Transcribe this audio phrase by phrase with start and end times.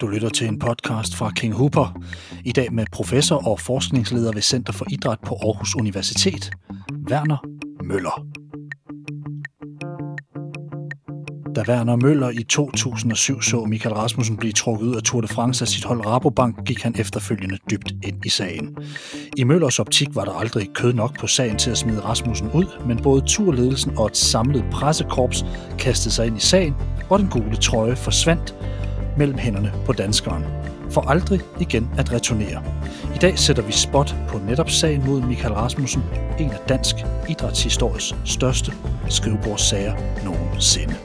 [0.00, 2.02] Du lytter til en podcast fra King Hooper.
[2.44, 6.50] I dag med professor og forskningsleder ved Center for Idræt på Aarhus Universitet,
[7.10, 7.44] Werner
[7.84, 8.26] Møller.
[11.54, 15.64] Da Werner Møller i 2007 så Michael Rasmussen blive trukket ud af Tour de France
[15.64, 18.76] af sit hold Rabobank, gik han efterfølgende dybt ind i sagen.
[19.36, 22.86] I Møllers optik var der aldrig kød nok på sagen til at smide Rasmussen ud,
[22.86, 25.44] men både turledelsen og et samlet pressekorps
[25.78, 26.74] kastede sig ind i sagen,
[27.10, 28.54] og den gule trøje forsvandt
[29.16, 30.44] mellem hænderne på danskeren,
[30.90, 32.62] for aldrig igen at returnere.
[33.14, 36.02] I dag sætter vi spot på netop sagen mod Michael Rasmussen,
[36.38, 36.94] en af dansk
[37.28, 38.72] idrætshistories største
[39.08, 40.96] skrivebordssager nogensinde.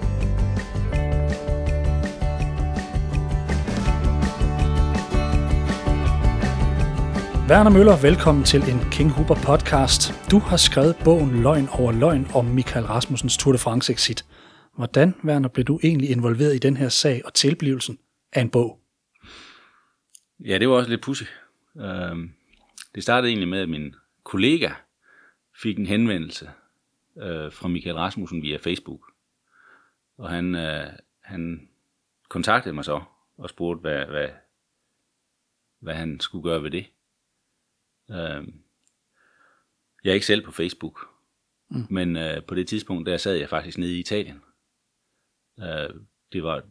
[7.49, 10.13] Werner Møller, velkommen til en King Hooper podcast.
[10.31, 14.24] Du har skrevet bogen Løgn over løgn om Michael Rasmussens Tour de France exit.
[14.75, 17.99] Hvordan, Werner, blev du egentlig involveret i den her sag og tilblivelsen
[18.31, 18.81] af en bog?
[20.39, 21.29] Ja, det var også lidt pudsigt.
[21.77, 22.31] Øhm,
[22.95, 24.71] det startede egentlig med, at min kollega
[25.61, 26.49] fik en henvendelse
[27.17, 29.11] øh, fra Michael Rasmussen via Facebook.
[30.17, 30.87] Og han, øh,
[31.21, 31.69] han
[32.29, 33.01] kontaktede mig så
[33.37, 34.29] og spurgte, hvad, hvad,
[35.79, 36.85] hvad han skulle gøre ved det.
[38.11, 38.53] Øhm,
[40.03, 41.07] jeg er ikke selv på Facebook,
[41.69, 41.87] mm.
[41.89, 44.41] men øh, på det tidspunkt, der sad jeg faktisk nede i Italien.
[45.59, 46.01] Øh,
[46.33, 46.63] det var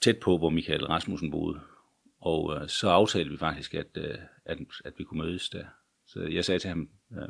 [0.00, 1.60] tæt på, hvor Michael Rasmussen boede.
[2.20, 5.66] Og øh, så aftalte vi faktisk, at, øh, at, at vi kunne mødes der.
[6.06, 7.28] Så jeg sagde til ham, øh,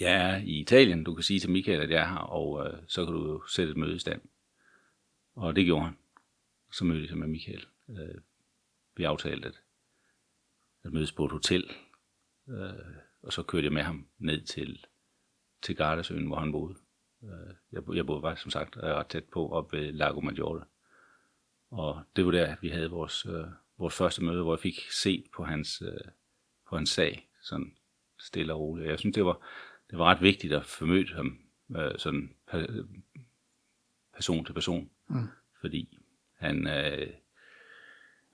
[0.00, 2.82] jeg er i Italien, du kan sige til Michael, at jeg er her, og øh,
[2.88, 4.22] så kan du sætte et møde i stand.
[5.34, 5.96] Og det gjorde han.
[6.72, 7.66] Så mødte jeg med Michael.
[7.88, 8.20] Øh,
[8.96, 9.60] vi aftalte at,
[10.84, 11.70] at mødes på et hotel,
[12.48, 14.86] øh, og så kørte jeg med ham ned til,
[15.62, 16.74] til Gardasøen, hvor han boede.
[17.22, 20.64] Øh, jeg, jeg boede faktisk, som sagt, ret tæt på, op ved Lago Maggiore.
[21.70, 23.44] Og det var der, vi havde vores, øh,
[23.78, 26.10] vores første møde, hvor jeg fik set på hans, øh,
[26.68, 27.76] på hans sag, sådan
[28.18, 28.88] stille og roligt.
[28.88, 29.40] Jeg synes, det var,
[29.90, 31.38] det var ret vigtigt at formøde ham
[31.76, 32.34] øh, sådan
[34.14, 35.28] person til person, mm.
[35.60, 35.98] fordi
[36.34, 37.08] han, øh,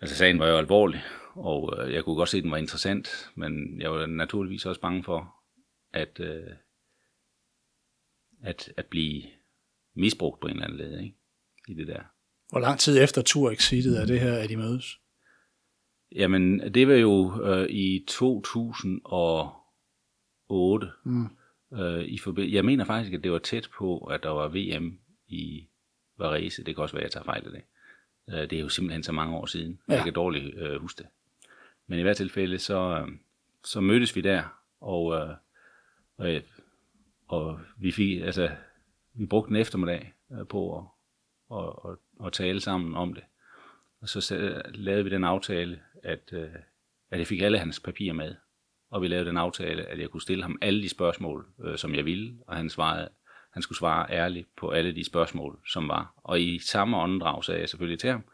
[0.00, 1.02] altså sagen var jo alvorlig,
[1.34, 4.80] og øh, jeg kunne godt se, at den var interessant, men jeg var naturligvis også
[4.80, 5.36] bange for,
[5.92, 6.50] at, øh,
[8.42, 9.22] at, at blive
[9.94, 11.14] misbrugt på en eller anden led, ikke?
[11.69, 12.00] i det der.
[12.50, 14.98] Hvor lang tid efter tur-exitet er det her, at I mødes?
[16.14, 20.86] Jamen, det var jo øh, i 2008.
[21.04, 21.26] Mm.
[21.72, 24.98] Øh, i forbi- jeg mener faktisk, at det var tæt på, at der var VM
[25.28, 25.66] i
[26.19, 26.64] Varese.
[26.64, 27.62] Det kan også være, at jeg tager fejl af det.
[28.34, 29.78] Øh, det er jo simpelthen så mange år siden.
[29.88, 29.94] Ja.
[29.94, 31.06] Jeg kan dårligt øh, huske det.
[31.86, 33.08] Men i hvert tilfælde, så, øh,
[33.64, 34.42] så mødtes vi der,
[34.81, 35.28] og, øh,
[36.16, 36.42] og,
[37.28, 38.50] og vi fik, altså,
[39.14, 40.84] vi brugte en eftermiddag øh, på at,
[41.48, 43.22] og, og, og tale sammen om det.
[44.00, 46.48] Og så lavede vi den aftale, at, øh,
[47.10, 48.34] at jeg fik alle hans papirer med.
[48.90, 51.94] Og vi lavede den aftale, at jeg kunne stille ham alle de spørgsmål, øh, som
[51.94, 53.08] jeg ville, og han, svarede,
[53.52, 56.14] han skulle svare ærligt på alle de spørgsmål, som var.
[56.16, 58.24] Og i samme åndedrag sagde jeg selvfølgelig til ham,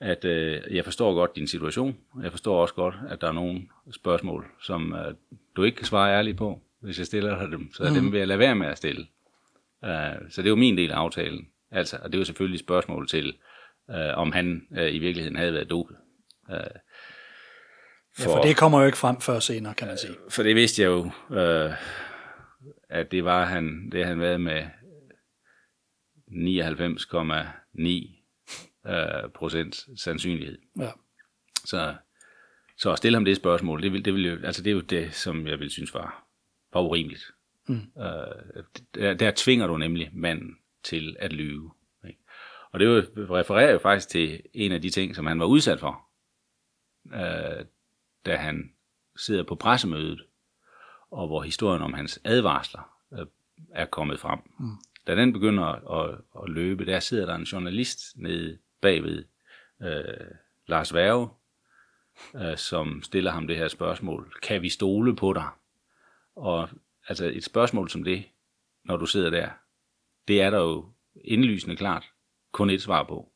[0.00, 1.96] at øh, jeg forstår godt din situation.
[2.22, 5.14] Jeg forstår også godt, at der er nogle spørgsmål, som øh,
[5.56, 7.72] du ikke kan svare ærligt på, hvis jeg stiller dem.
[7.72, 7.94] Så mm.
[7.94, 9.06] dem vil jeg lade være med at stille.
[9.82, 9.88] Uh,
[10.30, 11.48] så det er jo min del af aftalen.
[11.70, 13.36] Altså, og det var selvfølgelig et spørgsmål til,
[13.90, 15.96] øh, om han øh, i virkeligheden havde været dopet.
[16.50, 16.56] Øh,
[18.16, 20.14] for, ja, for det kommer jo ikke frem før senere, kan man sige.
[20.28, 21.72] For det vidste jeg jo, øh,
[22.88, 24.66] at det var han, det han været med
[26.28, 30.58] 99,9 øh, procent sandsynlighed.
[30.78, 30.90] Ja.
[31.64, 31.94] Så,
[32.78, 34.80] så at stille ham det spørgsmål, det vil, det vil jo, altså det er jo
[34.80, 36.27] det, som jeg vil synes var,
[36.72, 37.30] var urimeligt.
[37.66, 37.80] Mm.
[37.98, 38.64] Øh,
[38.94, 41.70] der, der tvinger du nemlig manden til at lyve.
[42.06, 42.20] Ikke?
[42.70, 46.06] Og det refererer jo faktisk til en af de ting, som han var udsat for,
[47.14, 47.64] øh,
[48.26, 48.72] da han
[49.16, 50.22] sidder på pressemødet,
[51.10, 53.26] og hvor historien om hans advarsler øh,
[53.70, 54.38] er kommet frem.
[54.58, 54.76] Mm.
[55.06, 59.24] Da den begynder at, at, at løbe, der sidder der en journalist nede bagved
[59.82, 60.26] øh,
[60.66, 61.28] Lars Værge,
[62.34, 64.34] øh, som stiller ham det her spørgsmål.
[64.42, 65.48] Kan vi stole på dig?
[66.38, 66.68] Og
[67.08, 68.24] altså et spørgsmål som det,
[68.84, 69.50] når du sidder der,
[70.28, 70.92] det er der jo
[71.24, 72.04] indlysende klart
[72.52, 73.28] kun et svar på.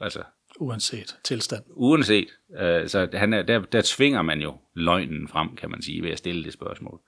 [0.00, 0.22] Altså,
[0.60, 1.64] uanset tilstand.
[1.70, 2.28] Uanset.
[2.58, 6.10] Øh, så han er, der, der tvinger man jo løgnen frem, kan man sige, ved
[6.10, 7.00] at stille det spørgsmål.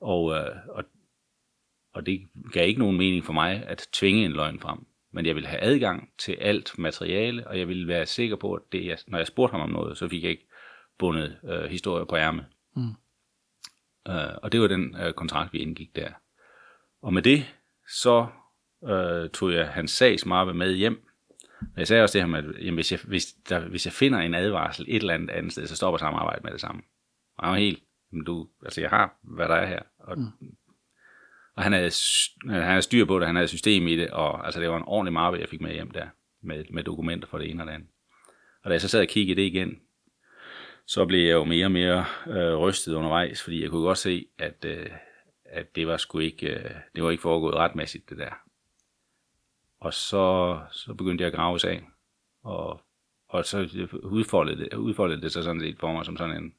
[0.00, 0.84] Og, øh, og,
[1.94, 4.86] og det gav ikke nogen mening for mig at tvinge en løgn frem.
[5.12, 8.62] Men jeg ville have adgang til alt materiale, og jeg ville være sikker på, at
[8.72, 10.48] det, jeg, når jeg spurgte ham om noget, så fik jeg ikke
[10.98, 12.46] bundet øh, historier på ærmet.
[12.76, 12.94] Mm.
[14.08, 16.08] Øh, og det var den øh, kontrakt, vi indgik der.
[17.02, 17.54] Og med det,
[17.88, 18.26] så
[18.88, 21.06] øh, tog jeg hans sagsmappe med hjem.
[21.60, 24.18] Og jeg sagde også til ham, at jamen, hvis, jeg, hvis, der, hvis jeg finder
[24.18, 26.82] en advarsel et eller andet andet sted, så stopper samarbejdet med det samme.
[27.38, 29.80] Og han var helt, men du, altså jeg har, hvad der er her.
[29.98, 30.26] Og, mm.
[31.54, 31.90] og han, havde,
[32.42, 34.82] han havde styr på det, han havde system i det, og altså det var en
[34.86, 36.06] ordentlig mappe, jeg fik med hjem der,
[36.42, 37.88] med, med dokumenter for det ene og det andet.
[38.62, 39.78] Og da jeg så sad og kiggede det igen,
[40.86, 44.26] så blev jeg jo mere og mere øh, rystet undervejs, fordi jeg kunne godt se,
[44.38, 44.90] at, øh,
[45.44, 48.30] at det var sgu ikke, øh, det var ikke foregået retmæssigt, det der.
[49.80, 51.84] Og så, så begyndte jeg at grave sagen,
[52.42, 52.80] og,
[53.28, 56.54] og så udfoldede det, udfoldede det sig sådan set for mig som sådan en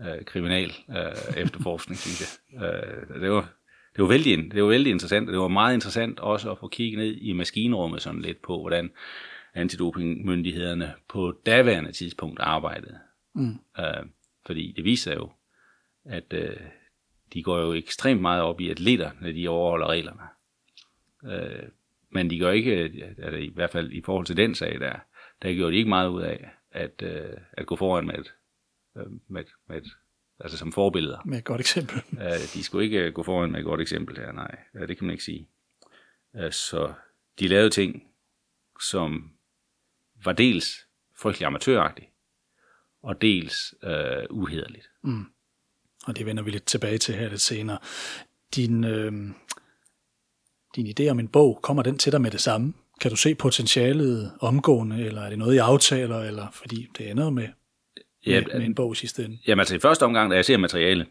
[0.00, 2.62] øh, kriminal øh, efterforskning, synes jeg.
[2.62, 3.48] Øh, det var,
[3.96, 6.68] det var, vældig, det var vældig interessant, og det var meget interessant også at få
[6.68, 8.90] kigget ned i maskinrummet sådan lidt på, hvordan
[9.54, 12.98] antidopingmyndighederne på daværende tidspunkt arbejdede.
[13.34, 13.58] Mm.
[13.78, 14.06] Øh,
[14.46, 15.32] fordi det viser jo,
[16.04, 16.56] at øh,
[17.32, 20.22] de går jo ekstremt meget op i atleter, når de overholder reglerne.
[21.24, 21.68] Øh,
[22.10, 22.72] men de gør ikke,
[23.18, 24.98] altså i hvert fald i forhold til den sag der,
[25.42, 28.34] der gjorde de ikke meget ud af at, øh, at gå foran med et,
[28.96, 29.88] øh, med, med et,
[30.40, 31.18] altså som forbilleder.
[31.24, 32.02] Med et godt eksempel.
[32.22, 34.58] Øh, de skulle ikke gå foran med et godt eksempel her, nej.
[34.72, 35.48] Det kan man ikke sige.
[36.36, 36.92] Øh, så
[37.38, 38.02] de lavede ting,
[38.80, 39.32] som
[40.24, 40.86] var dels
[41.18, 42.11] frygtelig amatøragtigt,
[43.02, 44.90] og dels øh, uhederligt.
[45.04, 45.24] Mm.
[46.06, 47.78] Og det vender vi lidt tilbage til her lidt senere.
[48.56, 49.12] Din, øh,
[50.76, 52.72] din idé om en bog, kommer den til dig med det samme?
[53.00, 57.30] Kan du se potentialet omgående, eller er det noget, I aftaler, eller fordi det ender
[57.30, 57.48] med,
[58.26, 59.38] ja, med, med en bog sidste ende?
[59.46, 61.06] Jamen altså i første omgang, da jeg ser materiale,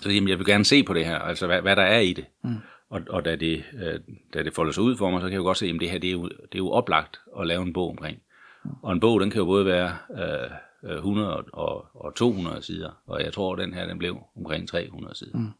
[0.00, 2.12] så jamen, jeg vil gerne se på det her, altså hvad, hvad der er i
[2.12, 2.24] det.
[2.44, 2.56] Mm.
[2.90, 4.00] Og, og da, det, øh,
[4.34, 5.90] da det folder sig ud for mig, så kan jeg jo godt se, at det
[5.90, 8.18] her det er, jo, det er jo oplagt at lave en bog omkring.
[8.64, 8.70] Mm.
[8.82, 10.50] Og en bog, den kan jo både være øh,
[10.94, 15.14] 100 og, og 200 sider, og jeg tror, at den her den blev omkring 300
[15.14, 15.38] sider.
[15.38, 15.52] Mm.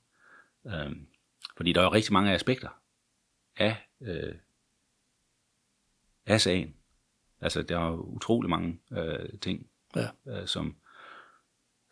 [0.72, 1.06] Øhm,
[1.56, 2.68] fordi der er jo rigtig mange aspekter
[3.56, 4.34] af, øh,
[6.26, 6.74] af sagen.
[7.40, 10.08] Altså, der er utrolig mange øh, ting, ja.
[10.28, 10.76] øh, som,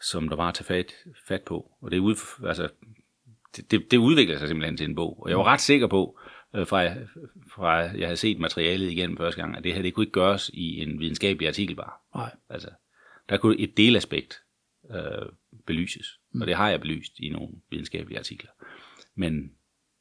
[0.03, 0.93] som der var at tage fat,
[1.27, 1.77] fat på.
[1.81, 2.17] Og det, ud,
[2.47, 2.69] altså,
[3.57, 5.23] det, det, det udvikler sig simpelthen til en bog.
[5.23, 6.19] Og jeg var ret sikker på,
[6.55, 6.83] øh, fra,
[7.55, 10.51] fra jeg havde set materialet igen første gang, at det her det kunne ikke gøres
[10.55, 11.93] i en videnskabelig artikel bare.
[12.15, 12.37] Nej.
[12.49, 12.71] Altså,
[13.29, 14.43] der kunne et delaspekt
[14.91, 15.29] øh,
[15.67, 16.41] belyses, mm.
[16.41, 18.50] og det har jeg belyst i nogle videnskabelige artikler.
[19.15, 19.53] Men,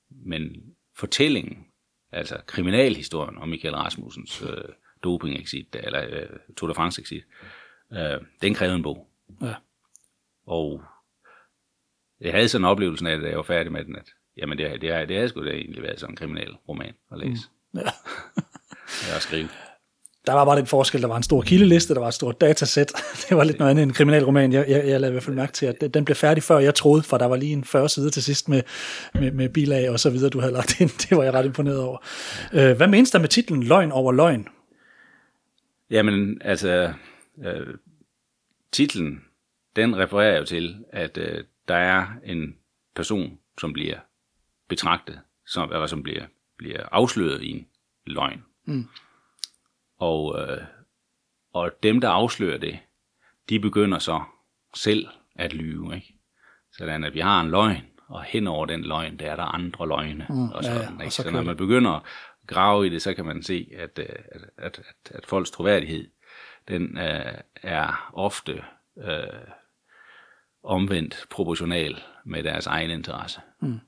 [0.10, 1.68] men fortællingen,
[2.12, 4.70] altså kriminalhistorien om Michael Rasmussens øh,
[5.04, 7.24] doping-exit, eller øh, Tour de France-exit,
[7.94, 9.10] øh, den krævede en bog.
[9.42, 9.56] Ja.
[10.46, 10.84] Og
[12.20, 14.72] jeg havde sådan en oplevelse af, da jeg var færdig med den, at jamen det,
[14.72, 17.50] det, det, det havde sgu da egentlig været sådan en kriminal roman at læse.
[17.72, 17.80] Mm.
[17.80, 17.84] Ja.
[19.06, 19.50] jeg har skrevet
[20.26, 22.94] der var bare den forskel, der var en stor kildeliste, der var et stort datasæt.
[23.30, 24.54] Det var lidt noget andet end en kriminalroman.
[24.54, 26.76] Jeg, jeg, jeg lavede i hvert fald mærke til, at den blev færdig før jeg
[26.76, 28.62] troede, for der var lige en 40 side til sidst med,
[29.14, 30.90] med, med bilag og så videre, du havde lagt ind.
[31.10, 31.98] Det var jeg ret imponeret over.
[32.54, 34.48] Øh, hvad menes der med titlen Løgn over løgn?
[35.90, 36.94] Jamen, altså,
[37.46, 37.68] øh,
[38.72, 39.22] titlen,
[39.76, 42.56] den refererer jo til, at øh, der er en
[42.96, 43.98] person, som bliver
[44.70, 46.26] betragtet, som, eller som bliver,
[46.58, 47.66] bliver afsløret i en
[48.06, 48.44] løgn.
[48.66, 48.88] Mm.
[50.04, 50.58] Og, øh,
[51.54, 52.80] og dem, der afslører det,
[53.50, 54.22] de begynder så
[54.76, 55.96] selv at lyve.
[55.96, 56.16] Ikke?
[56.72, 59.88] Sådan at vi har en løgn, og hen over den løgn, der er der andre
[59.88, 60.26] løgne.
[60.30, 61.06] Mm, og sådan, ja, ja.
[61.06, 62.02] Og så, så når man begynder at
[62.48, 66.08] grave i det, så kan man se, at, øh, at, at, at, at folks troværdighed,
[66.68, 67.34] den øh,
[67.64, 68.64] er ofte
[68.98, 69.24] øh,
[70.64, 73.42] omvendt proportional med deres egen interesse.
[73.62, 73.80] Mm.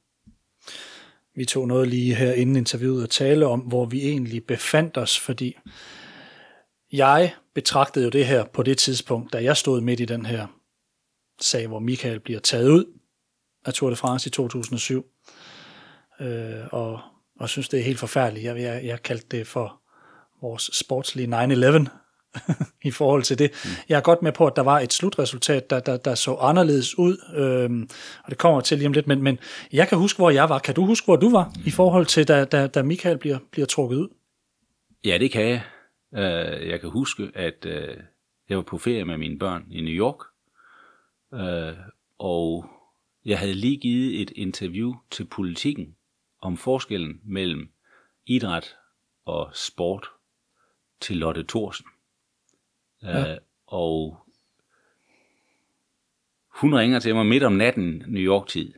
[1.36, 5.19] Vi tog noget lige her inden interviewet at tale om, hvor vi egentlig befandt os,
[5.19, 5.57] fordi
[6.97, 10.47] jeg betragtede jo det her på det tidspunkt, da jeg stod midt i den her
[11.41, 12.85] sag, hvor Michael bliver taget ud
[13.65, 15.05] af Tour de France i 2007,
[16.19, 16.99] øh, og,
[17.39, 18.45] og synes, det er helt forfærdeligt.
[18.45, 19.81] Jeg, jeg, jeg kaldte det for
[20.41, 21.85] vores sportslige 9-11
[22.89, 23.51] i forhold til det.
[23.65, 23.69] Mm.
[23.89, 26.97] Jeg er godt med på, at der var et slutresultat, der, der, der så anderledes
[26.97, 27.89] ud, øhm,
[28.23, 29.39] og det kommer til lige om lidt, men, men
[29.73, 30.59] jeg kan huske, hvor jeg var.
[30.59, 31.61] Kan du huske, hvor du var mm.
[31.65, 34.07] i forhold til, da, da, da Michael bliver, bliver trukket ud?
[35.05, 35.61] Ja, det kan jeg.
[36.15, 38.03] Uh, jeg kan huske, at uh,
[38.50, 40.19] jeg var på ferie med mine børn i New York,
[41.31, 41.77] uh,
[42.17, 42.69] og
[43.25, 45.95] jeg havde lige givet et interview til politikken
[46.41, 47.69] om forskellen mellem
[48.25, 48.75] idræt
[49.25, 50.07] og sport
[51.00, 51.86] til Lotte Thorsen.
[53.03, 53.34] Ja.
[53.34, 54.17] Uh, og
[56.48, 58.74] hun ringer til mig midt om natten New York-tid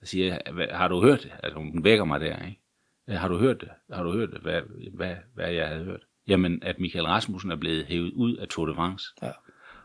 [0.00, 0.38] og siger,
[0.76, 1.32] har du hørt det?
[1.42, 2.60] Altså hun vækker mig der, ikke?
[3.08, 3.70] Har du hørt det?
[3.92, 4.40] Har du hørt det?
[4.40, 4.62] Hvad,
[4.92, 6.06] hvad, hvad jeg havde hørt?
[6.28, 9.06] Jamen, at Michael Rasmussen er blevet hævet ud af Tour de France.
[9.22, 9.30] Ja.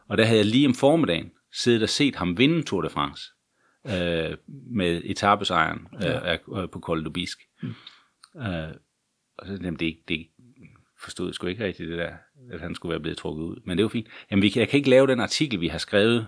[0.07, 3.23] Og der havde jeg lige om formiddagen siddet og set ham vinde Tour de France
[3.87, 6.33] øh, med etappesejren øh, ja.
[6.33, 7.45] øh, på Col du Bisque.
[7.61, 8.41] Mm.
[8.41, 8.73] Øh,
[9.37, 10.27] Og så, jamen, det, det
[11.03, 12.13] forstod sgu ikke rigtigt det der,
[12.51, 13.61] at han skulle være blevet trukket ud.
[13.65, 14.07] Men det var fint.
[14.31, 16.27] Jamen, vi kan, jeg kan ikke lave den artikel, vi har skrevet,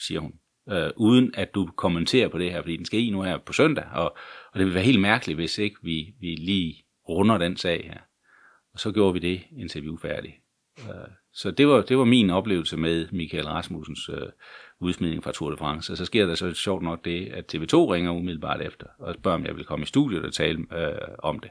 [0.00, 0.32] siger hun,
[0.70, 3.52] øh, uden at du kommenterer på det her, fordi den skal i nu her på
[3.52, 4.16] søndag, og,
[4.52, 8.00] og det vil være helt mærkeligt, hvis ikke vi, vi lige runder den sag her.
[8.76, 10.34] Og så gjorde vi det interview færdigt.
[10.78, 14.28] Øh, så det var, det var min oplevelse med Michael Rasmussens øh,
[14.80, 15.92] udsmidning fra Tour de France.
[15.92, 19.38] Og så sker der så sjovt nok det, at TV2 ringer umiddelbart efter, og spørger,
[19.38, 21.50] om jeg vil komme i studiet og tale øh, om det.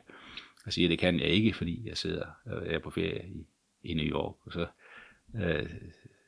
[0.65, 3.47] Jeg siger, det kan jeg ikke, fordi jeg sidder øh, jeg er på ferie i,
[3.83, 4.35] i New York.
[4.45, 4.67] Og så
[5.35, 5.69] øh,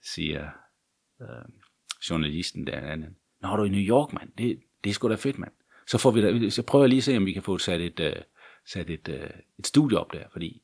[0.04, 0.50] siger
[1.22, 1.28] øh,
[2.10, 2.98] journalisten der,
[3.42, 4.30] Nå, du i New York, mand.
[4.38, 5.52] Det, det er sgu da fedt, mand.
[5.88, 7.82] Så, får vi da, så prøver jeg lige at se, om vi kan få sat
[7.82, 8.14] et, øh,
[8.68, 10.62] sat et, øh, et studie op der, fordi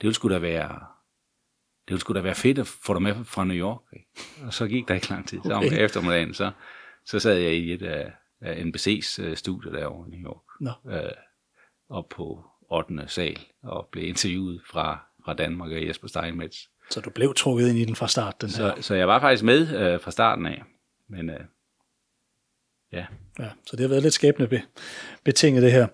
[0.00, 0.80] det ville sgu da være
[1.84, 3.80] det ville sgu da være fedt at få dig med fra New York.
[3.92, 4.06] Ikke?
[4.46, 5.40] Og så gik der ikke lang tid.
[5.44, 5.84] Så om okay.
[5.84, 6.50] eftermiddagen, så,
[7.06, 10.42] så sad jeg i et af, af NBC's uh, studie derovre i New York.
[10.60, 10.70] Nå.
[10.84, 13.04] Uh, op på 8.
[13.06, 16.56] sal og blev interviewet fra, fra Danmark og Jesper Steinmetz.
[16.90, 18.40] Så du blev trukket ind i den fra start?
[18.40, 20.62] Den så, så jeg var faktisk med uh, fra starten af.
[21.08, 21.36] Men uh,
[22.94, 23.04] ja.
[23.38, 24.48] Ja, så det har været lidt skæbne
[25.24, 25.86] betinget det her.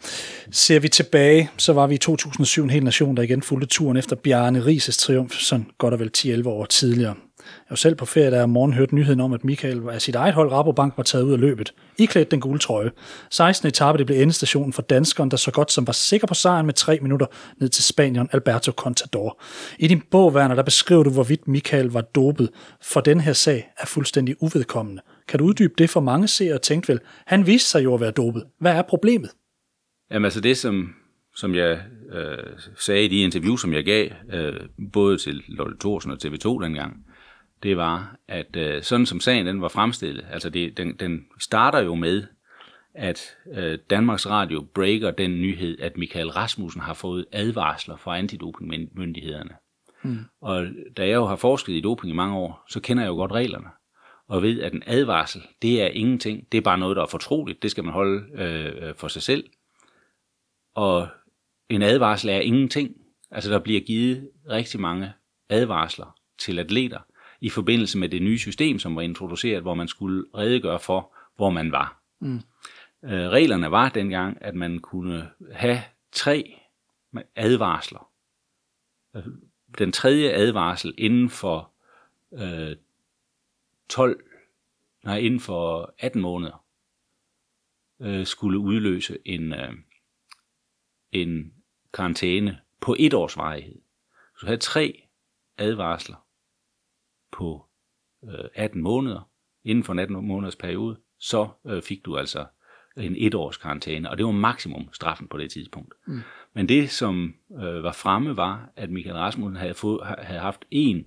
[0.50, 3.96] Ser vi tilbage, så var vi i 2007 en hel nation, der igen fulgte turen
[3.96, 7.14] efter Bjarne Rises triumf, sådan godt og vel 10-11 år tidligere.
[7.38, 10.14] Jeg var selv på ferie, der om morgenen hørte nyheden om, at Michael af sit
[10.14, 11.74] eget hold Rabobank var taget ud af løbet.
[11.98, 12.90] I klædte den gule trøje.
[13.30, 13.68] 16.
[13.68, 16.74] etape det blev endestationen for danskeren, der så godt som var sikker på sejren med
[16.74, 17.26] tre minutter
[17.60, 19.40] ned til Spanien Alberto Contador.
[19.78, 22.50] I din bog, Werner, der beskriver du, hvorvidt Michael var dopet,
[22.82, 25.02] for den her sag er fuldstændig uvedkommende.
[25.30, 28.00] Kan du uddybe det for mange seere og tænkte vel, han viste sig jo at
[28.00, 28.44] være dopet.
[28.58, 29.30] Hvad er problemet?
[30.10, 30.94] Jamen altså det, som,
[31.34, 31.82] som jeg
[32.12, 34.60] øh, sagde i de interviews, som jeg gav, øh,
[34.92, 37.06] både til Lotte Thorsen og TV2 dengang,
[37.62, 41.80] det var, at øh, sådan som sagen den var fremstillet, altså det, den, den starter
[41.80, 42.24] jo med,
[42.94, 49.50] at øh, Danmarks Radio breaker den nyhed, at Michael Rasmussen har fået advarsler fra antidopingmyndighederne.
[50.02, 50.18] Mm.
[50.40, 53.14] Og da jeg jo har forsket i doping i mange år, så kender jeg jo
[53.14, 53.66] godt reglerne
[54.30, 56.52] og ved, at en advarsel, det er ingenting.
[56.52, 57.62] Det er bare noget, der er fortroligt.
[57.62, 59.50] Det skal man holde øh, øh, for sig selv.
[60.74, 61.08] Og
[61.68, 62.96] en advarsel er ingenting.
[63.30, 65.12] Altså, der bliver givet rigtig mange
[65.48, 66.98] advarsler til atleter
[67.40, 71.50] i forbindelse med det nye system, som var introduceret, hvor man skulle redegøre for, hvor
[71.50, 72.02] man var.
[72.20, 72.40] Mm.
[73.04, 75.82] Øh, reglerne var dengang, at man kunne have
[76.12, 76.60] tre
[77.36, 78.10] advarsler.
[79.78, 81.72] Den tredje advarsel inden for
[82.34, 82.76] øh,
[83.90, 84.20] 12,
[85.04, 86.64] nej, inden for 18 måneder,
[88.00, 89.72] øh, skulle udløse en, øh,
[91.12, 91.54] en
[91.94, 93.80] karantæne på et års varighed.
[94.12, 95.02] Så du havde tre
[95.58, 96.26] advarsler
[97.32, 97.66] på
[98.24, 99.30] øh, 18 måneder,
[99.64, 102.46] inden for en 18 måneders periode, så øh, fik du altså
[102.96, 105.94] en et års karantæne, og det var maksimum straffen på det tidspunkt.
[106.06, 106.20] Mm.
[106.52, 111.06] Men det, som øh, var fremme, var, at Michael Rasmussen havde, fået, havde haft en,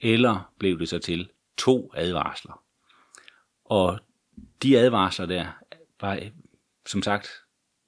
[0.00, 2.64] eller blev det så til to advarsler.
[3.64, 3.98] Og
[4.62, 5.46] de advarsler der
[6.00, 6.20] var,
[6.86, 7.28] som sagt,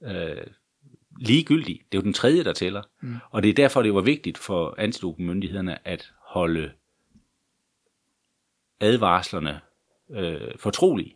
[0.03, 0.47] øh,
[1.19, 1.77] ligegyldige.
[1.91, 2.81] Det er jo den tredje, der tæller.
[3.01, 3.15] Mm.
[3.29, 6.71] Og det er derfor, det var vigtigt for antidopingmyndighederne at holde
[8.79, 9.61] advarslerne
[10.09, 11.15] øh, fortrolige.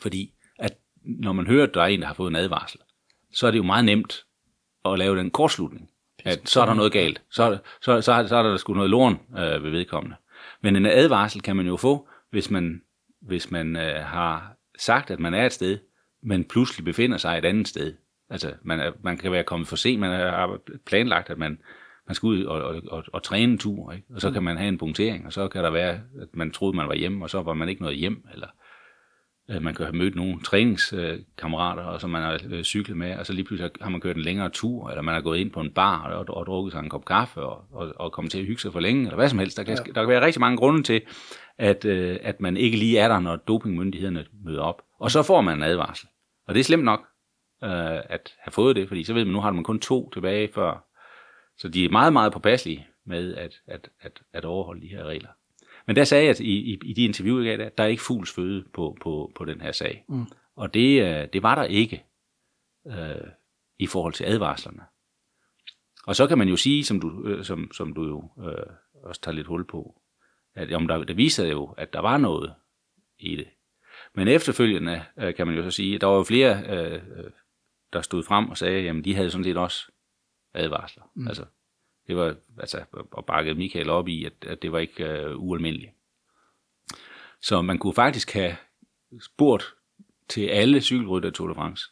[0.00, 2.80] Fordi at når man hører, at der er en, der har fået en advarsel,
[3.32, 4.26] så er det jo meget nemt
[4.84, 5.90] at lave den kortslutning.
[6.24, 7.22] At så er der noget galt.
[7.30, 10.16] Så, så, så, så er der sgu noget lorn øh, ved vedkommende.
[10.66, 12.82] Men en advarsel kan man jo få, hvis man,
[13.20, 15.78] hvis man øh, har sagt, at man er et sted,
[16.22, 17.94] men pludselig befinder sig et andet sted.
[18.30, 21.58] Altså, man, er, man kan være kommet for sent, man har planlagt, at man,
[22.06, 24.06] man skal ud og, og, og, og træne en tur, ikke?
[24.14, 26.76] og så kan man have en punktering, og så kan der være, at man troede,
[26.76, 28.48] man var hjemme, og så var man ikke noget hjem, eller
[29.48, 33.32] man kan have mødt nogle træningskammerater, og som man har øh, cyklet med, og så
[33.32, 35.70] lige pludselig har man kørt en længere tur, eller man har gået ind på en
[35.70, 38.60] bar og, og drukket sig en kop kaffe, og, og, og kommet til at hygge
[38.60, 39.56] sig for længe, eller hvad som helst.
[39.56, 39.92] Der kan, ja.
[39.92, 41.02] der kan være rigtig mange grunde til,
[41.58, 44.82] at, øh, at man ikke lige er der, når dopingmyndighederne møder op.
[44.98, 46.08] Og så får man en advarsel.
[46.48, 47.00] Og det er slemt nok
[47.62, 50.84] at have fået det, fordi så ved man, nu har man kun to tilbage før.
[51.58, 55.28] Så de er meget, meget påpasselige med at, at, at, at overholde de her regler.
[55.86, 58.32] Men der sagde jeg i, i, i de interview, jeg gav, der er ikke fugls
[58.32, 60.04] føde på, på, på den her sag.
[60.08, 60.26] Mm.
[60.56, 62.04] Og det, øh, det var der ikke
[62.86, 63.30] øh,
[63.78, 64.82] i forhold til advarslerne.
[66.06, 68.66] Og så kan man jo sige, som du, øh, som, som du jo øh,
[69.04, 70.02] også tager lidt hul på,
[70.54, 72.54] at om der, det viser jo, at der var noget
[73.18, 73.48] i det.
[74.14, 77.30] Men efterfølgende øh, kan man jo så sige, at der var jo flere, øh, øh
[77.92, 79.92] der stod frem og sagde, at de havde sådan set også
[80.54, 81.10] advarsler.
[81.14, 81.28] Mm.
[81.28, 81.44] Altså,
[82.06, 85.92] det var, altså, og bakket Michael op i, at, at det var ikke øh, ualmindeligt.
[87.42, 88.56] Så man kunne faktisk have
[89.20, 89.74] spurgt
[90.28, 91.84] til alle cykelrytter Tour de France,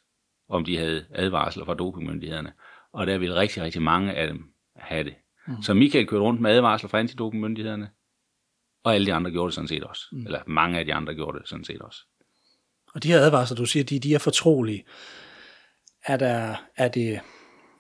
[0.49, 2.53] om de havde advarsler fra dopingmyndighederne.
[2.93, 5.15] og der vil rigtig, rigtig mange af dem have det.
[5.47, 5.63] Mm.
[5.63, 7.91] Så Michael kørte rundt med advarsler fra antidopingmyndighederne,
[8.85, 10.03] og alle de andre gjorde det sådan set også.
[10.13, 10.27] Mm.
[10.27, 12.01] Eller mange af de andre gjorde det sådan set også.
[12.95, 14.85] Og de her advarsler, du siger, de, de er fortrolige.
[16.07, 17.21] Er, der, er, det,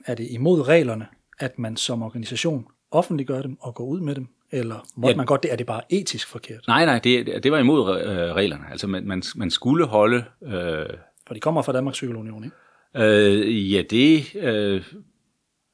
[0.06, 1.06] er det imod reglerne,
[1.38, 4.28] at man som organisation offentliggør dem og går ud med dem?
[4.50, 5.16] Eller må ja.
[5.16, 5.52] man godt det?
[5.52, 6.64] Er det bare etisk forkert?
[6.66, 8.64] Nej, nej, det, det var imod øh, reglerne.
[8.70, 10.24] Altså man, man, man skulle holde...
[10.42, 10.86] Øh,
[11.26, 12.56] For de kommer fra Danmarks Cykelunion, ikke?
[12.96, 14.34] Øh, ja, det...
[14.34, 14.84] Øh,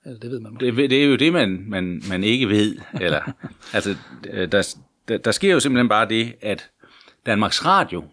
[0.05, 2.77] Eller det ved man det, det er jo det, man, man, man ikke ved.
[3.01, 3.33] Eller,
[3.75, 4.77] altså, der,
[5.09, 6.71] der, der sker jo simpelthen bare det, at
[7.27, 8.05] Danmarks Radio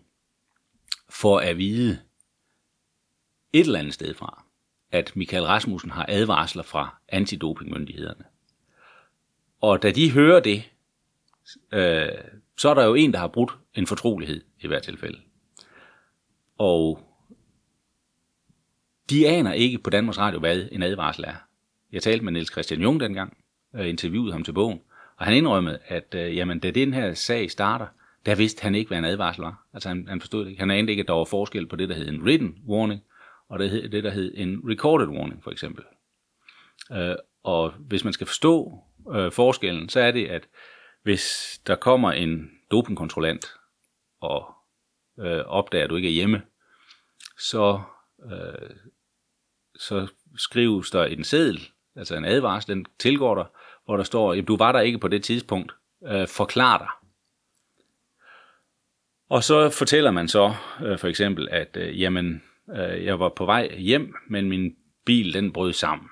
[1.10, 2.00] får at vide
[3.54, 4.44] et eller andet sted fra,
[4.92, 8.24] at Michael Rasmussen har advarsler fra antidopingmyndighederne.
[9.62, 10.64] Og da de hører det,
[11.72, 12.10] øh,
[12.58, 15.20] så er der jo en, der har brudt en fortrolighed i hvert tilfælde.
[16.58, 17.00] Og
[19.10, 21.36] de aner ikke på Danmarks Radio, hvad en advarsel er.
[21.92, 23.38] Jeg talte med Niels Christian Jung dengang,
[23.74, 24.80] og interviewede ham til bogen,
[25.18, 27.88] og han indrømmede, at øh, jamen, da den her sag starter,
[28.26, 29.66] der vidste han ikke, hvad en advarsel var.
[29.74, 30.60] Altså han, han forstod det ikke.
[30.60, 33.04] Han anede ikke, at der var forskel på det, der hed en written warning,
[33.50, 35.84] og det, det der hed en recorded warning, for eksempel.
[36.92, 40.48] Øh, og hvis man skal forstå øh, forskellen, så er det, at
[41.04, 43.46] hvis der kommer en dopingkontrollant
[44.22, 44.56] og
[45.20, 46.42] øh, opdager, at du ikke er hjemme,
[47.40, 47.82] så,
[48.32, 48.70] øh,
[49.76, 53.46] så skrives der en seddel, altså en advarsel, den tilgår dig,
[53.86, 55.76] hvor der står, at du var der ikke på det tidspunkt,
[56.08, 56.88] øh, forklar dig.
[59.30, 62.44] Og så fortæller man så øh, for eksempel, at øh, jamen,
[62.76, 64.72] jeg var på vej hjem, men min
[65.06, 66.08] bil den brød sammen.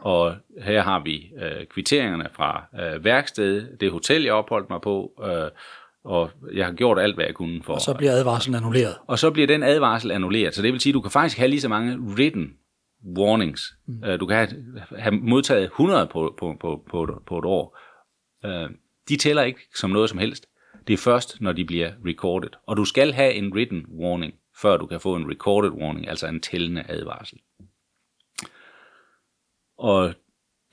[0.00, 5.12] Og her har vi øh, kvitteringerne fra øh, værkstedet, det hotel, jeg opholdt mig på,
[5.24, 5.50] øh,
[6.04, 7.74] og jeg har gjort alt, hvad jeg kunne for.
[7.74, 8.94] Og så bliver advarslen annulleret.
[9.06, 10.54] Og så bliver den advarsel annulleret.
[10.54, 12.50] Så det vil sige, at du kan faktisk have lige så mange written
[13.18, 13.62] warnings.
[13.86, 14.04] Mm.
[14.04, 14.48] Øh, du kan have,
[14.98, 17.78] have modtaget 100 på, på, på, på, på et år.
[18.44, 18.70] Øh,
[19.08, 20.46] de tæller ikke som noget som helst.
[20.86, 22.50] Det er først, når de bliver recorded.
[22.66, 26.26] Og du skal have en written warning, før du kan få en recorded warning, altså
[26.26, 27.40] en tællende advarsel.
[29.76, 30.14] Og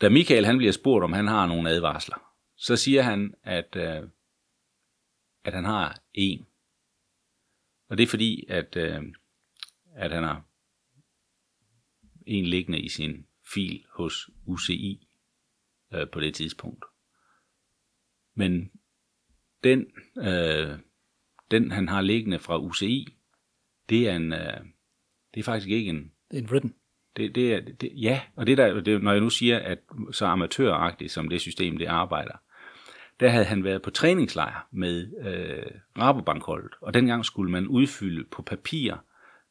[0.02, 4.10] da Michael han bliver spurgt, om han har nogle advarsler, så siger han, at, øh,
[5.44, 6.48] at han har en.
[7.90, 9.04] Og det er fordi, at, øh,
[9.96, 10.44] at han har
[12.28, 15.08] en liggende i sin fil hos UCI
[15.94, 16.86] øh, på det tidspunkt.
[18.34, 18.72] Men
[19.64, 20.80] den, øh,
[21.52, 23.15] den han har liggende fra UCI,
[23.90, 24.60] det er en, øh,
[25.34, 26.12] det er faktisk ikke en...
[26.32, 26.74] Det er en written.
[27.18, 29.80] Det, det er, det, ja, og det der, det, når jeg nu siger, at
[30.12, 32.34] så amatøragtigt som det system, det arbejder,
[33.20, 38.42] der havde han været på træningslejr med øh, Rabobankholdet, og dengang skulle man udfylde på
[38.42, 38.96] papir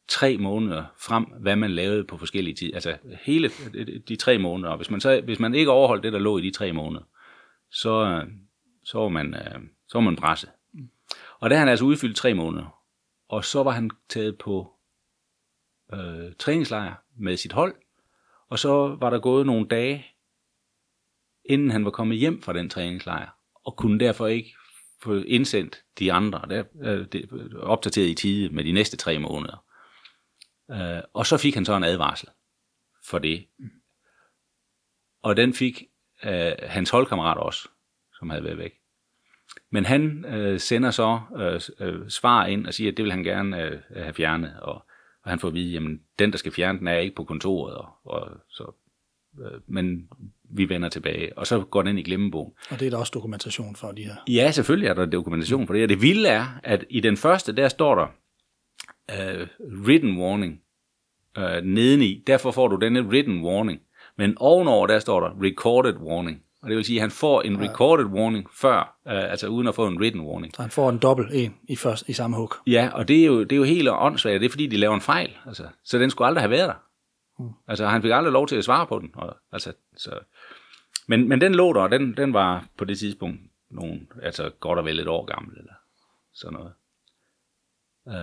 [0.07, 2.75] tre måneder frem, hvad man lavede på forskellige tider.
[2.75, 3.49] Altså hele
[4.07, 4.69] de tre måneder.
[4.69, 7.03] Og hvis man, så, hvis man ikke overholdt det, der lå i de tre måneder,
[7.71, 8.25] så,
[8.83, 10.49] så var man, øh, så var man presset.
[11.39, 12.81] Og der har han altså udfyldt tre måneder.
[13.27, 14.73] Og så var han taget på
[15.93, 17.75] øh, træningslejr med sit hold,
[18.49, 20.05] og så var der gået nogle dage,
[21.45, 23.29] inden han var kommet hjem fra den træningslejr,
[23.65, 24.55] og kunne derfor ikke
[25.03, 29.19] få indsendt de andre, der, øh, det, øh, opdateret i tide med de næste tre
[29.19, 29.65] måneder.
[30.71, 32.29] Øh, og så fik han så en advarsel
[33.05, 33.47] for det.
[35.21, 35.83] Og den fik
[36.23, 37.69] øh, hans holdkammerat også,
[38.13, 38.84] som havde været væk.
[39.71, 43.23] Men han øh, sender så øh, øh, svar ind og siger, at det vil han
[43.23, 44.53] gerne øh, have fjernet.
[44.61, 44.73] Og,
[45.23, 45.83] og han får at vide, at
[46.19, 47.75] den, der skal fjerne den, er ikke på kontoret.
[47.75, 48.71] Og, og så,
[49.39, 50.09] øh, men
[50.49, 52.53] vi vender tilbage, og så går den ind i glemmebogen.
[52.69, 54.15] Og det er der også dokumentation for de her?
[54.27, 55.83] Ja, selvfølgelig er der dokumentation for det.
[55.83, 58.07] Og det vilde er, at i den første, der står der
[59.11, 59.47] uh,
[59.85, 60.61] written warning
[61.37, 62.23] uh, nedeni.
[62.27, 63.81] Derfor får du denne written warning.
[64.17, 66.41] Men ovenover, der står der recorded warning.
[66.65, 69.75] Og det vil sige, at han får en recorded warning før, øh, altså uden at
[69.75, 70.55] få en written warning.
[70.55, 72.53] Så han får en dobbelt en i, først, i samme hug.
[72.67, 74.41] Ja, og det er jo, det er jo helt åndssvagt.
[74.41, 75.37] Det er fordi, de laver en fejl.
[75.45, 76.75] Altså, så den skulle aldrig have været der.
[77.39, 77.49] Mm.
[77.67, 79.11] Altså, han fik aldrig lov til at svare på den.
[79.13, 80.19] Og, altså, så.
[81.07, 83.39] Men, men den lå der, og den, den var på det tidspunkt
[83.71, 85.73] nogen, altså godt og vel et år gammel, eller
[86.33, 86.73] sådan noget.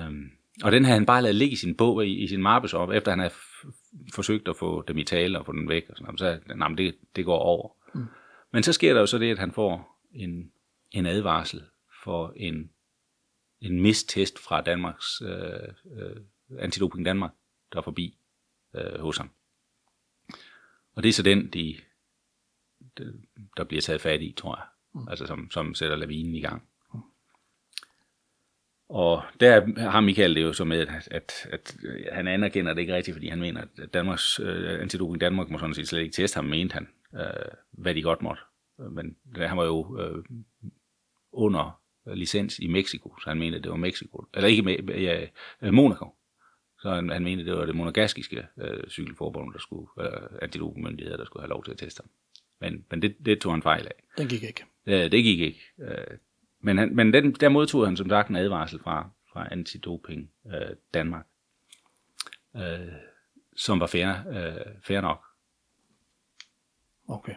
[0.09, 0.31] Um,
[0.65, 2.91] og den havde han bare lavet ligge i sin bog, i, i sin mappes op,
[2.91, 3.35] efter han havde
[4.15, 5.85] forsøgt at få dem i tale og få den væk.
[5.91, 6.41] Og sådan noget.
[6.49, 7.69] Så nej, det, det går over.
[7.95, 8.07] Mm.
[8.53, 10.53] Men så sker der jo så det, at han får en,
[10.91, 11.63] en advarsel
[12.05, 12.71] for en,
[13.61, 16.17] en mistest fra Danmarks øh, øh,
[16.59, 17.33] Antidoping Danmark,
[17.73, 18.19] der er forbi
[18.75, 19.31] øh, hos ham.
[20.95, 21.77] Og det er så den, de,
[22.99, 23.23] de,
[23.57, 24.67] der bliver taget fat i, tror jeg.
[24.95, 25.09] Mm.
[25.09, 26.63] Altså som, som sætter lavinen i gang.
[28.89, 31.77] og der har Michael det jo så med, at, at, at
[32.13, 35.75] han anerkender det ikke rigtigt, fordi han mener, at Danmarks uh, antidoping Danmark må sådan
[35.75, 38.43] set slet ikke teste ham, mente han, uh, hvad de godt måtte.
[38.79, 40.25] Men han var jo uh,
[41.33, 45.27] under licens i Mexico, så han mente, at det var Mexico, eller ikke ja,
[45.71, 46.15] Monaco.
[46.83, 51.25] Så han, han mente, det var det monegaskiske øh, cykelforbund, der skulle, øh, antidopingmyndigheder, der
[51.25, 52.11] skulle have lov til at teste ham.
[52.61, 54.05] Men, men det, det tog han fejl af.
[54.19, 54.65] Den gik ikke.
[54.87, 55.61] Øh, det gik ikke.
[55.79, 56.19] Øh,
[56.61, 60.77] men han, men den, der modtog han som sagt en advarsel fra, fra Antidoping øh,
[60.95, 61.27] Danmark,
[62.57, 62.93] øh,
[63.57, 65.25] som var fair, øh, fair nok.
[67.13, 67.33] Okay.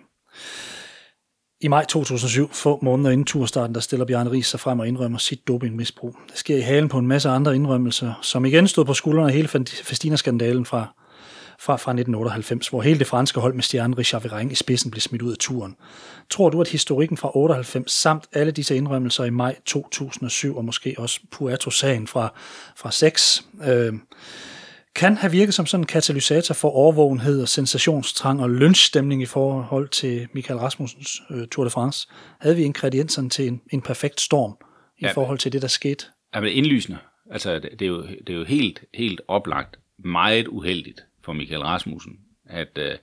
[1.61, 5.17] I maj 2007, få måneder inden turstarten, der stiller Bjarne Ries sig frem og indrømmer
[5.17, 6.15] sit dopingmisbrug.
[6.29, 9.33] Det sker i halen på en masse andre indrømmelser, som igen stod på skuldrene af
[9.33, 9.47] hele
[9.83, 10.87] Festina-skandalen fra,
[11.59, 15.01] fra, fra 1998, hvor hele det franske hold med stjernen Richard Virenque i spidsen blev
[15.01, 15.75] smidt ud af turen.
[16.29, 20.95] Tror du, at historikken fra 98 samt alle disse indrømmelser i maj 2007, og måske
[20.97, 22.33] også Puerto-sagen fra,
[22.75, 23.93] fra 6, øh,
[24.95, 29.89] kan have virket som sådan en katalysator for overvågenhed og sensationstrang og lynchstemning i forhold
[29.89, 32.07] til Michael Rasmussens øh, Tour de France.
[32.39, 34.57] Havde vi ingredienserne til en, en perfekt storm
[34.97, 36.05] i ja, forhold til det, der skete?
[36.35, 36.97] Ja, men indlysende.
[37.31, 42.19] Altså, det er jo, det er jo helt, helt oplagt meget uheldigt for Michael Rasmussen,
[42.45, 42.97] at øh,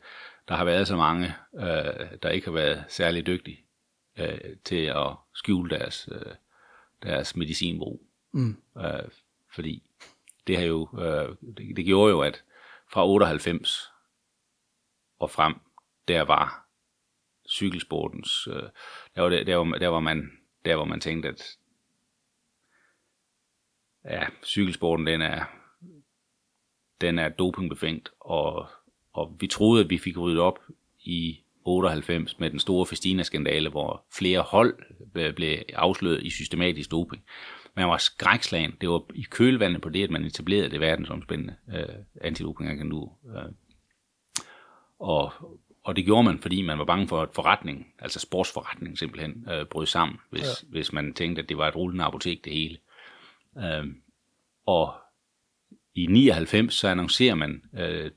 [0.48, 3.58] der har været så mange, øh, der ikke har været særlig dygtige
[4.18, 6.32] øh, til at skjule deres, øh,
[7.02, 8.02] deres medicinbrug.
[8.32, 8.56] Mm.
[8.78, 9.08] Øh,
[9.54, 9.82] fordi
[10.46, 12.44] det har jo, øh, det, det gjorde jo, at
[12.92, 13.90] fra 98
[15.18, 15.54] og frem,
[16.08, 16.68] der var
[17.48, 18.62] cykelsportens, øh,
[19.14, 20.30] der, var der, der, var, der, var man,
[20.64, 21.58] der var man tænkte, at
[24.04, 25.44] ja, cykelsporten den er,
[27.00, 28.66] den er dopingbefængt, og,
[29.12, 30.58] og vi troede, at vi fik ryddet op
[31.04, 34.78] i 98 med den store Festina-skandale, hvor flere hold
[35.14, 37.24] øh, blev afsløret i systematisk doping
[37.76, 38.76] man var skrækslagen.
[38.80, 43.18] Det var i kølvandet på det, at man etablerede det verdensomspændende øh, antidopingagentur.
[43.36, 43.52] Øh.
[44.98, 45.32] Og,
[45.84, 49.66] og det gjorde man, fordi man var bange for, at forretning, altså sportsforretning simpelthen, øh,
[49.66, 50.68] brød sammen, hvis, ja.
[50.68, 52.78] hvis man tænkte, at det var et rullende apotek, det hele.
[53.58, 53.86] Øh,
[54.66, 54.94] og
[55.94, 58.10] i 99, så annoncerer man øh,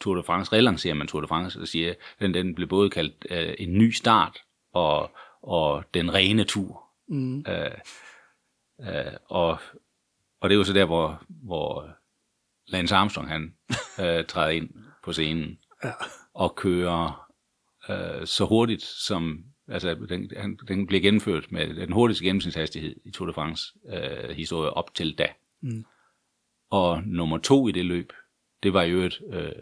[0.00, 2.90] Tour de France, relancerer man Tour de France, og siger, at den, den blev både
[2.90, 4.38] kaldt øh, en ny start
[4.72, 5.10] og,
[5.42, 6.84] og den rene tur.
[7.08, 7.38] Mm.
[7.38, 7.70] Øh,
[8.80, 9.58] Øh, og,
[10.40, 11.88] og det er jo så der, hvor, hvor
[12.66, 13.54] Lance Armstrong han
[14.02, 14.70] øh, træder ind
[15.04, 15.92] på scenen ja.
[16.34, 17.30] og kører
[17.90, 20.30] øh, så hurtigt som altså den,
[20.68, 25.18] den bliver gennemført med den hurtigste gennemsnitshastighed i Tour de France øh, historie op til
[25.18, 25.26] da.
[25.60, 25.84] Mm.
[26.70, 28.12] Og nummer to i det løb,
[28.62, 29.52] det var jo et øh,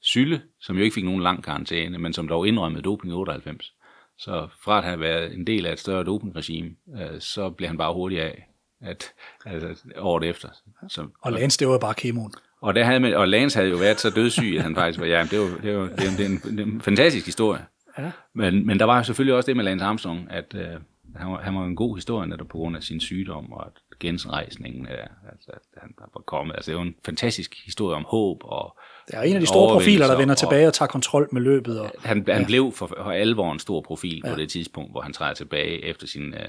[0.00, 3.74] Sylle, som jo ikke fik nogen lang karantæne, men som dog indrømmede doping i 98.
[4.18, 7.78] Så fra at have været en del af et større dopingregime, øh, så blev han
[7.78, 8.48] bare hurtigt af
[8.80, 9.12] at,
[9.46, 10.48] altså, året efter.
[10.88, 12.32] Så, og Lance, det var bare kemoen.
[12.60, 15.06] Og, der havde man, og Lance havde jo været så dødssyg, at han faktisk var,
[15.06, 17.64] ja, det var, det var, det var, det er en, det er en fantastisk historie.
[17.98, 18.10] Ja.
[18.34, 20.80] Men, men der var jo selvfølgelig også det med Lance Armstrong, at øh,
[21.16, 23.72] han, var, han var en god historie netop på grund af sin sygdom, og at
[24.00, 26.54] gensrejsningen, øh, altså, at han var kommet.
[26.54, 29.74] Altså, det var en fantastisk historie om håb og Det er en af de store
[29.74, 31.80] profiler, der vender og, tilbage og tager kontrol med løbet.
[31.80, 32.46] Og, han, han ja.
[32.46, 34.32] blev for, for alvor en stor profil ja.
[34.32, 36.40] på det tidspunkt, hvor han træder tilbage efter sin øh,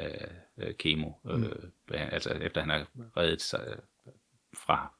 [0.57, 1.49] øh, kemo, øh, mm.
[1.89, 3.75] altså efter han har reddet sig øh,
[4.57, 4.93] fra,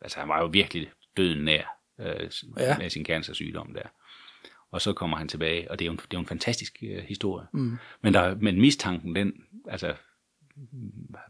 [0.00, 1.62] altså han var jo virkelig døden nær
[2.00, 2.78] øh, ja.
[2.78, 3.88] med sin cancersygdom der.
[4.70, 6.76] Og så kommer han tilbage, og det er jo en, det er jo en fantastisk
[6.82, 7.46] øh, historie.
[7.52, 7.76] Mm.
[8.02, 9.32] Men, der, men mistanken, den,
[9.68, 9.94] altså,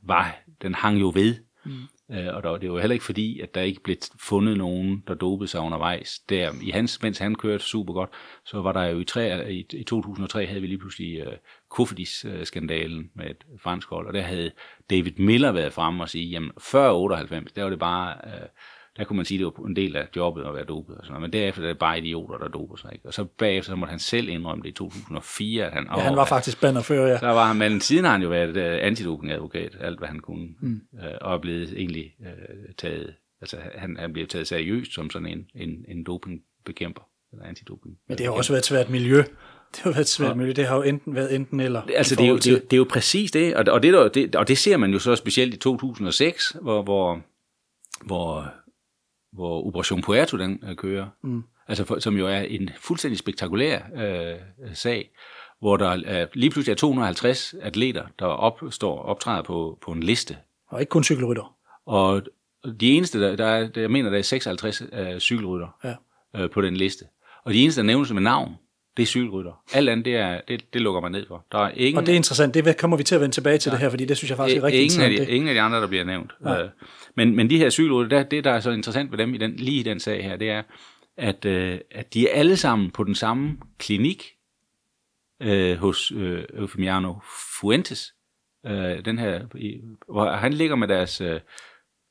[0.03, 1.37] var, den hang jo ved.
[1.65, 1.73] Mm.
[2.11, 5.15] Øh, og der, det var heller ikke fordi, at der ikke blev fundet nogen, der
[5.15, 6.19] dopede sig undervejs.
[6.19, 8.11] Der, i hans, mens han kørte super godt,
[8.45, 11.33] så var der jo i, tre, i, i 2003 havde vi lige pludselig uh,
[11.69, 14.51] Kofidis-skandalen med et fransk hold, og der havde
[14.91, 18.17] David Miller været fremme og sige, jamen før 98, der var det bare...
[18.25, 18.49] Uh,
[18.97, 20.97] der kunne man sige, at det var en del af jobbet at være dopet.
[20.97, 21.31] Og sådan noget.
[21.31, 22.91] Men derefter er det bare idioter, der doper sig.
[22.93, 23.09] Ikke?
[23.09, 25.67] Og så bagefter så måtte han selv indrømme det i 2004.
[25.67, 27.19] At han, ja, han var faktisk bannerfører, ja.
[27.19, 30.49] Så var han, men siden har han jo været uh, antidoping-advokat, alt hvad han kunne.
[30.61, 30.81] Mm.
[30.93, 35.29] Uh, og er blevet egentlig uh, taget, altså han, han blev taget seriøst som sådan
[35.29, 37.03] en, en, en dopingbekæmper,
[37.33, 37.97] eller antidoping.
[38.09, 39.23] Men det har også været et svært miljø.
[39.75, 40.53] Det har været et svært miljø.
[40.53, 41.83] Det har jo enten været enten eller.
[41.97, 44.15] Altså, det er, jo, det, er jo, det er jo præcis det, og, og det,
[44.15, 47.21] det, og det ser man jo så specielt i 2006, hvor, hvor,
[48.05, 48.53] hvor
[49.35, 51.07] hvor Operation Puerto den øh, kører.
[51.23, 51.43] Mm.
[51.69, 54.39] Altså, for, som jo er en fuldstændig spektakulær øh,
[54.75, 55.11] sag,
[55.61, 60.37] hvor der er, lige pludselig er 250 atleter, der opstår, optræder på, på en liste.
[60.69, 61.57] Og ikke kun cykelrytter.
[61.87, 62.23] Og
[62.81, 65.95] de eneste, der, der er, jeg mener, der er 56 øh, cykelrytter ja.
[66.37, 67.05] øh, på den liste.
[67.45, 68.55] Og de eneste, der nævnes med navn,
[68.97, 69.63] det er cykelrytter.
[69.73, 71.47] Alt andet, det, er, det, det lukker man ned for.
[71.53, 73.71] Der er ingen, Og det er interessant, det kommer vi til at vende tilbage til
[73.71, 73.75] ja.
[73.75, 75.29] det her, fordi det synes jeg faktisk er rigtig ingen af, interessant.
[75.29, 76.33] de, ingen af de andre, der bliver nævnt.
[76.47, 76.69] Øh,
[77.15, 79.57] men, men de her cykelrytter, det, det, der er så interessant ved dem i den,
[79.57, 80.63] lige i den sag her, det er,
[81.17, 84.25] at, øh, at de er alle sammen på den samme klinik
[85.43, 87.15] øh, hos øh, Eufemiano
[87.61, 88.15] Fuentes.
[88.67, 91.41] Øh, den her, i, hvor han ligger med deres, øh,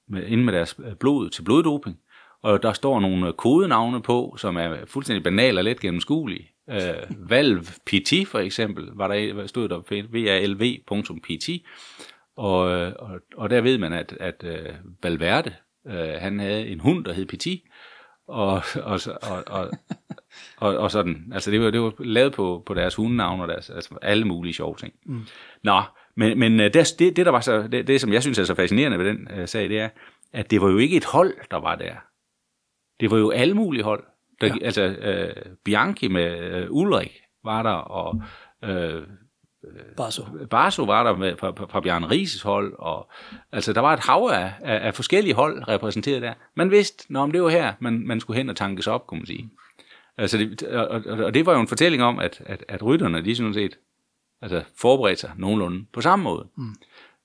[0.09, 1.99] med, inde med deres blod til bloddoping,
[2.43, 6.52] og der står nogle kodenavne på, som er fuldstændig banale og let gennemskuelige.
[6.69, 11.49] Øh, Valve PT for eksempel, var der stod der valv.pt,
[12.35, 12.59] og,
[12.99, 15.53] og, og der ved man, at, at uh, Valverde,
[15.85, 17.63] uh, han havde en hund, der hed Petit,
[18.27, 19.71] og, og, og, og,
[20.57, 21.31] og, og sådan.
[21.33, 24.53] Altså det var, det var lavet på, på deres hundenavn og deres, altså alle mulige
[24.53, 24.93] sjove ting.
[25.05, 25.21] Mm.
[25.63, 25.81] Nå,
[26.15, 28.55] men, men det, det, det, der var så, det, det, som jeg synes er så
[28.55, 29.89] fascinerende ved den uh, sag, det er,
[30.33, 31.95] at det var jo ikke et hold, der var der.
[32.99, 34.03] Det var jo alle mulige hold.
[34.41, 34.65] Der, ja.
[34.65, 38.21] Altså, øh, Bianchi med øh, Ulrik var der, og
[38.63, 39.03] øh,
[39.97, 40.23] Barso.
[40.49, 43.11] Barso var der med, fra, fra Bjarne Rises hold, og
[43.51, 46.33] altså der var et hav af, af, af forskellige hold repræsenteret der.
[46.55, 49.25] Man vidste, når det var her, man, man skulle hen og tankes op, kunne man
[49.25, 49.49] sige.
[50.17, 53.25] Altså det, og, og, og det var jo en fortælling om, at, at, at rytterne,
[53.25, 53.77] de sådan set
[54.41, 56.47] altså, forberedte sig nogenlunde på samme måde.
[56.57, 56.75] Mm.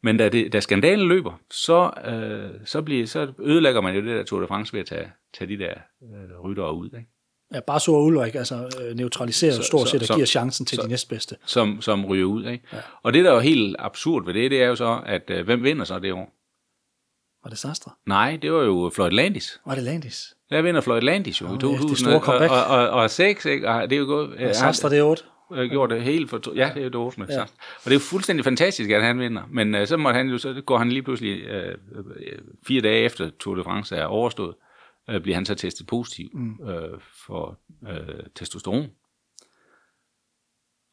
[0.02, 4.16] Men da, det, da skandalen løber, så, øh, så, bliver, så ødelægger man jo det
[4.16, 6.86] der Tour de France ved at tage, tage de der øh, ryttere ud.
[6.86, 7.08] Ikke?
[7.54, 10.82] Ja, bare så Ulrik altså, øh, neutraliserer så, stort set og giver chancen til så,
[10.82, 11.36] de næstbedste.
[11.46, 12.46] Som, som ryger ud.
[12.46, 12.64] Ikke?
[12.72, 12.78] Ja.
[13.02, 15.44] Og det, der er jo helt absurd ved det, det er jo så, at øh,
[15.44, 16.34] hvem vinder så det år?
[17.44, 17.92] Var det Sastre?
[18.06, 19.60] Nej, det var jo Floyd Landis.
[19.66, 20.34] Var det Landis?
[20.50, 22.10] Der vinder Floyd Landis jo oh, i 2000.
[22.10, 23.68] Ja, og, og, og, og 6, ikke?
[23.68, 24.48] Og det er jo gået...
[24.48, 26.54] Og Sastre, det er 8 øh, gjort det helt for...
[26.54, 27.42] Ja, det er jo med ja.
[27.42, 29.42] Og det er jo fuldstændig fantastisk, at han vinder.
[29.50, 33.04] Men øh, så, måtte han jo, så går han lige pludselig øh, øh, fire dage
[33.04, 34.54] efter Tour de France er overstået,
[35.10, 36.68] øh, bliver han så testet positiv mm.
[36.68, 37.58] øh, for
[37.88, 38.86] øh, testosteron.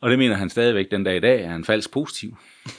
[0.01, 2.37] Og det mener han stadigvæk den dag i dag, er han falsk positiv.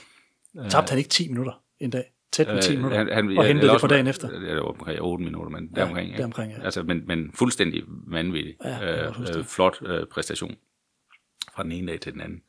[0.69, 2.03] Tabte han ikke 10 minutter en dag?
[2.31, 2.97] Tæt på 10 Øh, minutter?
[2.97, 4.29] han, han, og hentede det på dagen efter?
[4.31, 6.07] Ja, det var omkring 8 minutter, men deromkring.
[6.07, 6.17] ikke?
[6.17, 6.63] deromkring, ja.
[6.63, 8.55] Altså, men, men fuldstændig vanvittig.
[8.63, 10.55] Ja, øh, øh, flot øh, præstation
[11.53, 12.41] fra den ene dag til den anden.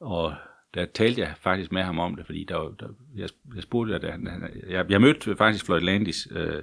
[0.00, 0.34] Og
[0.74, 4.04] der talte jeg faktisk med ham om det, fordi der, der, jeg, jeg spurgte, at
[4.12, 6.62] han, han, jeg, jeg mødte faktisk Floyd Landis øh,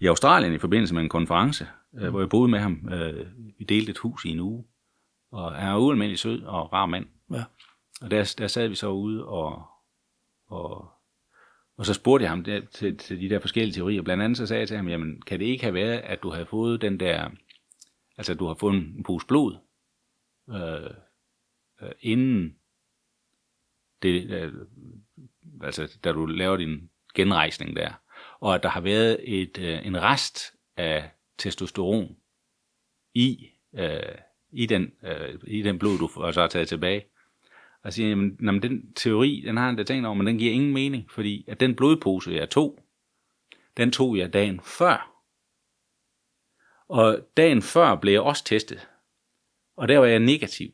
[0.00, 1.66] i Australien i forbindelse med en konference,
[1.98, 2.88] øh, hvor jeg boede med ham.
[2.92, 3.26] Øh,
[3.58, 4.64] vi delte et hus i en uge,
[5.32, 7.06] og han er ualmindelig sød og rar mand.
[7.32, 7.44] Ja.
[8.02, 9.62] Og der, der sad vi så ude, og,
[10.48, 10.88] og,
[11.76, 14.02] og så spurgte jeg ham der, til, til de der forskellige teorier.
[14.02, 16.30] Blandt andet så sagde jeg til ham, jamen kan det ikke have været, at du
[16.30, 17.30] havde fået den der,
[18.16, 19.56] altså at du har fået en pose blod,
[20.50, 20.90] øh,
[21.82, 22.58] øh, inden
[24.02, 24.52] det, øh,
[25.62, 27.92] altså da du laver din genrejsning der,
[28.40, 30.38] og at der har været et, øh, en rest
[30.76, 32.16] af testosteron
[33.14, 34.18] i, øh,
[34.50, 37.04] i, den, øh, i den blod, du får- så altså har taget tilbage.
[37.82, 40.52] Og siger, jamen, jamen, den teori, den har han da tænkt over, men den giver
[40.52, 42.84] ingen mening, fordi at den blodpose, jeg tog,
[43.76, 45.12] den tog jeg dagen før.
[46.88, 48.88] Og dagen før blev jeg også testet.
[49.76, 50.70] Og der var jeg negativ.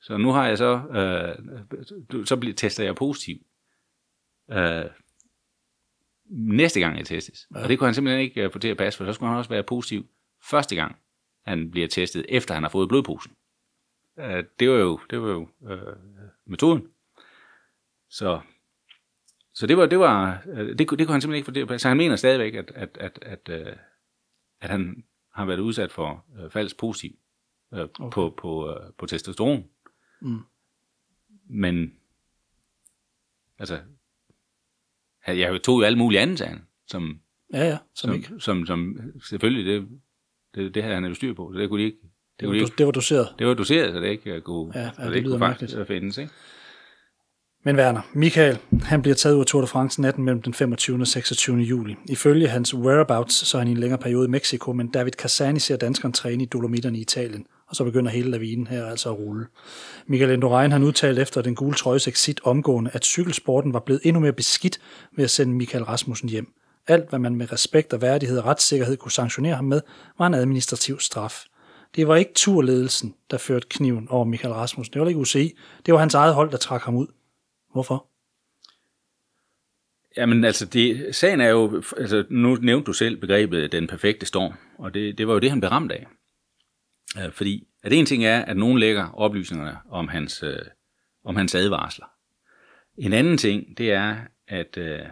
[0.00, 3.36] Så nu har jeg så, øh, så bliver, tester jeg positiv.
[4.50, 4.84] Øh,
[6.30, 7.46] næste gang jeg testes.
[7.54, 7.62] Ja.
[7.62, 9.38] Og det kunne han simpelthen ikke øh, få til at passe, for så skulle han
[9.38, 10.06] også være positiv
[10.50, 10.96] første gang,
[11.46, 13.32] han bliver testet, efter han har fået blodposen.
[14.18, 15.96] Øh, det var jo, det var jo øh,
[16.46, 16.88] metoden.
[18.10, 18.40] Så,
[19.54, 21.60] så det var, det var, øh, det, kunne- det kunne han simpelthen ikke få til
[21.60, 21.82] at passe.
[21.82, 23.76] Så han mener stadigvæk, at, at, at, at, øh,
[24.60, 27.18] at han har været udsat for øh, falsk positiv
[27.74, 28.14] øh, okay.
[28.14, 29.64] på, på, øh, på testosteron.
[30.20, 30.38] Mm.
[31.50, 31.92] Men,
[33.58, 33.78] altså,
[35.26, 37.20] jeg tog jo alle mulige andre, sagde han, som,
[37.52, 38.28] Ja, ja, som, som, ikke.
[38.38, 39.88] som, som selvfølgelig, det,
[40.54, 42.54] det, det havde han jo styr på, så det kunne de ikke, det, Det var,
[42.54, 43.34] ikke, det var doseret.
[43.38, 45.38] det var doseret, så det ikke øh, kunne, Ja, ja, så det det ikke kunne
[45.38, 46.32] faktisk findes, ikke?
[47.64, 51.00] Men Werner, Michael, han bliver taget ud af Tour de France natten mellem den 25.
[51.00, 51.56] og 26.
[51.58, 51.96] juli.
[52.08, 55.58] Ifølge hans whereabouts, så er han i en længere periode i Mexico, men David Cassani
[55.58, 59.18] ser danskeren træne i Dolomitterne i Italien, og så begynder hele lavinen her altså at
[59.18, 59.46] rulle.
[60.06, 64.20] Michael Endurain han udtalte efter den gule trøjes exit omgående, at cykelsporten var blevet endnu
[64.20, 64.80] mere beskidt
[65.16, 66.52] ved at sende Michael Rasmussen hjem.
[66.86, 69.80] Alt, hvad man med respekt og værdighed og retssikkerhed kunne sanktionere ham med,
[70.18, 71.44] var en administrativ straf.
[71.96, 74.92] Det var ikke turledelsen, der førte kniven over Michael Rasmussen.
[74.92, 75.58] Det var ikke UCI.
[75.86, 77.06] Det var hans eget hold, der trak ham ud.
[77.72, 78.06] Hvorfor?
[80.16, 84.52] Jamen altså, det, sagen er jo, altså nu nævnte du selv begrebet den perfekte storm,
[84.78, 86.06] og det, det var jo det, han blev ramt af.
[87.16, 90.58] Øh, fordi, at en ting er, at nogen lægger oplysningerne om hans, øh,
[91.24, 92.06] om hans advarsler.
[92.98, 94.16] En anden ting, det er,
[94.46, 95.06] at, øh,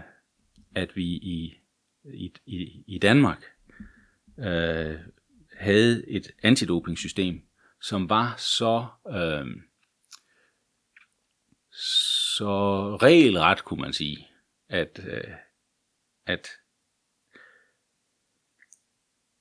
[0.74, 1.54] at vi i,
[2.04, 3.44] i, i, i Danmark
[4.38, 4.98] øh,
[5.56, 7.42] havde et antidopingsystem,
[7.82, 9.46] som var så, øh,
[12.38, 14.26] så regelret, kunne man sige,
[14.68, 15.34] at, øh,
[16.26, 16.48] at,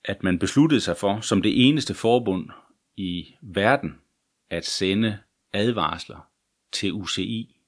[0.08, 2.50] at man besluttede sig for, som det eneste forbund
[2.98, 3.96] i verden,
[4.50, 5.20] at sende
[5.54, 6.30] advarsler
[6.74, 7.62] til UCI.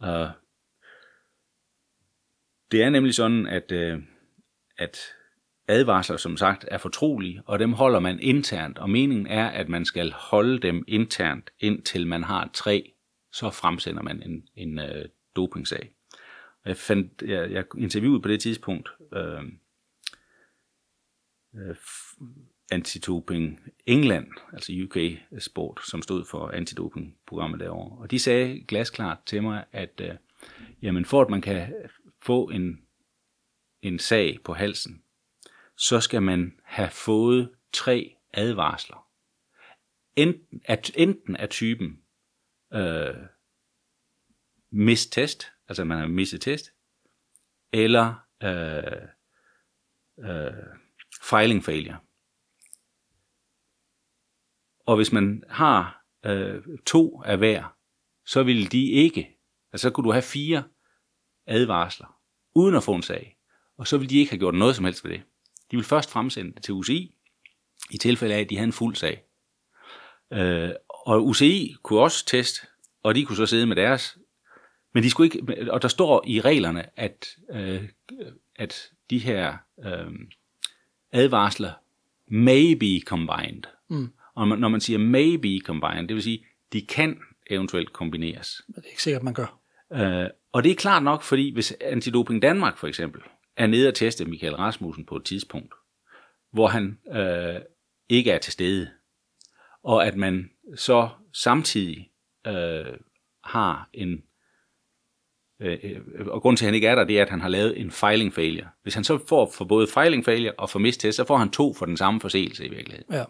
[0.00, 0.30] Og øh,
[2.70, 4.02] det er nemlig sådan, at, øh,
[4.78, 4.98] at
[5.68, 9.84] advarsler, som sagt, er fortrolige, og dem holder man internt, og meningen er, at man
[9.84, 12.92] skal holde dem internt, indtil man har tre,
[13.32, 15.04] så fremsender man en, en uh,
[15.36, 15.90] dopingsag.
[16.64, 19.42] Jeg, fandt, jeg, jeg interviewede på det tidspunkt øh,
[21.58, 21.76] Øh,
[22.70, 24.96] Antidoping England, altså UK
[25.38, 27.98] Sport, som stod for antidopingprogrammet derovre.
[27.98, 30.14] Og de sagde glasklart til mig, at øh,
[30.82, 31.74] jamen for at man kan
[32.22, 32.82] få en,
[33.82, 35.02] en sag på halsen,
[35.76, 39.06] så skal man have fået tre advarsler.
[40.16, 42.02] Enten, at, enten af typen
[42.72, 43.14] øh,
[44.70, 46.72] mistest, altså man har misset test,
[47.72, 49.08] eller øh,
[50.30, 50.52] øh,
[51.30, 51.96] filing failure.
[54.86, 57.76] Og hvis man har øh, to af hver,
[58.26, 59.38] så vil de ikke,
[59.72, 60.64] altså så kunne du have fire
[61.46, 62.18] advarsler,
[62.54, 63.38] uden at få en sag,
[63.76, 65.22] og så vil de ikke have gjort noget som helst ved det.
[65.70, 67.14] De vil først fremsende det til UCI,
[67.90, 69.24] i tilfælde af, at de havde en fuld sag.
[70.32, 72.66] Øh, og UCI kunne også teste,
[73.02, 74.18] og de kunne så sidde med deres,
[74.94, 77.88] men de skulle ikke, og der står i reglerne, at, øh,
[78.56, 80.10] at de her øh,
[81.12, 81.72] advarsler
[82.26, 83.62] may be combined.
[83.88, 84.12] Mm.
[84.34, 87.18] Og når man siger may be combined, det vil sige, de kan
[87.50, 88.62] eventuelt kombineres.
[88.68, 89.60] Men det er ikke sikkert, man gør.
[89.92, 93.22] Øh, og det er klart nok, fordi hvis Antidoping Danmark for eksempel
[93.56, 95.74] er nede og teste Michael Rasmussen på et tidspunkt,
[96.52, 97.60] hvor han øh,
[98.08, 98.90] ikke er til stede,
[99.82, 102.10] og at man så samtidig
[102.46, 102.96] øh,
[103.44, 104.22] har en
[105.60, 107.80] øh, og grund til, at han ikke er der, det er, at han har lavet
[107.80, 108.66] en filing failure.
[108.82, 111.74] Hvis han så får for både filing failure og for mistest, så får han to
[111.74, 113.14] for den samme forseelse i virkeligheden.
[113.14, 113.24] Ja.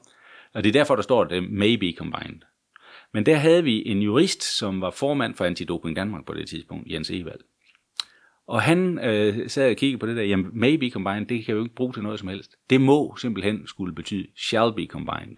[0.55, 2.41] Og det er derfor, der står, at det may be combined.
[3.15, 6.91] Men der havde vi en jurist, som var formand for Antidoping Danmark på det tidspunkt,
[6.91, 7.41] Jens Evald.
[8.47, 11.55] Og han øh, sad og kiggede på det der, jamen may be combined, det kan
[11.55, 12.57] jo ikke bruge til noget som helst.
[12.71, 15.37] Det må simpelthen skulle betyde shall be combined.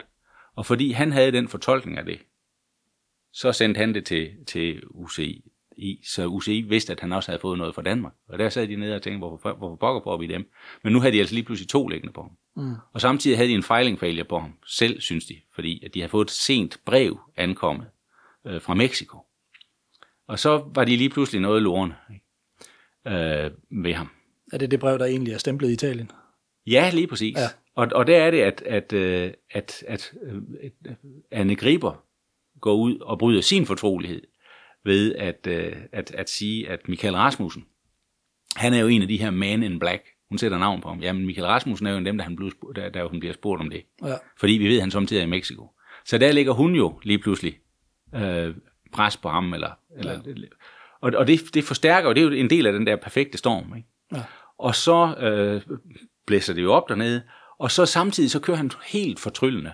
[0.57, 2.19] Og fordi han havde den fortolkning af det,
[3.33, 5.50] så sendte han det til, til UCI,
[6.05, 8.13] så UCI vidste, at han også havde fået noget fra Danmark.
[8.29, 10.51] Og der sad de nede og tænkte, hvorfor, hvorfor pokker får vi dem?
[10.85, 12.31] Men nu havde de altså lige pludselig to liggende på ham.
[12.57, 12.75] Mm.
[12.93, 16.01] Og samtidig havde de en filing failure på ham, selv synes de, fordi at de
[16.01, 17.87] havde fået et sent brev ankommet
[18.47, 19.19] øh, fra Mexico.
[20.29, 21.95] Og så var de lige pludselig noget lorne
[23.07, 23.51] øh,
[23.85, 24.11] ved ham.
[24.53, 26.11] Er det det brev, der egentlig er stemplet i Italien?
[26.67, 27.37] Ja, lige præcis.
[27.37, 27.47] Ja.
[27.75, 30.13] Og, og der er det, at, at, øh, at, at, at
[30.87, 30.93] øh,
[31.31, 32.05] Anne Griber
[32.61, 34.23] går ud og bryder sin fortrolighed
[34.85, 37.65] ved at, øh, at, at sige, at Michael Rasmussen,
[38.57, 40.03] han er jo en af de her man in black.
[40.29, 41.01] Hun sætter navn på ham.
[41.01, 43.33] Jamen, Michael Rasmussen er jo en af dem, der, han blev, der, der hun bliver
[43.33, 43.83] spurgt om det.
[44.05, 44.15] Ja.
[44.39, 45.71] Fordi vi ved, at han samtidig er i Mexico.
[46.05, 47.59] Så der ligger hun jo lige pludselig
[48.15, 48.55] øh,
[48.93, 49.55] pres på ham.
[49.55, 50.33] Eller, eller, ja.
[51.01, 53.39] Og, og det, det forstærker jo, det er jo en del af den der perfekte
[53.39, 53.77] storm.
[53.77, 53.89] Ikke?
[54.13, 54.23] Ja.
[54.59, 55.77] Og så øh,
[56.27, 57.23] blæser det jo op dernede,
[57.59, 59.73] og så samtidig så kører han helt fortryllende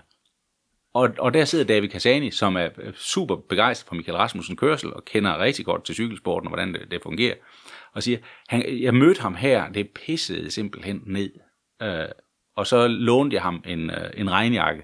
[0.97, 5.05] og, og der sidder David Cassani, som er super begejstret for Michael Rasmussen kørsel, og
[5.05, 7.35] kender rigtig godt til cykelsporten og hvordan det, det fungerer,
[7.93, 11.31] og siger, han, jeg mødte ham her, det pissede simpelthen ned.
[11.83, 12.09] Øh,
[12.57, 14.83] og så lånte jeg ham en, øh, en regnjakke.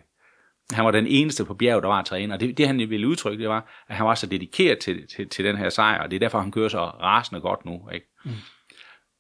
[0.73, 2.35] Han var den eneste på bjerget, der var træner.
[2.35, 5.29] Og det, det han ville udtrykke, det var, at han var så dedikeret til, til,
[5.29, 7.89] til den her sejr, og det er derfor, han kører så rasende godt nu.
[7.95, 8.07] Ikke?
[8.25, 8.31] Mm.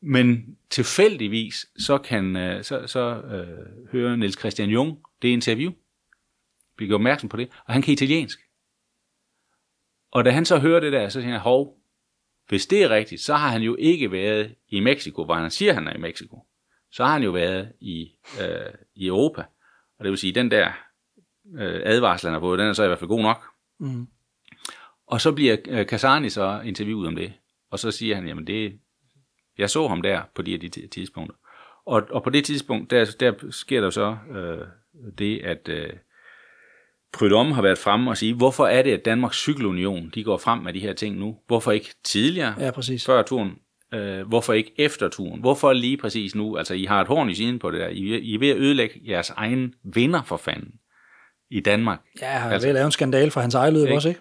[0.02, 5.72] Men tilfældigvis, så kan øh, så, så øh, høre Niels Christian Jung det interview,
[6.82, 8.38] vi gør opmærksom på det, og han kan italiensk.
[10.10, 11.78] Og da han så hører det der, så siger han, hov,
[12.48, 15.72] hvis det er rigtigt, så har han jo ikke været i Mexico, hvor han siger,
[15.72, 16.46] han er i Mexico.
[16.90, 19.44] Så har han jo været i, øh, i Europa.
[19.98, 20.66] Og det vil sige, den der
[21.54, 23.44] øh, advarsel, han har fået, den er så i hvert fald god nok.
[23.78, 24.06] Mm.
[25.06, 27.32] Og så bliver øh, Casani så interviewet om det.
[27.70, 28.80] Og så siger han, jamen det,
[29.58, 31.36] jeg så ham der på de her de tidspunkter.
[31.84, 34.66] Og, og på det tidspunkt, der, der sker der så øh,
[35.18, 35.92] det, at øh,
[37.12, 40.58] Prydom har været fremme og sige, hvorfor er det, at Danmarks Cykelunion de går frem
[40.58, 41.36] med de her ting nu?
[41.46, 43.06] Hvorfor ikke tidligere, ja, præcis.
[43.06, 43.52] før turen?
[43.94, 45.40] Øh, hvorfor ikke efter turen?
[45.40, 46.56] Hvorfor lige præcis nu?
[46.56, 47.88] Altså, I har et horn i siden på det der.
[47.88, 50.70] I, I er ved at ødelægge jeres egen vinder for fanden
[51.50, 52.00] i Danmark.
[52.20, 54.20] Ja, jeg har altså, ved at lave en skandal for hans eget løb også, ikke?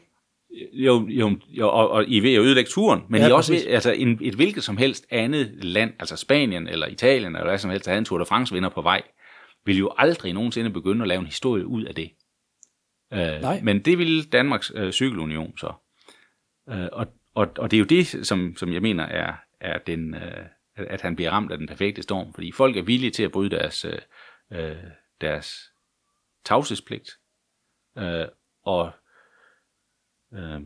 [0.73, 3.33] Jo, jo, jo og, og I er ved at ødelægge turen, men ja, I er
[3.33, 7.47] også ved, altså en, et hvilket som helst andet land, altså Spanien eller Italien eller
[7.47, 9.01] hvad som helst, der havde en Tour de France vinder på vej
[9.65, 12.11] vil jo aldrig nogensinde begynde at lave en historie ud af det.
[13.13, 13.59] Øh, Nej.
[13.63, 15.73] Men det vil Danmarks øh, Cykelunion så.
[16.69, 20.15] Øh, og, og, og det er jo det, som, som jeg mener er, er den,
[20.15, 20.45] øh,
[20.75, 22.33] at at han bliver ramt af den perfekte storm.
[22.33, 23.99] Fordi folk er villige til at bryde deres, øh,
[24.51, 24.83] øh,
[25.21, 25.71] deres
[26.45, 27.09] tavshedspligt.
[27.97, 28.25] Øh,
[28.63, 28.91] og
[30.33, 30.61] øh,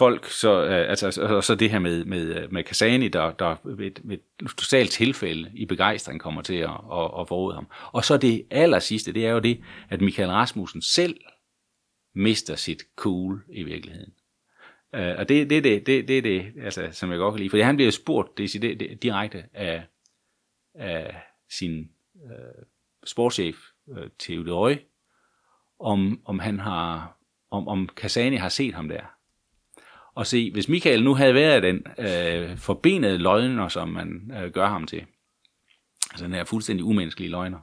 [0.00, 3.32] folk, så, øh, altså, så, og så det her med, med, øh, med Kasani, der,
[3.32, 7.66] der ved, ved et totalt tilfælde i begejstring kommer til at, at, at forråde ham.
[7.92, 11.16] Og så det aller sidste, det er jo det, at Michael Rasmussen selv
[12.14, 14.12] mister sit cool i virkeligheden.
[14.94, 17.38] Øh, og det, det, er det, det, det det, det, altså, som jeg godt kan
[17.38, 17.50] lide.
[17.50, 19.82] Fordi han bliver spurgt decideret, direkte af,
[20.74, 21.16] af
[21.50, 21.90] sin
[22.24, 22.64] øh,
[23.04, 23.56] sportschef,
[23.96, 24.74] øh, Theodor
[25.80, 27.16] om, om han har,
[27.50, 29.19] om, om Kasani har set ham der.
[30.14, 34.66] Og se, hvis Michael nu havde været den øh, forbenede løgner, som man øh, gør
[34.66, 35.04] ham til,
[36.10, 37.58] altså den her fuldstændig umenneskelige løgner,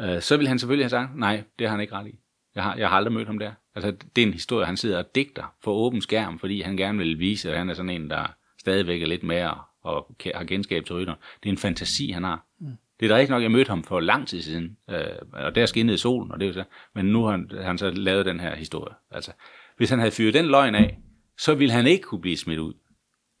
[0.00, 2.18] øh, så ville han selvfølgelig have sagt, nej, det har han ikke ret i.
[2.54, 3.52] Jeg har, jeg har aldrig mødt ham der.
[3.74, 6.98] Altså, det er en historie, han sidder og digter for åben skærm, fordi han gerne
[6.98, 10.84] vil vise, at han er sådan en, der stadigvæk er lidt mere og har genskab
[10.84, 11.14] til rytter.
[11.42, 12.46] Det er en fantasi, han har.
[12.60, 12.76] Mm.
[13.00, 15.66] Det er da ikke nok, jeg mødte ham for lang tid siden, øh, og der
[15.66, 16.64] skinnede solen, og det er så,
[16.94, 18.94] men nu har han, han så lavet den her historie.
[19.10, 19.32] Altså,
[19.76, 20.98] hvis han havde fyret den løgn af,
[21.38, 22.74] så ville han ikke kunne blive smidt ud.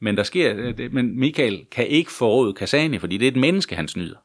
[0.00, 3.36] Men der sker, øh, det, men Michael kan ikke forråde Kasani, fordi det er et
[3.36, 4.16] menneske, han snyder,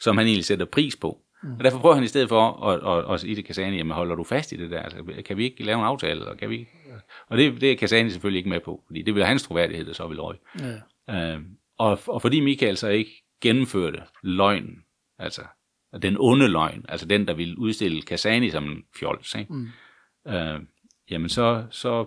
[0.00, 1.20] som han egentlig sætter pris på.
[1.42, 1.52] Mm.
[1.52, 4.14] Og derfor prøver han i stedet for at, at, at sige til Kasani, jamen holder
[4.14, 4.82] du fast i det der?
[4.82, 6.20] Altså, kan vi ikke lave en aftale?
[6.20, 6.70] Eller kan vi ikke?
[7.26, 9.92] Og det, det er Kasani selvfølgelig ikke med på, fordi det vil hans troværdighed, der
[9.92, 10.38] så vil røge.
[11.08, 11.34] Ja.
[11.34, 11.40] Øh,
[11.78, 14.76] og, og fordi Michael så ikke gennemførte løgnen,
[15.18, 15.42] altså
[16.02, 19.52] den onde løgn, altså den, der ville udstille Kasani som en fjols, ikke?
[19.52, 19.68] Mm.
[20.28, 20.60] Øh,
[21.10, 22.06] jamen så, så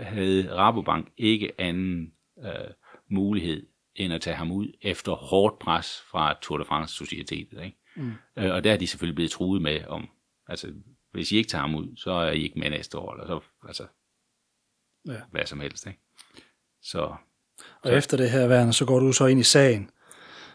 [0.00, 2.12] havde Rabobank ikke anden
[2.44, 2.70] øh,
[3.10, 7.64] mulighed end at tage ham ud efter hårdt pres fra Tour de France Societetet.
[7.64, 7.76] Ikke?
[7.96, 8.12] Mm.
[8.36, 10.08] Øh, og der er de selvfølgelig blevet truet med, om
[10.48, 10.72] altså,
[11.12, 13.40] hvis I ikke tager ham ud, så er I ikke med næste år, eller så,
[13.66, 13.86] altså,
[15.08, 15.20] Ja.
[15.30, 15.86] hvad som helst.
[15.86, 16.00] Ikke?
[16.82, 17.14] Så
[17.82, 19.90] Og efter det her, Werner, så går du så ind i sagen.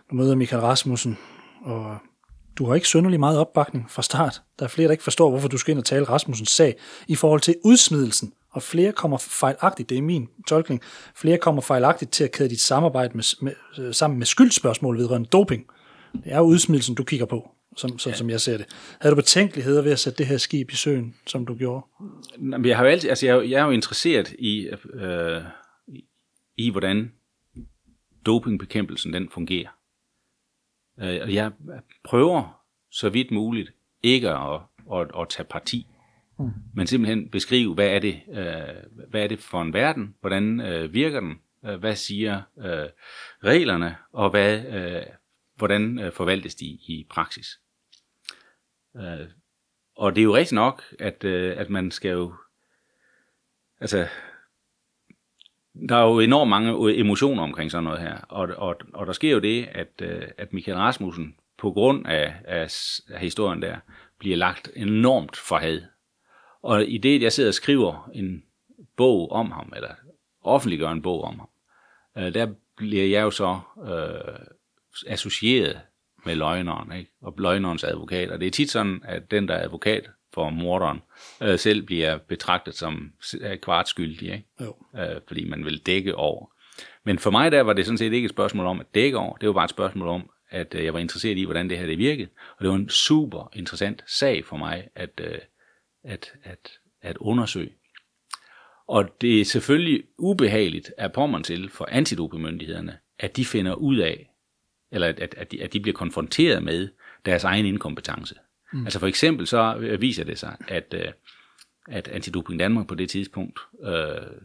[0.09, 1.17] Du møder Michael Rasmussen,
[1.61, 1.97] og
[2.57, 4.41] du har ikke synderlig meget opbakning fra start.
[4.59, 6.75] Der er flere, der ikke forstår, hvorfor du skal ind og tale Rasmussens sag
[7.07, 8.33] i forhold til udsmidelsen.
[8.51, 10.81] Og flere kommer fejlagtigt, det er min tolkning,
[11.15, 15.29] flere kommer fejlagtigt til at kæde dit samarbejde med, med, øh, sammen med skyldspørgsmål vedrørende
[15.29, 15.65] doping.
[16.13, 18.15] Det er udsmidelsen, du kigger på, som, som, ja.
[18.15, 18.65] som jeg ser det.
[19.01, 21.85] Havde du betænkeligheder ved at sætte det her skib i søen, som du gjorde?
[22.37, 24.67] Nå, men Jeg, har jo altid, altså jeg, er jo- jeg er jo interesseret i,
[24.93, 25.41] øh,
[25.87, 26.03] i-
[26.57, 27.11] i, hvordan
[28.25, 29.69] dopingbekæmpelsen den fungerer.
[30.99, 31.51] Øh, og jeg
[32.03, 33.71] prøver så vidt muligt
[34.03, 34.61] ikke at,
[34.93, 35.87] at, at tage parti,
[36.39, 36.51] mm.
[36.75, 40.93] men simpelthen beskrive, hvad er det, øh, hvad er det for en verden, hvordan øh,
[40.93, 42.89] virker den, øh, hvad siger øh,
[43.43, 45.05] reglerne, og hvad, øh,
[45.55, 47.59] hvordan øh, forvaltes de i praksis.
[48.97, 49.27] Øh,
[49.95, 52.33] og det er jo rigtigt nok, at, øh, at man skal jo...
[53.79, 54.07] Altså,
[55.89, 58.17] der er jo enormt mange emotioner omkring sådan noget her.
[58.29, 62.33] Og, og, og der sker jo det, at, øh, at Michael Rasmussen på grund af,
[62.45, 62.67] af,
[63.09, 63.75] af historien der,
[64.23, 65.81] bliver lagt enormt for had.
[66.61, 68.43] Og i det, jeg sidder og skriver en
[68.97, 69.95] bog om ham, eller
[70.41, 71.49] offentliggør en bog om ham,
[72.17, 74.39] øh, der bliver jeg jo så øh,
[75.07, 75.79] associeret
[76.25, 77.11] med løgneren, ikke?
[77.21, 78.31] og løgnerens advokat.
[78.31, 81.01] Og det er tit sådan, at den, der er advokat for morderen,
[81.41, 83.11] øh, selv bliver betragtet som
[83.41, 84.45] øh, kvartskyldig, ikke?
[84.61, 84.75] Jo.
[84.99, 86.51] Øh, fordi man vil dække over.
[87.03, 89.37] Men for mig der var det sådan set ikke et spørgsmål om at dække over,
[89.37, 91.85] det var bare et spørgsmål om, at øh, jeg var interesseret i, hvordan det her
[91.85, 92.29] det virkede.
[92.57, 95.37] Og det var en super interessant sag for mig at, øh,
[96.03, 96.71] at, at,
[97.01, 97.73] at undersøge.
[98.87, 104.29] Og det er selvfølgelig ubehageligt at påminde til for antidopingmyndighederne, at de finder ud af,
[104.91, 106.89] eller at, at, at, de, at de bliver konfronteret med
[107.25, 108.35] deres egen inkompetence.
[108.73, 108.85] Mm.
[108.85, 111.11] Altså for eksempel så øh, viser det sig, at, øh,
[111.87, 114.41] at Antidoping Danmark på det tidspunkt øh,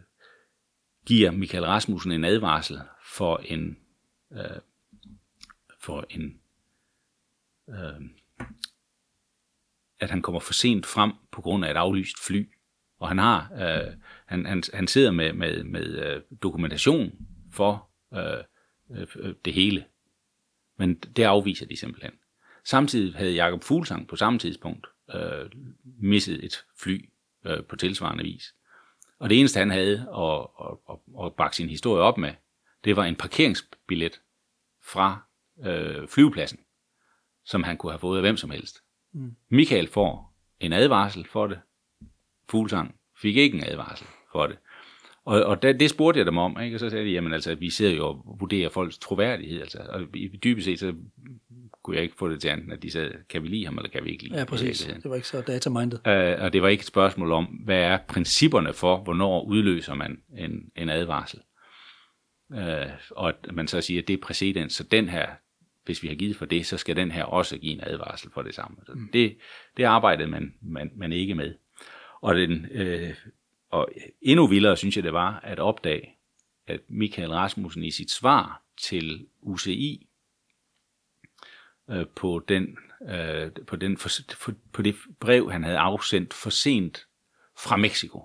[1.06, 3.78] giver Michael Rasmussen en advarsel for en
[4.32, 4.60] øh,
[5.80, 6.40] for en
[7.68, 8.00] øh,
[10.00, 12.48] at han kommer for sent frem på grund af et aflyst fly.
[12.98, 13.94] Og han har øh,
[14.26, 17.12] han, han, han sidder med, med, med øh, dokumentation
[17.52, 18.44] for øh,
[19.16, 19.84] øh, det hele.
[20.76, 22.12] Men det afviser de simpelthen.
[22.68, 25.50] Samtidig havde Jakob Fuglsang på samme tidspunkt øh,
[26.00, 27.08] misset et fly
[27.46, 28.54] øh, på tilsvarende vis.
[29.18, 32.30] Og det eneste, han havde at, at, at, at bakke sin historie op med,
[32.84, 34.20] det var en parkeringsbillet
[34.84, 35.22] fra
[35.64, 36.58] øh, flyvepladsen,
[37.44, 38.82] som han kunne have fået af hvem som helst.
[39.12, 39.36] Mm.
[39.48, 41.60] Michael får en advarsel for det.
[42.50, 44.58] Fuglsang fik ikke en advarsel for det.
[45.24, 46.76] Og, og det, det spurgte jeg dem om, ikke?
[46.76, 50.00] og så sagde de, jamen altså, vi sidder jo og vurderer folks troværdighed, altså, og
[50.44, 50.94] dybest set så
[51.82, 53.90] kunne jeg ikke få det til andet, at de sagde, kan vi lide ham, eller
[53.90, 54.46] kan vi ikke lide Ja, ham?
[54.46, 54.84] i præcis.
[55.02, 55.98] Det var ikke så data-minded.
[56.06, 60.22] Øh, og det var ikke et spørgsmål om, hvad er principperne for, hvornår udløser man
[60.38, 61.40] en, en advarsel.
[62.52, 65.26] Øh, og at man så siger, at det er præcedens, så den her,
[65.84, 68.42] hvis vi har givet for det, så skal den her også give en advarsel for
[68.42, 68.76] det samme.
[68.86, 69.08] Så Mm.
[69.12, 69.36] det,
[69.76, 71.54] det arbejdede man, man, man ikke med.
[72.20, 73.14] Og, den, øh,
[73.70, 73.88] og
[74.22, 76.08] endnu vildere synes jeg det var at opdage,
[76.66, 80.07] at Michael Rasmussen i sit svar til UCI
[81.90, 82.78] øh, på, den,
[83.08, 87.06] øh, på, den for, for, på det brev, han havde afsendt for sent
[87.56, 88.24] fra Mexico.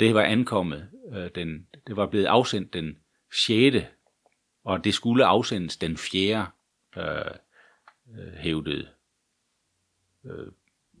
[0.00, 2.98] Det var ankommet, øh, den, det var blevet afsendt den
[3.32, 3.76] 6.
[4.64, 6.46] og det skulle afsendes den 4.
[6.96, 7.04] Øh,
[8.18, 8.88] øh, hævdede
[10.24, 10.46] øh,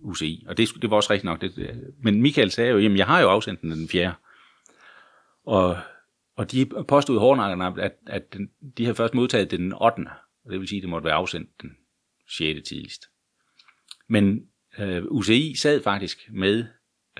[0.00, 0.44] UCI.
[0.48, 1.40] Og det, det var også rigtigt nok.
[1.40, 4.14] Det, det, men Michael sagde jo, jamen jeg har jo afsendt den den 4.
[5.44, 5.78] Og,
[6.36, 10.02] og de påstod hårdnakkerne, at, at den, de havde først modtaget den 8.
[10.46, 11.76] Og det vil sige, at det måtte være afsendt den
[12.28, 12.68] 6.
[12.68, 13.02] tidligst.
[14.08, 16.64] Men øh, UCI sad faktisk med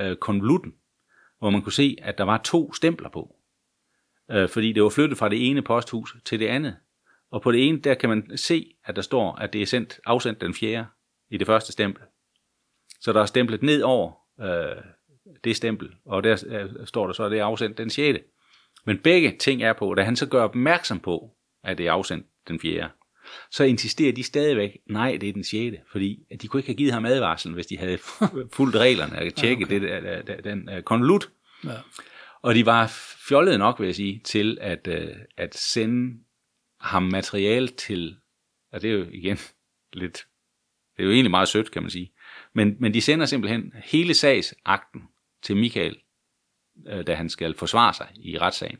[0.00, 0.74] øh, konvolutten,
[1.38, 3.36] hvor man kunne se, at der var to stempler på.
[4.30, 6.76] Øh, fordi det var flyttet fra det ene posthus til det andet.
[7.30, 10.00] Og på det ene, der kan man se, at der står, at det er sendt,
[10.04, 10.86] afsendt den 4.
[11.30, 12.02] i det første stempel.
[13.00, 14.82] Så der er stemplet ned over øh,
[15.44, 18.18] det stempel, og der øh, står der så, at det er afsendt den 6.
[18.86, 22.26] Men begge ting er på, da han så gør opmærksom på, at det er afsendt
[22.48, 22.90] den 4.
[23.50, 25.76] Så insisterer de stadigvæk, nej, det er den 6.
[25.92, 27.98] Fordi at de kunne ikke have givet ham advarslen, hvis de havde
[28.56, 29.80] fulgt reglerne og tjekket okay.
[29.80, 31.30] det, der, der, den uh, konvolut.
[31.64, 31.74] Ja.
[32.42, 32.86] Og de var
[33.28, 36.18] fjollede nok, vil jeg sige, til at, uh, at sende
[36.80, 38.16] ham materiale til,
[38.72, 39.38] og det er jo igen
[40.00, 40.26] lidt,
[40.96, 42.12] det er jo egentlig meget sødt, kan man sige,
[42.54, 45.02] men, men de sender simpelthen hele sagsakten
[45.42, 45.96] til Michael,
[46.88, 48.78] øh, da han skal forsvare sig i retssagen.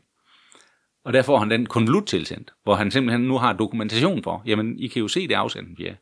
[1.07, 4.79] Og der får han den konvolut tilsendt, hvor han simpelthen nu har dokumentation for, jamen
[4.79, 5.97] I kan jo se det afsendt fjerde.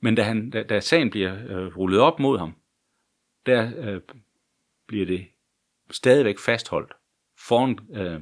[0.00, 2.54] Men da, han, da, da sagen bliver øh, rullet op mod ham,
[3.46, 4.00] der øh,
[4.86, 5.26] bliver det
[5.90, 6.92] stadigvæk fastholdt
[7.38, 8.20] foran øh,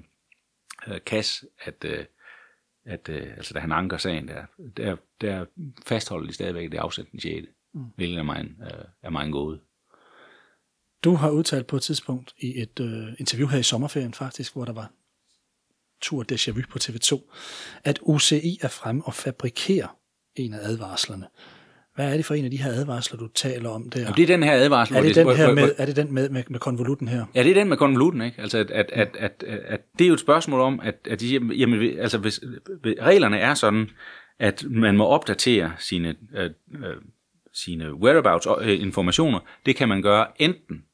[0.89, 2.05] øh, Kas, at, øh,
[2.85, 4.47] at øh, altså da han anker sagen, der,
[4.77, 5.45] der, der
[5.87, 7.47] fastholder de stadigvæk, det afsendt den 6.
[7.75, 7.85] Mm.
[7.97, 9.61] Hvilket er meget, øh, er meget gået.
[11.05, 14.65] Du har udtalt på et tidspunkt i et øh, interview her i sommerferien faktisk, hvor
[14.65, 14.91] der var
[16.03, 17.33] tur déjà vu på TV2,
[17.85, 19.97] at UCI er fremme og fabrikerer
[20.37, 21.27] en af advarslerne.
[21.95, 24.01] Hvad er det for en af de her advarsler, du taler om der?
[24.01, 24.97] Jamen, det er den her advarsel.
[24.97, 27.27] er, det den her med, er det den med, med, med konvolutten her?
[27.35, 28.43] Ja, det er den med konvolutten, ikke?
[28.43, 31.55] Altså, at, at, at, at, at, det er jo et spørgsmål om, at, at de
[31.55, 32.41] jamen, altså, hvis,
[32.85, 33.91] reglerne er sådan,
[34.39, 36.97] at man må opdatere sine, øh, øh,
[37.55, 39.41] sine whereabouts øh, informationer.
[39.67, 40.85] Det kan man gøre enten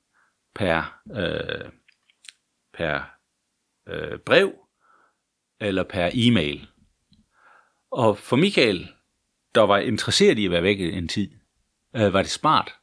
[0.54, 1.70] per, øh,
[2.74, 3.00] per
[3.88, 4.52] øh, brev
[5.62, 6.68] eller per e-mail.
[7.90, 8.88] Og for Michael,
[9.54, 11.30] der var interesseret i at være væk en tid,
[11.96, 12.74] øh, var det smart,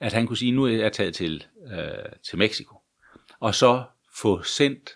[0.00, 2.76] at han kunne sige, nu er jeg taget til, øh, til Mexico.
[3.40, 4.90] Og så få sendt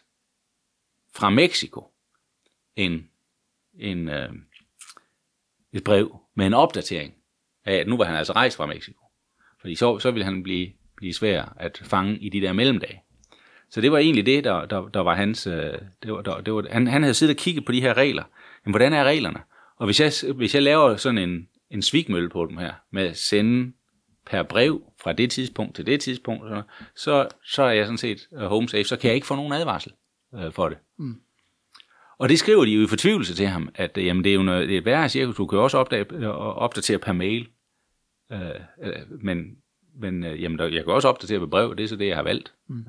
[1.14, 1.92] fra Mexico
[2.76, 3.10] en,
[3.78, 4.32] en, øh,
[5.72, 7.14] et brev med en opdatering
[7.64, 9.04] af, at nu var han altså rejst fra Mexico.
[9.60, 13.02] Fordi så, så ville han blive, blive svær at fange i de der mellemdage.
[13.70, 15.46] Så det var egentlig det, der, der, der var hans...
[15.46, 17.94] øh, Det var, der, det var, han, han havde siddet og kigget på de her
[17.94, 18.22] regler.
[18.64, 19.40] Men hvordan er reglerne?
[19.76, 23.16] Og hvis jeg, hvis jeg laver sådan en, en svigmølle på dem her, med at
[23.16, 23.72] sende
[24.26, 26.44] per brev fra det tidspunkt til det tidspunkt,
[26.96, 29.52] så, så er jeg sådan set uh, home safe, så kan jeg ikke få nogen
[29.52, 29.92] advarsel
[30.32, 30.78] uh, for det.
[30.98, 31.20] Mm.
[32.18, 34.42] Og det skriver de jo i fortvivlelse til ham, at uh, jamen, det er jo
[34.42, 37.48] noget, det er et værre cirkus, du kan jo også opdage, uh, opdatere per mail,
[38.30, 38.38] uh,
[39.22, 39.56] men,
[40.00, 42.16] men uh, jamen, der, jeg kan også opdatere ved brev, det er så det, jeg
[42.16, 42.54] har valgt.
[42.68, 42.84] Mm.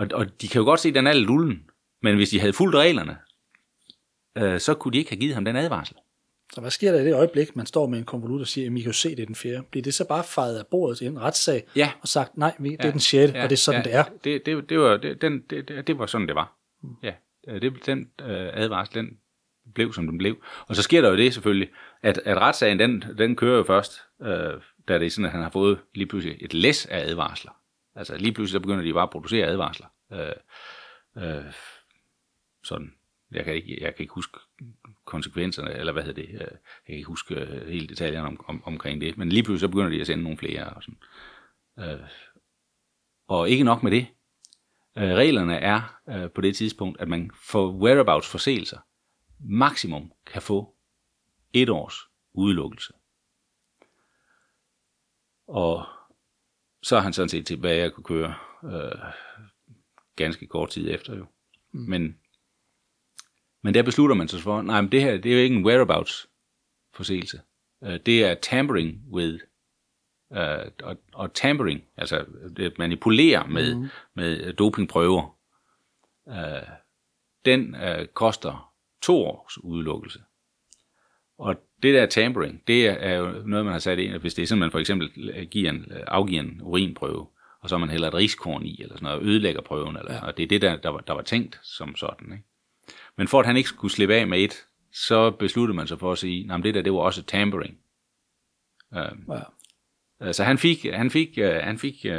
[0.00, 1.62] Og, og de kan jo godt se, at den er lidt lullen,
[2.02, 3.16] men hvis de havde fulgt reglerne,
[4.40, 5.96] uh, så kunne de ikke have givet ham den advarsel.
[6.52, 8.76] Så hvad sker der i det øjeblik, man står med en konvolut og siger, at
[8.76, 9.62] I kan jo se, det er den fjerde?
[9.70, 11.92] Bliver det så bare fejret af bordet til en retssag Ja.
[12.00, 14.04] og sagt, nej, det er den sjette, og det er sådan, det er?
[14.24, 16.56] Det, det, det, var, det, den, det, det, var sådan, det var.
[17.02, 17.12] Ja,
[17.46, 19.18] det, den øh, advarsel, den
[19.74, 20.36] blev, som den blev.
[20.66, 21.68] Og så sker der jo det selvfølgelig,
[22.02, 24.28] at, at retssagen, den, den kører jo først, øh,
[24.88, 27.52] da det er sådan, at han har fået lige pludselig et læs af advarsler.
[28.00, 29.86] Altså lige pludselig, så begynder de bare at producere advarsler.
[30.12, 30.32] Øh,
[31.16, 31.52] øh,
[32.64, 32.94] sådan.
[33.30, 34.38] Jeg kan, ikke, jeg kan ikke huske
[35.04, 38.62] konsekvenserne, eller hvad hedder det, øh, jeg kan ikke huske øh, hele detaljerne om, om,
[38.64, 40.64] omkring det, men lige pludselig så begynder de at sende nogle flere.
[40.64, 40.98] Og, sådan.
[41.78, 42.08] Øh,
[43.26, 44.06] og ikke nok med det.
[44.98, 48.78] Øh, reglerne er øh, på det tidspunkt, at man for whereabouts forseelser
[49.38, 50.74] maksimum kan få
[51.52, 51.96] et års
[52.32, 52.92] udelukkelse.
[55.48, 55.86] Og
[56.82, 58.98] så er han sådan set tilbage at kunne køre øh,
[60.16, 61.26] ganske kort tid efter jo.
[61.72, 61.80] Mm.
[61.80, 62.18] Men,
[63.62, 65.66] men der beslutter man sig for, nej, men det her, det er jo ikke en
[65.66, 66.28] whereabouts
[66.94, 67.40] forseelse.
[67.84, 69.44] Øh, det er tampering with,
[70.32, 72.24] øh, og, og tampering, altså
[72.56, 73.88] det manipulere med, mm.
[74.14, 75.36] med dopingprøver,
[76.28, 76.68] øh,
[77.44, 78.72] den øh, koster
[79.02, 80.22] to års udelukkelse.
[81.40, 84.46] Og det der tampering, det er jo noget, man har sat ind, hvis det er
[84.46, 85.10] sådan, man for eksempel
[85.50, 87.26] giver en, afgiver en urinprøve,
[87.60, 90.26] og så man hælder et riskorn i, eller sådan noget, og ødelægger prøven, eller, ja.
[90.26, 92.32] og det er det, der, der, var, der var tænkt som sådan.
[92.32, 92.44] Ikke?
[93.16, 96.12] Men for at han ikke skulle slippe af med et, så besluttede man sig for
[96.12, 97.78] at sige, at det der, det var også tampering.
[98.92, 99.40] Uh, ja.
[100.20, 102.12] Altså han fik, han fik, uh, han fik uh,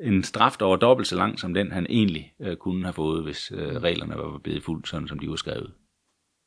[0.00, 3.22] en straf, der var dobbelt så lang som den, han egentlig uh, kunne have fået,
[3.24, 5.72] hvis uh, reglerne var blevet fuldt, sådan som de var skrevet.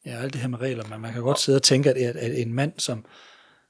[0.06, 2.42] Ja, alt det her med regler, men man kan godt sidde og tænke, at, at
[2.42, 3.06] en mand, som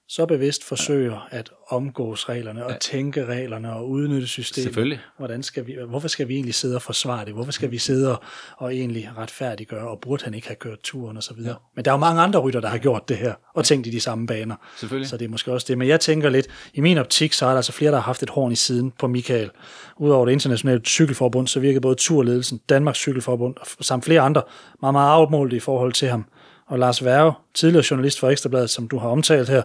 [0.09, 2.77] så bevidst forsøger at omgås reglerne og ja.
[2.77, 4.63] tænke reglerne og udnytte systemet.
[4.63, 4.99] Selvfølgelig.
[5.17, 7.33] Hvordan skal vi, hvorfor skal vi egentlig sidde og forsvare det?
[7.33, 8.23] Hvorfor skal vi sidde og,
[8.57, 11.51] og egentlig retfærdiggøre, og burde han ikke have kørt turen og så videre?
[11.51, 11.55] Ja.
[11.75, 13.89] Men der er jo mange andre rytter, der har gjort det her, og tænkt i
[13.89, 14.55] de samme baner.
[14.77, 15.09] Selvfølgelig.
[15.09, 15.77] Så det er måske også det.
[15.77, 18.23] Men jeg tænker lidt, i min optik, så er der altså flere, der har haft
[18.23, 19.49] et horn i siden på Michael.
[19.97, 24.41] Udover det internationale cykelforbund, så virker både turledelsen, Danmarks cykelforbund, samt flere andre
[24.81, 26.25] meget, meget afmålte i forhold til ham
[26.69, 29.61] og Lars Værge, tidligere journalist for Ekstrabladet, som du har omtalt her,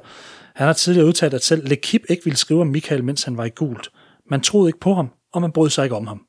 [0.54, 3.44] han har tidligere udtalt, at selv Lekip ikke ville skrive om Michael, mens han var
[3.44, 3.90] i gult.
[4.30, 6.26] Man troede ikke på ham, og man brød sig ikke om ham.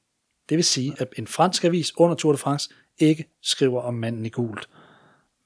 [0.49, 2.69] Det vil sige, at en fransk avis under Tour de France
[2.99, 4.69] ikke skriver om manden i gult.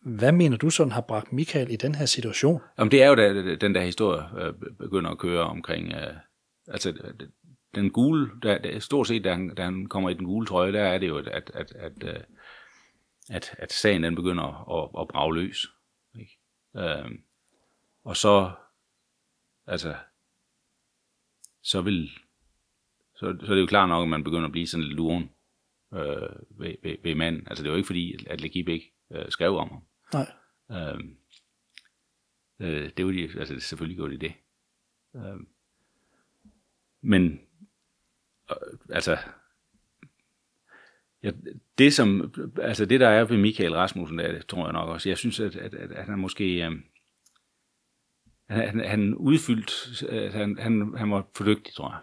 [0.05, 2.61] Hvad mener du sådan har bragt Michael i den her situation?
[2.79, 6.13] Jamen, det er jo da, den der historie øh, begynder at køre omkring, øh,
[6.67, 6.93] altså
[7.75, 10.81] den gule, der, stort set da han, da han kommer i den gule trøje, der
[10.81, 12.19] er det jo, at, at, at, at øh,
[13.29, 14.43] at, at sagen den begynder
[14.79, 15.67] at, at brage løs.
[16.19, 16.39] Ikke?
[16.77, 17.23] Øhm,
[18.03, 18.51] og så,
[19.67, 19.95] altså,
[21.61, 22.09] så vil,
[23.15, 25.31] så, så er det jo klart nok, at man begynder at blive sådan lidt luren
[25.93, 27.47] øh, ved, ved, ved manden.
[27.47, 29.83] Altså det er jo ikke fordi, at Legib ikke øh, skrev om ham.
[30.13, 30.31] Nej.
[30.71, 31.17] Øhm,
[32.59, 34.33] øh, det var de, altså selvfølgelig gjorde de det.
[35.15, 35.47] Øhm,
[37.01, 37.41] men,
[38.51, 39.17] øh, altså,
[41.23, 41.31] Ja,
[41.77, 45.17] det som, altså det der er ved Michael Rasmussen, der, tror jeg nok også, jeg
[45.17, 46.71] synes, at, at, at han måske, øh,
[48.49, 51.99] han, han udfyldt, øh, han, han, han var for dygtig, tror jeg,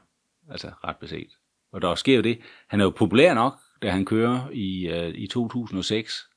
[0.53, 1.31] altså ret beset.
[1.73, 2.39] Og der sker jo det,
[2.69, 6.29] han er jo populær nok, da han kører i, øh, i 2006.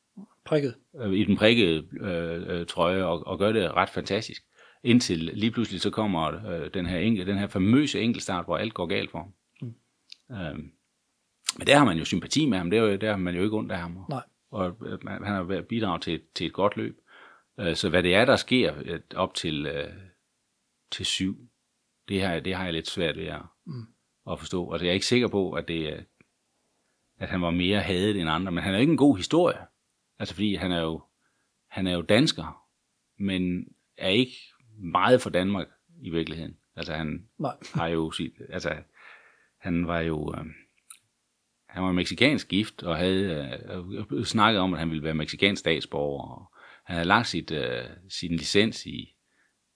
[0.46, 0.76] Prikket.
[1.02, 4.44] Øh, I den prikkede øh, øh, trøje, og, og gør det ret fantastisk.
[4.84, 8.74] Indtil lige pludselig så kommer øh, den, her enkel, den her famøse enkeltstart, hvor alt
[8.74, 9.34] går galt for ham.
[9.62, 10.36] Mm.
[10.36, 10.70] Øh,
[11.58, 13.44] men der har man jo sympati med ham, det er jo, der har man jo
[13.44, 14.06] ikke ondt af ham.
[14.10, 14.24] Nej.
[14.52, 17.00] Og øh, han har været bidrag til, til et godt løb.
[17.60, 19.86] Øh, så hvad det er, der sker øh, op til,
[20.92, 21.50] til syv,
[22.10, 23.88] det har, det har jeg lidt svært ved at, mm.
[24.32, 24.72] at forstå.
[24.72, 26.06] Altså, jeg er ikke sikker på, at, det,
[27.20, 29.58] at han var mere hadet end andre, men han er jo ikke en god historie.
[30.20, 31.02] Altså, fordi han er jo,
[31.68, 32.66] han er jo dansker,
[33.18, 34.38] men er ikke
[34.78, 35.68] meget for Danmark
[36.02, 36.58] i virkeligheden.
[36.76, 37.56] Altså, han Nej.
[37.74, 38.76] har jo sit, altså,
[39.58, 40.46] han var jo, øh,
[41.80, 43.60] han var meksikansk gift og havde
[44.12, 46.24] øh, snakket om, at han ville være meksikansk statsborger.
[46.24, 46.52] Og
[46.86, 49.16] han havde lagt sit, øh, sin licens i,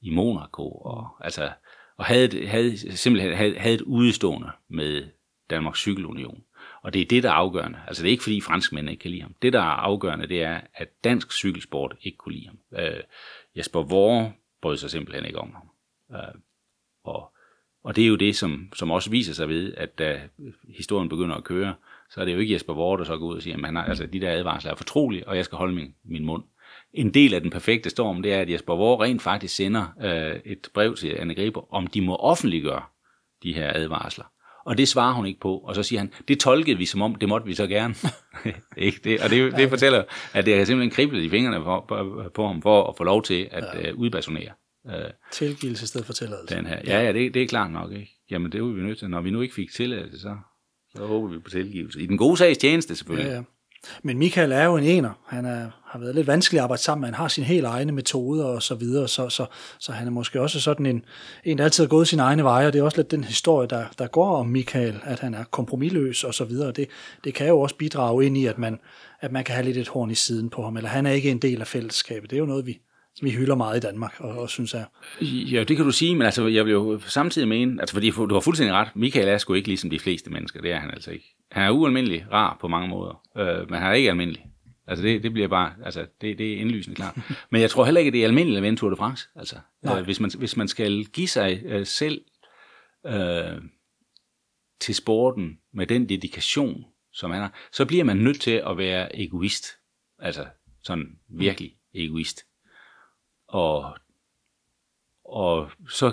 [0.02, 1.52] i Monaco, og, altså,
[1.98, 5.08] og havde, havde simpelthen havde, havde et udstående med
[5.50, 6.44] Danmarks Cykelunion.
[6.82, 7.80] Og det er det, der er afgørende.
[7.88, 9.36] Altså det er ikke, fordi franskmændene ikke kan lide ham.
[9.42, 12.60] Det, der er afgørende, det er, at dansk cykelsport ikke kunne lide ham.
[12.80, 13.04] Øh,
[13.58, 15.70] Jesper Vore brød sig simpelthen ikke om ham.
[16.20, 16.36] Øh,
[17.04, 17.34] og
[17.84, 20.22] og det er jo det, som, som også viser sig ved, at da
[20.68, 21.76] historien begynder at køre,
[22.14, 23.76] så er det jo ikke Jesper Vore, der så går ud og siger, at han
[23.76, 26.44] har, altså, de der advarsler er fortrolige, og jeg skal holde min, min mund.
[26.94, 30.40] En del af den perfekte storm, det er, at Jesper Vore rent faktisk sender øh,
[30.46, 32.82] et brev til Anne Griber, om de må offentliggøre
[33.44, 34.26] de her advarsler.
[34.66, 37.16] Og det svarer hun ikke på, og så siger han, det tolkede vi som om,
[37.16, 37.96] det måtte vi så gerne.
[38.78, 39.22] ikke det?
[39.22, 40.04] Og det, det fortæller,
[40.34, 43.24] at det har simpelthen kriblet i fingrene på, på, på ham, for at få lov
[43.24, 43.90] til at ja.
[43.90, 44.52] øh, udbasonere.
[44.88, 44.94] Øh,
[45.32, 46.56] Tilgivelse i stedet for tilladelse.
[46.56, 46.82] Den her.
[46.88, 47.92] Ja, ja, det, det er klart nok.
[47.92, 48.12] Ikke?
[48.32, 49.10] Jamen, det er vi nødt til.
[49.10, 50.36] Når vi nu ikke fik tilladelse, så,
[50.98, 52.02] så håber vi på tilgivelse.
[52.02, 53.30] I den gode sags tjeneste, selvfølgelig.
[53.30, 53.42] Ja, ja.
[54.04, 55.12] Men Michael er jo en ener.
[55.28, 57.08] Han er, har været lidt vanskelig at arbejde sammen med.
[57.08, 59.46] Han har sine helt egne metoder og så videre, så, så,
[59.80, 61.06] så han er måske også sådan en,
[61.44, 63.68] en, der altid har gået sine egne veje, og det er også lidt den historie,
[63.68, 66.72] der, der går om Michael, at han er kompromilløs og så videre.
[66.72, 66.90] Det,
[67.24, 68.80] det kan jo også bidrage ind i, at man,
[69.22, 71.32] at man kan have lidt et horn i siden på ham, eller han er ikke
[71.32, 72.30] en del af fællesskabet.
[72.30, 72.80] Det er jo noget, vi,
[73.22, 74.86] vi hylder meget i Danmark, og, og synes jeg.
[75.22, 78.34] Ja, det kan du sige, men altså, jeg vil jo samtidig mene, altså fordi du
[78.34, 81.12] har fuldstændig ret, Michael er sgu ikke ligesom de fleste mennesker, det er han altså
[81.12, 81.36] ikke.
[81.52, 84.46] Han er ualmindelig rar på mange måder, øh, men han er ikke almindelig.
[84.88, 87.18] Altså det, det bliver bare, altså det, det er indlysende klart.
[87.52, 89.28] Men jeg tror heller ikke, at det er almindeligt at vende Tour de France.
[89.36, 89.56] Altså,
[89.86, 92.22] øh, hvis, man, hvis man skal give sig øh, selv
[93.06, 93.62] øh,
[94.82, 99.20] til sporten med den dedikation, som han har, så bliver man nødt til at være
[99.20, 99.68] egoist.
[100.20, 100.46] Altså
[100.84, 102.46] sådan virkelig egoist.
[103.54, 103.98] Og,
[105.26, 106.12] og så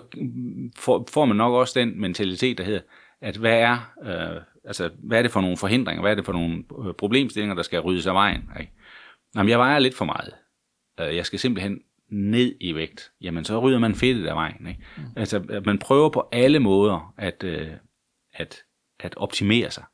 [0.76, 2.80] får, får man nok også den mentalitet, der hedder,
[3.20, 6.32] at hvad er, øh, altså, hvad er det for nogle forhindringer, hvad er det for
[6.32, 8.50] nogle øh, problemstillinger, der skal ryddes af vejen?
[8.60, 8.72] Ikke?
[9.34, 10.34] Jamen, jeg vejer lidt for meget.
[11.00, 13.12] Øh, jeg skal simpelthen ned i vægt.
[13.20, 14.66] Jamen, så rydder man fedtet af vejen.
[14.66, 14.80] Ikke?
[14.96, 15.02] Mm.
[15.16, 17.70] Altså, man prøver på alle måder at, øh,
[18.32, 18.62] at,
[19.00, 19.84] at optimere sig.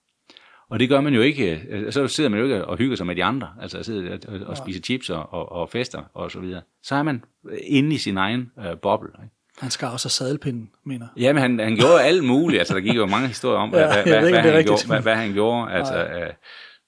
[0.71, 3.07] Og det gør man jo ikke, øh, så sidder man jo ikke og hygger sig
[3.07, 6.41] med de andre, altså sidder og, og spiser chips og, og, og fester og så
[6.41, 6.63] videre.
[6.83, 7.25] Så er man
[7.63, 9.09] inde i sin egen øh, boble.
[9.23, 9.35] Ikke?
[9.59, 12.59] Han skar også sadelpinden, mener Ja, men han, han gjorde alt muligt.
[12.59, 15.01] Altså, der gik jo mange historier om, ja, hvad, hvad, ikke, hvad, han gjorde, hvad,
[15.01, 16.37] hvad han gjorde altså, af,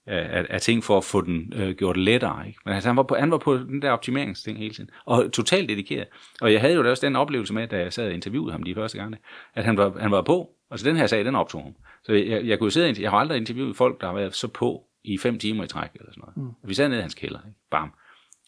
[0.07, 2.47] af, af ting for at få den øh, gjort lettere.
[2.47, 2.59] Ikke?
[2.65, 4.91] Men altså, han, var på, han var på den der optimeringsting hele tiden.
[5.05, 6.07] Og totalt dedikeret.
[6.41, 8.75] Og jeg havde jo også den oplevelse med, da jeg sad og interviewede ham de
[8.75, 9.19] første gange,
[9.55, 10.51] at han var, han var på.
[10.71, 11.75] Altså den her sag, den optog ham.
[12.03, 14.85] Så jeg, jeg kunne sidde, jeg har aldrig interviewet folk, der har været så på
[15.05, 16.37] i fem timer i træk eller sådan noget.
[16.37, 16.69] Mm.
[16.69, 17.59] Vi sad nede i hans kælder, ikke?
[17.71, 17.93] bam.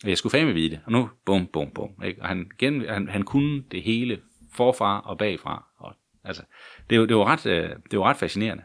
[0.02, 2.02] Og jeg skulle fandme vide det, og nu bum, bum, bum.
[2.04, 2.22] Ikke?
[2.22, 4.20] Og han, gen, han, han kunne det hele
[4.52, 5.64] forfra og bagfra.
[5.76, 5.94] Og,
[6.24, 6.42] altså,
[6.90, 8.64] det, det, var ret, øh, det var ret fascinerende.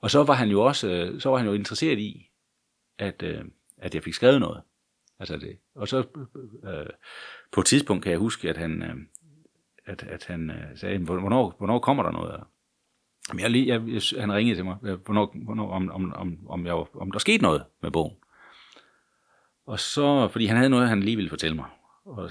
[0.00, 2.30] Og så var han jo også øh, så var han jo interesseret i,
[2.98, 3.44] at, øh,
[3.76, 4.62] at jeg fik skrevet noget.
[5.18, 5.58] Altså det.
[5.74, 5.98] Og så
[6.64, 6.86] øh,
[7.52, 8.96] på et tidspunkt kan jeg huske, at han, øh,
[9.86, 12.44] at, at han øh, sagde, hvornår, hvornår kommer der noget?
[13.32, 16.66] Men jeg, jeg, jeg, han ringede til mig, øh, hvornår, hvornår, om, om, om, om,
[16.66, 18.16] jeg, om der skete noget med bogen.
[19.66, 21.66] Og så, fordi han havde noget, han lige ville fortælle mig.
[22.04, 22.30] Og,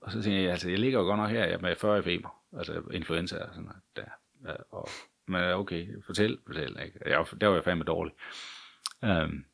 [0.00, 2.28] og så tænkte jeg, altså jeg ligger jo godt nok her jeg med 40 feber,
[2.58, 4.02] altså influenza og sådan noget der.
[4.50, 4.88] Ja, og,
[5.26, 6.76] men okay, fortæl, fortæl.
[6.84, 6.98] Ikke?
[7.06, 8.12] Jeg, der var jeg fandme dårlig.
[9.02, 9.44] Um,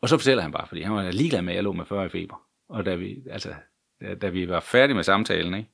[0.00, 2.10] og så fortæller han bare, fordi han var ligeglad med, at jeg lå med 40
[2.10, 2.42] feber.
[2.68, 3.54] Og da vi, altså,
[4.00, 5.70] da, da vi var færdige med samtalen, ikke?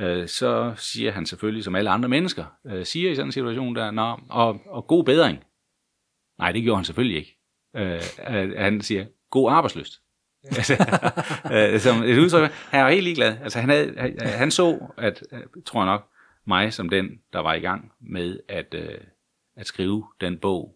[0.00, 3.76] Øh, så siger han selvfølgelig, som alle andre mennesker øh, siger i sådan en situation
[3.76, 5.38] der, Nå, og, og god bedring.
[6.38, 7.38] Nej, det gjorde han selvfølgelig ikke.
[7.76, 10.00] Øh, øh, han siger, god arbejdsløst.
[10.44, 10.72] altså,
[11.54, 13.36] øh, som et udtryk, han var helt ligeglad.
[13.42, 15.22] Altså, han, havde, han så, at,
[15.66, 16.08] tror jeg nok,
[16.46, 18.98] mig som den, der var i gang med at, øh,
[19.56, 20.74] at skrive den bog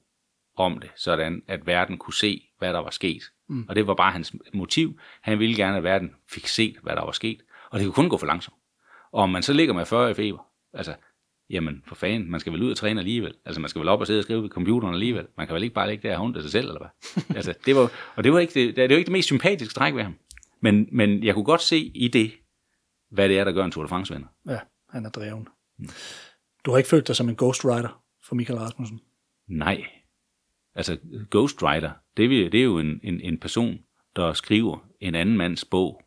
[0.57, 3.23] om det, sådan at verden kunne se, hvad der var sket.
[3.49, 3.67] Mm.
[3.69, 4.99] Og det var bare hans motiv.
[5.23, 7.43] Han ville gerne, at verden fik set, hvad der var sket.
[7.71, 8.57] Og det kunne kun gå for langsomt.
[9.17, 10.95] Og om man så ligger med 40 i feber, altså,
[11.51, 13.35] jamen for fanden, man skal vel ud og træne alligevel.
[13.45, 15.27] Altså man skal vel op og sidde og skrive ved computeren alligevel.
[15.37, 17.15] Man kan vel ikke bare ligge der og hunde sig selv, eller hvad?
[17.37, 19.95] altså, det var, og det var, ikke det, det var ikke det mest sympatiske træk
[19.95, 20.15] ved ham.
[20.61, 22.33] Men, men jeg kunne godt se i det,
[23.11, 24.29] hvad det er, der gør en Tour de France vinder.
[24.49, 24.59] Ja,
[24.91, 25.49] han er dreven.
[26.65, 29.01] Du har ikke følt dig som en ghostwriter for Michael Rasmussen?
[29.49, 29.87] Nej.
[30.75, 30.99] Altså,
[31.31, 33.79] ghostwriter, det, det er jo en, en, en person,
[34.17, 36.03] der skriver en anden mands bog.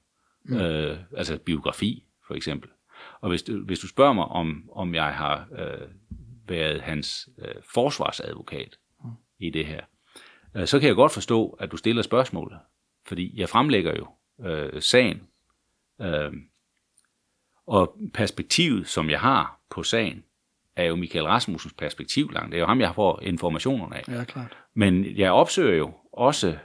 [0.46, 0.58] Mm.
[0.58, 2.70] Øh, altså biografi, for eksempel.
[3.22, 5.88] Og hvis du, hvis du spørger mig, om, om jeg har øh,
[6.48, 9.10] været hans øh, forsvarsadvokat mm.
[9.40, 9.82] i det her,
[10.56, 12.60] øh, så kan jeg godt forstå, at du stiller spørgsmålet.
[13.06, 14.08] Fordi jeg fremlægger jo
[14.46, 15.22] øh, sagen.
[16.02, 16.34] Øh,
[17.68, 20.24] og perspektivet, som jeg har på sagen,
[20.76, 22.52] er jo Michael Rasmussens perspektiv langt.
[22.52, 24.04] Det er jo ham, jeg får informationerne af.
[24.08, 24.58] Ja, klart.
[24.74, 26.58] Men jeg opsøger jo også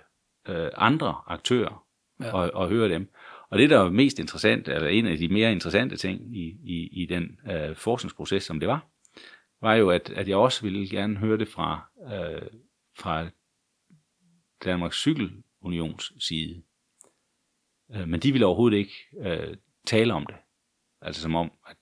[0.48, 1.84] øh, andre aktører
[2.20, 2.32] ja.
[2.32, 3.10] og, og hører dem.
[3.50, 7.02] Og det, der var mest interessant, eller en af de mere interessante ting i, i,
[7.02, 8.86] i den øh, forskningsproces, som det var,
[9.60, 12.42] var jo, at, at jeg også ville gerne høre det fra, øh,
[12.98, 13.26] fra
[14.64, 16.62] Danmarks Cykelunions side.
[17.94, 20.36] Øh, men de ville overhovedet ikke øh, tale om det.
[21.00, 21.76] Altså som om, at,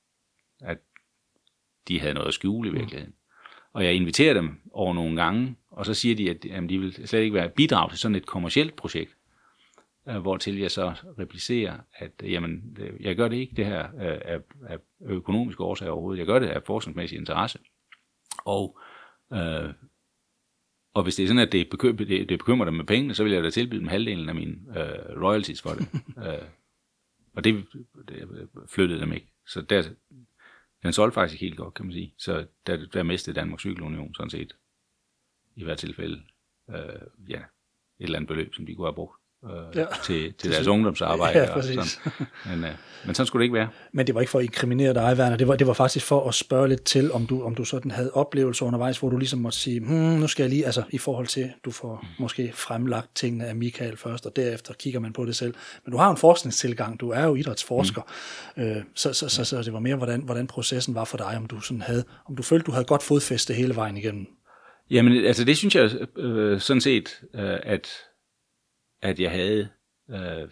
[0.61, 0.79] at
[1.89, 2.79] de havde noget at skjule i mm.
[2.79, 3.15] virkeligheden.
[3.73, 7.09] Og jeg inviterer dem over nogle gange, og så siger de, at jamen, de vil
[7.09, 9.17] slet ikke være bidrag til sådan et kommercielt projekt
[10.05, 14.41] hvor til jeg så replicerer, at jamen, jeg gør det ikke det her øh, af,
[14.67, 17.59] af økonomiske årsager overhovedet, jeg gør det af forskningsmæssig interesse.
[18.45, 18.79] Og,
[19.33, 19.75] øh,
[20.95, 23.25] og hvis det er sådan, at det, bekym- det, det bekymrer dem med pengene, så
[23.25, 25.89] vil jeg da tilbyde dem halvdelen af mine øh, royalties for det.
[26.27, 26.49] øh,
[27.35, 27.67] og det,
[28.09, 28.29] det
[28.69, 29.33] flyttede dem ikke.
[29.47, 29.83] Så der,
[30.83, 32.15] den solgte faktisk helt godt, kan man sige.
[32.19, 34.57] Så der, der mistede Danmarks Cykelunion sådan set
[35.57, 36.23] i hvert tilfælde
[36.71, 37.45] øh, ja, et
[38.05, 39.85] eller andet beløb, som de kunne have brugt øh, ja.
[40.05, 41.39] til, til deres ungdomsarbejde.
[41.39, 41.85] Ja, og sådan.
[42.47, 42.71] Men, øh,
[43.07, 43.69] men sådan skulle det ikke være.
[43.93, 45.37] Men det var ikke for at inkriminere dig, Werner.
[45.37, 47.91] Det var, det var faktisk for at spørge lidt til, om du, om du sådan
[47.91, 50.99] havde oplevelser undervejs, hvor du ligesom måtte sige, hmm, nu skal jeg lige, altså i
[50.99, 52.09] forhold til, du får mm.
[52.19, 55.55] måske fremlagt tingene af Michael først, og derefter kigger man på det selv.
[55.85, 58.03] Men du har en forskningstilgang, du er jo idrætsforsker,
[58.57, 58.63] mm.
[58.63, 61.47] øh, så, så, så, så det var mere, hvordan, hvordan processen var for dig, om
[61.47, 64.27] du sådan havde, om du følte, du havde godt fodfæste hele vejen igennem.
[64.91, 67.89] Jamen, altså det synes jeg øh, sådan set, øh, at
[69.03, 69.69] at jeg havde...
[70.11, 70.49] Øh,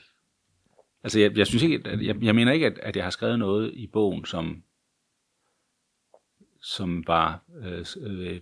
[1.03, 3.38] altså, jeg, jeg synes ikke, at, jeg, jeg mener ikke, at, at jeg har skrevet
[3.38, 4.62] noget i bogen, som
[6.62, 8.40] som var øh, øh,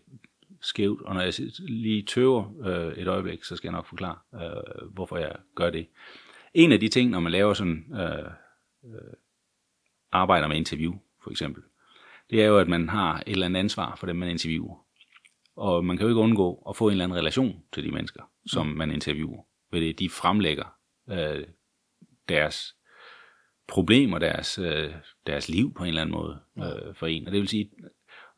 [0.61, 4.89] skævt, og når jeg lige tøver øh, et øjeblik, så skal jeg nok forklare, øh,
[4.93, 5.87] hvorfor jeg gør det.
[6.55, 8.31] En af de ting, når man laver sådan øh,
[10.13, 11.63] arbejder med interview, for eksempel,
[12.31, 14.85] det er jo, at man har et eller andet ansvar for dem, man interviewer.
[15.57, 18.23] Og man kan jo ikke undgå at få en eller anden relation til de mennesker,
[18.47, 18.77] som mm.
[18.77, 19.43] man interviewer.
[19.71, 21.47] Ved det, de fremlægger øh,
[22.29, 22.77] deres
[23.69, 24.95] problemer, deres, øh,
[25.27, 27.27] deres liv på en eller anden måde øh, for en.
[27.27, 27.71] Og det vil sige,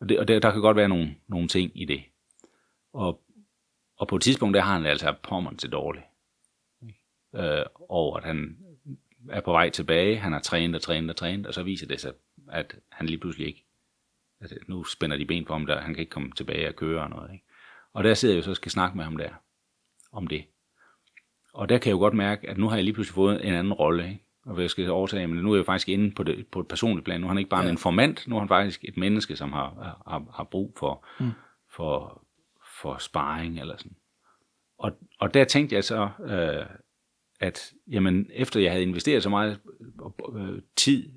[0.01, 2.03] og, det, og der, der kan godt være nogle, nogle ting i det.
[2.93, 3.23] Og,
[3.97, 6.05] og på et tidspunkt, der har han altså pommeren til dårligt.
[7.35, 8.59] Øh, over at han
[9.29, 12.01] er på vej tilbage, han har trænet og trænet og trænet, og så viser det
[12.01, 12.13] sig,
[12.49, 13.65] at han lige pludselig ikke,
[14.41, 17.03] altså nu spænder de ben på ham der, han kan ikke komme tilbage og køre
[17.03, 17.33] og noget.
[17.33, 17.45] Ikke?
[17.93, 19.31] Og der sidder jeg jo så og skal snakke med ham der,
[20.13, 20.45] om det.
[21.53, 23.55] Og der kan jeg jo godt mærke, at nu har jeg lige pludselig fået en
[23.55, 26.61] anden rolle, og jeg skal overtage, men nu er jeg faktisk inde på, det, på
[26.61, 27.21] et personligt plan.
[27.21, 27.67] Nu er han ikke bare ja.
[27.67, 31.31] en informant, nu er han faktisk et menneske, som har, har, har brug for, mm.
[31.73, 32.23] for,
[32.81, 33.97] for sparring eller sådan.
[34.79, 36.67] Og, og der tænkte jeg så, øh,
[37.41, 39.61] at jamen, efter jeg havde investeret så meget
[40.37, 41.13] øh, tid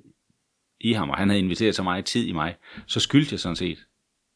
[0.79, 2.55] i ham, og han havde investeret så meget tid i mig,
[2.87, 3.87] så skyldte jeg sådan set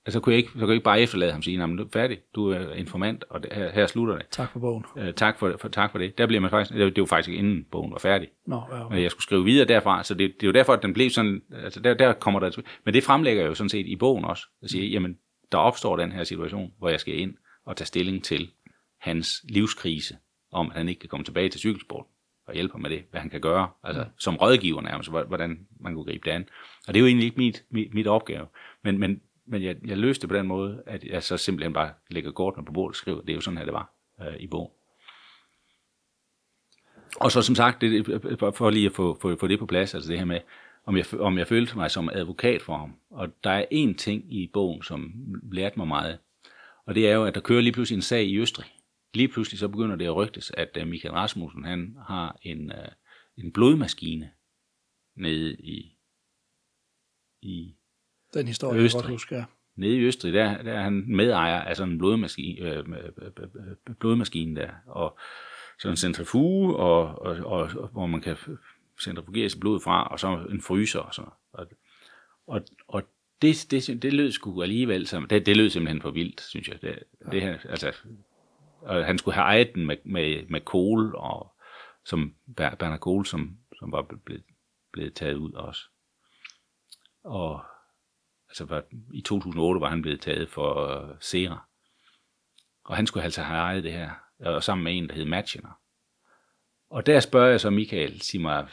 [0.08, 1.84] Altså, så kunne jeg ikke, så kunne jeg ikke bare efterlade ham og sige, du
[1.84, 4.26] er færdig, du er informant, og det, her, her slutter det.
[4.32, 4.84] Tak for bogen.
[4.96, 6.18] Uh, tak, for, for, tak for det.
[6.18, 8.28] Der bliver man faktisk, det det var faktisk inden bogen var færdig.
[8.46, 8.96] Nå, ja, okay.
[8.96, 11.10] Men jeg skulle skrive videre derfra, så det, det er jo derfor, at den blev
[11.10, 14.26] sådan, altså der, der kommer der, men det fremlægger jeg jo sådan set i bogen
[14.26, 15.18] også, at sige, jamen,
[15.52, 17.34] der opstår den her situation, hvor jeg skal ind
[17.66, 18.50] og tage stilling til
[19.02, 20.18] hans livskrise,
[20.52, 22.06] om at han ikke kan komme tilbage til cykelsport
[22.48, 24.08] og hjælpe ham med det, hvad han kan gøre, altså ja.
[24.20, 26.50] som rådgiver nærmest, hvordan man kunne gribe det an.
[26.88, 28.46] Og det er jo egentlig ikke mit, mit, mit opgave,
[28.84, 31.94] men, men men jeg, jeg løste det på den måde, at jeg så simpelthen bare
[32.10, 34.48] lægger kortene på bordet og skriver, det er jo sådan her, det var øh, i
[34.48, 34.72] bogen.
[37.16, 39.96] Og så som sagt, det, øh, for lige at få, få, få det på plads,
[39.96, 40.40] altså det her med,
[40.86, 42.96] om jeg, om jeg følte mig som advokat for ham.
[43.10, 45.14] Og der er en ting i bogen, som
[45.52, 46.20] lærte mig meget,
[46.86, 48.74] og det er jo, at der kører lige pludselig en sag i Østrig.
[49.14, 52.88] Lige pludselig så begynder det at rygtes, at øh, Michael Rasmussen, han har en, øh,
[53.38, 54.32] en blodmaskine
[55.16, 55.98] nede i,
[57.42, 57.77] i
[58.34, 58.98] den historie, Østrig.
[58.98, 59.44] jeg godt husker.
[59.76, 62.86] Nede i Østrig, der, der er han medejer af sådan en blodmaskine, øh,
[64.00, 65.18] blodmaskine der, og
[65.80, 68.38] sådan en centrifuge, og, og, og, og, hvor man kan
[69.02, 71.68] centrifugere sit blod fra, og så en fryser og sådan og,
[72.48, 73.04] og, og
[73.42, 76.82] det, det, det lød sgu alligevel som, det, det lød simpelthen for vildt, synes jeg.
[76.82, 77.32] Det, ja.
[77.32, 77.96] det her, altså,
[78.82, 81.56] og han skulle have ejet den med, med, med Kohl, og
[82.06, 84.44] som Bernard Kohl, som, som var blevet,
[84.94, 85.82] blevet taget ud også.
[87.24, 87.66] Og
[88.62, 88.84] altså var,
[89.14, 91.68] i 2008 var han blevet taget for øh, uh, Sera.
[92.84, 95.80] Og han skulle altså have ejet det her, og sammen med en, der hed Matchener.
[96.90, 98.68] Og der spørger jeg så Michael, sig mig,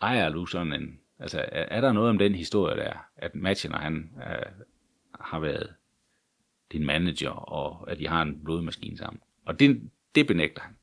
[0.00, 3.78] ejer du sådan en, altså er, er der noget om den historie der, at Matchener
[3.78, 4.64] han uh,
[5.20, 5.74] har været
[6.72, 9.20] din manager, og at de har en blodmaskine sammen.
[9.44, 10.74] Og det, det benægter han.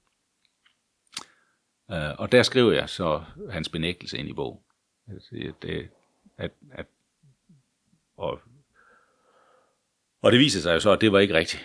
[1.87, 4.59] Uh, og der skriver jeg så hans benægtelse ind i bogen.
[5.07, 5.89] Altså, det,
[6.37, 6.85] at, at
[8.17, 8.41] og,
[10.21, 11.63] og det viser sig jo så, at det var ikke rigtigt.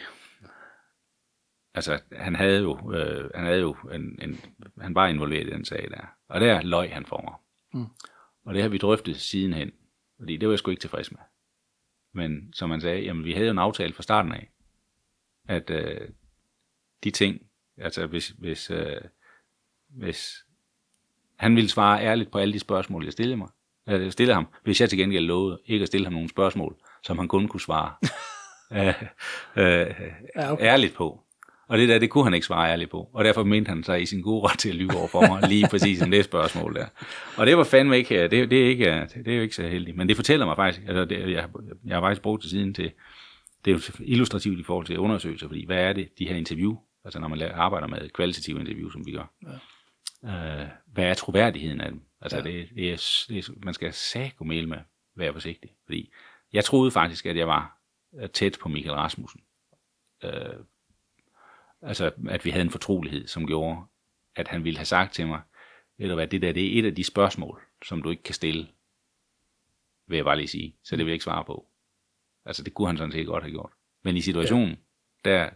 [1.74, 4.40] Altså, han havde jo, øh, han havde jo en, en,
[4.80, 6.06] han var involveret i den sag der.
[6.28, 7.34] Og der løg han for mig.
[7.80, 7.90] Mm.
[8.44, 9.72] Og det har vi drøftet sidenhen,
[10.18, 11.20] fordi det var jeg sgu ikke tilfreds med.
[12.12, 14.50] Men som man sagde, jamen vi havde jo en aftale fra starten af,
[15.48, 16.08] at øh,
[17.04, 17.46] de ting,
[17.76, 19.00] altså hvis, hvis, øh,
[19.88, 20.44] hvis
[21.36, 23.48] han ville svare ærligt på alle de spørgsmål, jeg stillede mig,
[23.88, 27.18] øh, stille ham, hvis jeg til gengæld lovede ikke at stille ham nogle spørgsmål, som
[27.18, 27.92] han kun kunne svare
[28.76, 28.94] øh,
[29.56, 29.86] øh,
[30.36, 30.64] ja, okay.
[30.64, 31.20] ærligt på.
[31.68, 33.08] Og det der, det kunne han ikke svare ærligt på.
[33.12, 35.48] Og derfor mente han sig i sin gode ret til at lyve over for mig,
[35.48, 36.86] lige præcis om det spørgsmål der.
[37.36, 38.84] Og det var fandme ikke, det, det, er ikke,
[39.24, 39.96] det er jo ikke så heldigt.
[39.96, 41.48] Men det fortæller mig faktisk, altså det, jeg,
[41.86, 42.92] jeg har faktisk brugt til siden til,
[43.64, 46.76] det er jo illustrativt i forhold til undersøgelser, fordi hvad er det, de her interview,
[47.04, 49.48] altså når man arbejder med kvalitative interview, som vi gør, ja.
[50.24, 52.02] Øh, hvad er troværdigheden af dem?
[52.20, 52.42] Altså, ja.
[52.42, 53.94] det, det, er, det er, man skal
[54.36, 54.56] gå med
[55.14, 55.70] være forsigtig.
[55.84, 56.12] Fordi
[56.52, 57.78] jeg troede faktisk, at jeg var
[58.14, 59.40] øh, tæt på Michael Rasmussen.
[60.24, 60.64] Øh,
[61.82, 63.80] altså, at vi havde en fortrolighed, som gjorde,
[64.36, 65.40] at han ville have sagt til mig,
[66.08, 68.68] du hvad, det der, det er et af de spørgsmål, som du ikke kan stille,
[70.06, 70.76] vil jeg bare lige sige.
[70.82, 71.66] Så det vil jeg ikke svare på.
[72.44, 73.70] Altså, det kunne han sådan set godt have gjort.
[74.02, 74.78] Men i situationen,
[75.24, 75.30] ja.
[75.30, 75.50] der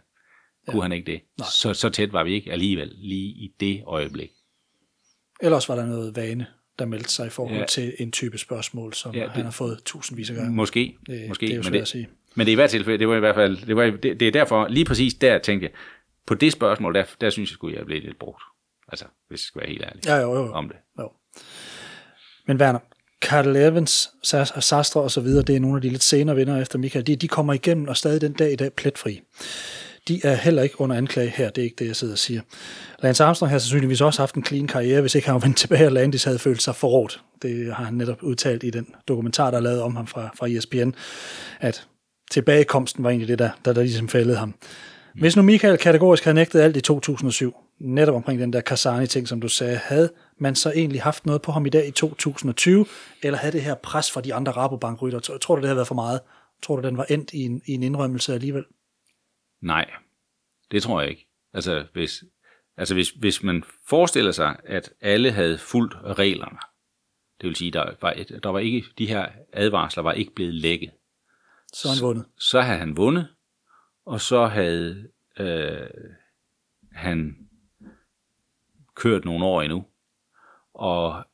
[0.67, 0.81] kunne ja.
[0.81, 1.21] han ikke det.
[1.61, 4.31] Så, så tæt var vi ikke alligevel, lige i det øjeblik.
[5.41, 6.47] Ellers var der noget vane,
[6.79, 7.65] der meldte sig i forhold ja.
[7.65, 10.51] til en type spørgsmål, som ja, det, han har fået tusindvis af gange.
[10.51, 10.97] Måske.
[11.07, 12.09] Det, måske det er jo svært det, at sige.
[12.35, 14.21] Men det er i hvert tilfælde, det var i hvert fald, det, var, det, det
[14.21, 15.71] er derfor, lige præcis der tænkte jeg,
[16.27, 18.43] på det spørgsmål, der, der synes jeg skulle jeg blive lidt brugt.
[18.87, 20.51] Altså, hvis jeg skal være helt ærlig ja, jo, jo.
[20.51, 20.77] om det.
[20.99, 21.11] Jo.
[22.47, 22.79] Men Werner,
[23.21, 24.09] Carl Evans,
[24.59, 27.07] Sastre og så videre, det er nogle af de lidt senere vinder efter Michael.
[27.07, 29.21] De, de kommer igennem og stadig den dag i dag pletfri
[30.07, 31.49] de er heller ikke under anklage her.
[31.49, 32.41] Det er ikke det, jeg sidder og siger.
[32.99, 35.85] Lance Armstrong har sandsynligvis også haft en clean karriere, hvis ikke han var vendt tilbage,
[35.85, 37.21] og Landis havde følt sig forrådt.
[37.41, 40.47] Det har han netop udtalt i den dokumentar, der er lavet om ham fra, fra
[40.47, 40.91] ESPN,
[41.59, 41.87] at
[42.31, 44.55] tilbagekomsten var egentlig det, der, der, der ligesom fældede ham.
[45.15, 49.41] Hvis nu Michael kategorisk havde nægtet alt i 2007, netop omkring den der Kasani-ting, som
[49.41, 52.85] du sagde, havde man så egentlig haft noget på ham i dag i 2020,
[53.23, 55.19] eller havde det her pres fra de andre Rabobankrytter?
[55.19, 56.19] Tror du, det havde været for meget?
[56.63, 58.63] Tror du, den var endt i en, i en indrømmelse alligevel?
[59.65, 59.91] Nej,
[60.71, 61.27] det tror jeg ikke.
[61.53, 62.23] Altså, hvis,
[62.77, 66.57] altså hvis, hvis man forestiller sig, at alle havde fulgt reglerne,
[67.41, 68.13] det vil sige, der var,
[68.43, 70.91] der var ikke, de her advarsler var ikke blevet lækket.
[71.73, 72.25] Så han vundet.
[72.37, 73.35] Så, så havde han vundet,
[74.05, 75.09] og så havde
[75.39, 75.89] øh,
[76.91, 77.35] han
[78.95, 79.85] kørt nogle år endnu.
[80.73, 81.25] Og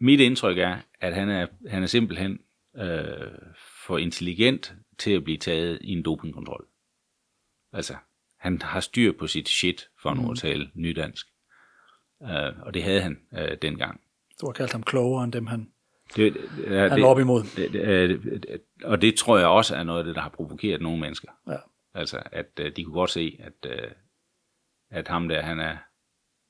[0.00, 2.38] mit indtryk er, at han er, han er simpelthen
[2.76, 3.38] øh,
[3.86, 6.71] for intelligent til at blive taget i en dopingkontrol.
[7.72, 7.96] Altså,
[8.38, 10.36] han har styr på sit shit, for nu at mm.
[10.36, 11.26] tale nydansk.
[12.20, 12.28] Uh,
[12.62, 14.00] og det havde han uh, dengang.
[14.40, 15.72] Du har kaldt ham klogere end dem, han,
[16.16, 17.42] det, uh, han det, op imod.
[17.56, 21.00] Det, det, og det tror jeg også er noget af det, der har provokeret nogle
[21.00, 21.28] mennesker.
[21.48, 21.56] Ja.
[21.94, 23.90] Altså, at uh, de kunne godt se, at, uh,
[24.90, 25.76] at ham der, han er,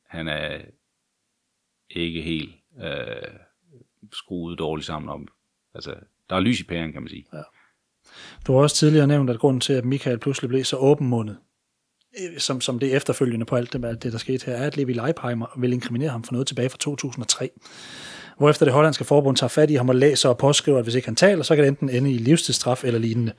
[0.07, 0.61] han er
[1.91, 3.37] ikke helt uh,
[4.12, 5.29] skruet dårligt sammen om.
[5.75, 5.95] Altså,
[6.31, 7.27] der er lys i pæren, kan man sige.
[7.33, 7.43] Ja.
[8.46, 11.36] Du har også tidligere nævnt, at grunden til, at Michael pludselig blev så åbenmundet,
[12.20, 14.92] øh, som, som det efterfølgende på alt det, det der skete her, er, at Levi
[14.92, 17.50] Leipheimer vil inkriminere ham for noget tilbage fra 2003.
[18.38, 21.09] Hvorefter det hollandske forbund tager fat i ham og læser og påskriver, at hvis ikke
[21.09, 23.32] han taler, så kan det enten ende i livstidsstraf eller lignende.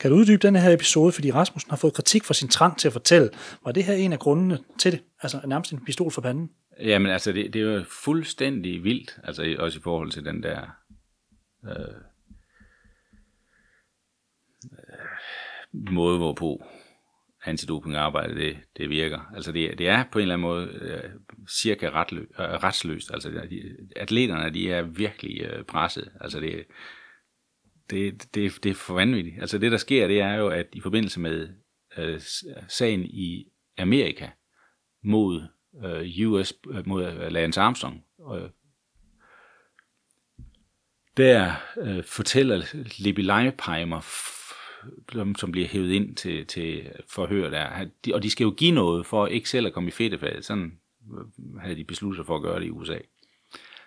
[0.00, 2.88] Kan du uddybe den her episode, fordi Rasmussen har fået kritik for sin trang til
[2.88, 3.30] at fortælle.
[3.64, 5.00] Var det her en af grundene til det?
[5.22, 6.50] Altså nærmest en pistol for panden?
[6.82, 10.60] Jamen altså, det, det er jo fuldstændig vildt, altså også i forhold til den der
[11.64, 11.74] øh,
[15.72, 16.64] måde, hvorpå
[17.44, 19.20] antidopingarbejde det, det virker.
[19.34, 21.10] Altså det, det er på en eller anden måde øh,
[21.62, 23.10] cirka retlø, øh, retsløst.
[23.12, 26.12] Altså de, atleterne, de er virkelig øh, presset.
[26.20, 26.64] Altså det,
[27.90, 29.40] det, det, det er for vanvittigt.
[29.40, 31.48] Altså det, der sker, det er jo, at i forbindelse med
[31.96, 32.20] øh,
[32.68, 33.44] sagen i
[33.78, 34.28] Amerika
[35.04, 35.42] mod
[35.84, 38.04] øh, US, øh, mod øh, Lance Armstrong,
[38.34, 38.50] øh,
[41.16, 44.00] der øh, fortæller Libby Leipheimer
[45.36, 47.86] som bliver hævet ind til, til forhør der.
[48.14, 50.44] Og de skal jo give noget for ikke selv at komme i fedtefaget.
[50.44, 50.80] Sådan
[51.12, 52.98] øh, havde de besluttet sig for at gøre det i USA.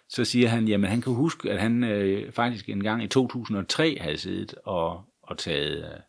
[0.10, 3.98] Så siger han, jamen han kan huske, at han øh, faktisk en gang i 2003
[4.00, 6.00] havde siddet og, og taget, øh,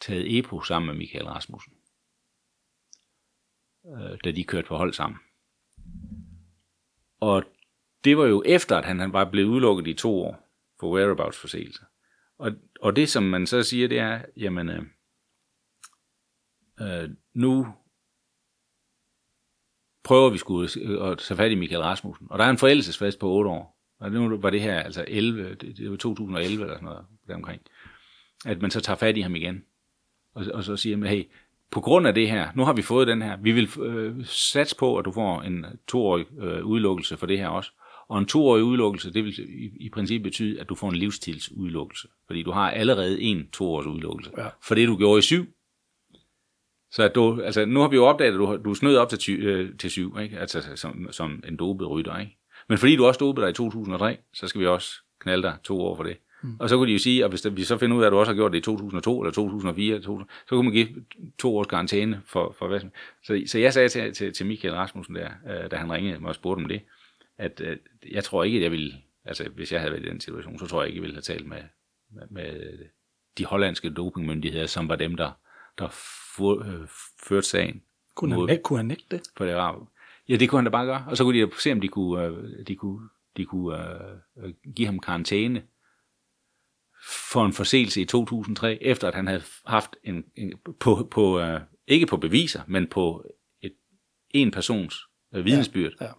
[0.00, 1.72] taget EPO sammen med Michael Rasmussen.
[3.86, 5.18] Øh, da de kørte på hold sammen.
[7.20, 7.44] Og
[8.04, 10.48] det var jo efter, at han, han var blevet udelukket i to år
[10.80, 11.84] for whereabouts forseelser.
[12.38, 14.82] Og, og det, som man så siger, det er, jamen, øh,
[16.80, 17.66] øh nu
[20.04, 22.26] prøver vi skulle øh, at tage fat i Michael Rasmussen.
[22.30, 23.78] Og der er en forældelsesfest på 8 år.
[24.00, 27.62] Og nu var det her, altså 11, det, det var 2011 eller sådan noget, deromkring.
[28.46, 29.64] At man så tager fat i ham igen.
[30.34, 31.24] Og, og så siger man, hey,
[31.70, 34.76] på grund af det her, nu har vi fået den her, vi vil øh, satse
[34.76, 37.72] på, at du får en toårig øh, udelukkelse for det her også.
[38.08, 42.08] Og en toårig udelukkelse, det vil i, i princippet betyde, at du får en livstidsudelukkelse.
[42.26, 44.30] Fordi du har allerede en toårs udelukkelse.
[44.38, 44.48] Ja.
[44.62, 45.46] For det, du gjorde i syv.
[46.90, 49.18] Så at du, altså, nu har vi jo opdaget, at du, du snød op til,
[49.18, 50.38] ty, øh, til syv, ikke?
[50.38, 52.18] Altså, som, som en dopet rytter.
[52.18, 52.38] Ikke?
[52.68, 55.80] Men fordi du også dopede dig i 2003, så skal vi også knalde dig to
[55.80, 56.16] år for det.
[56.42, 56.56] Mm.
[56.60, 58.18] Og så kunne de jo sige, at hvis vi så finder ud af, at du
[58.18, 60.88] også har gjort det i 2002 eller 2004, eller 2000, så kunne man give
[61.38, 62.80] to års karantæne for, for hvad
[63.22, 66.28] så, så jeg sagde til, til, til Michael Rasmussen der, øh, da han ringede mig
[66.28, 66.80] og spurgte om det,
[67.38, 67.76] at øh,
[68.12, 70.66] jeg tror ikke, at jeg ville, altså hvis jeg havde været i den situation, så
[70.66, 71.62] tror jeg ikke, jeg ville have talt med,
[72.10, 72.78] med, med
[73.38, 75.30] de hollandske dopingmyndigheder, som var dem, der,
[75.78, 75.88] der
[76.36, 76.88] for, øh,
[77.22, 77.82] førte sagen.
[78.14, 79.22] Kunne han, ikke, kunne han ikke det?
[79.36, 79.86] På det arabe.
[80.28, 81.04] Ja, det kunne han da bare gøre.
[81.08, 83.78] Og så kunne de se, om de kunne, øh, de kunne, de kunne
[84.36, 85.62] øh, give ham karantæne
[87.30, 91.60] for en forseelse i 2003, efter at han havde haft en, en på, på øh,
[91.86, 93.24] ikke på beviser, men på
[93.62, 93.74] et,
[94.30, 94.96] en persons
[95.34, 95.92] øh, vidensbyrd.
[96.00, 96.12] Ja, ja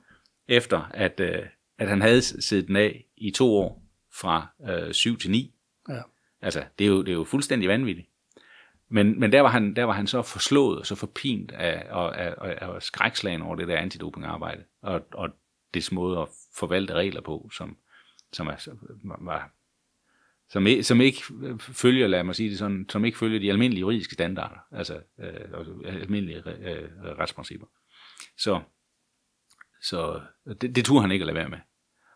[0.50, 1.46] efter at, øh,
[1.78, 3.84] at han havde siddet den af i to år
[4.14, 5.54] fra øh, 7 til 9.
[5.90, 6.02] Ja.
[6.42, 8.08] Altså, det er, jo, det er jo fuldstændig vanvittigt.
[8.90, 12.36] Men, men der, var han, der var han så forslået og så forpint af, af,
[12.42, 15.30] af, af skrækslagen over det der antidopingarbejde, og, og
[15.74, 17.78] det måde at forvalte regler på, som,
[18.34, 18.56] som, er,
[19.04, 19.52] var,
[20.50, 21.24] som, som ikke
[21.60, 26.02] følger, lad mig sige det sådan, som ikke følger de almindelige juridiske standarder, altså øh,
[26.02, 26.90] almindelige øh,
[27.20, 27.68] retsprincipper.
[28.38, 28.62] Så
[29.82, 30.22] så
[30.62, 31.58] det, det turde han ikke at lade være med.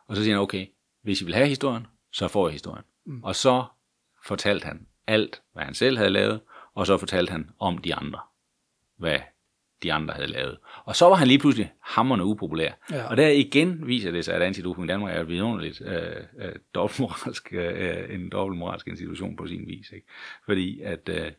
[0.07, 0.67] Og så siger han, okay,
[1.01, 2.83] hvis I vil have historien, så får jeg historien.
[3.05, 3.23] Mm.
[3.23, 3.63] Og så
[4.25, 6.41] fortalte han alt, hvad han selv havde lavet,
[6.73, 8.19] og så fortalte han om de andre,
[8.97, 9.19] hvad
[9.83, 10.57] de andre havde lavet.
[10.85, 12.71] Og så var han lige pludselig hammerne upopulær.
[12.91, 13.09] Ja.
[13.09, 17.53] Og der igen viser det sig, at Antidoping Danmark er et vidunderligt øh, øh, dobbeltmoralsk,
[17.53, 19.91] øh, en dobbeltmoralsk institution på sin vis.
[19.91, 20.07] Ikke?
[20.45, 21.31] Fordi at, øh,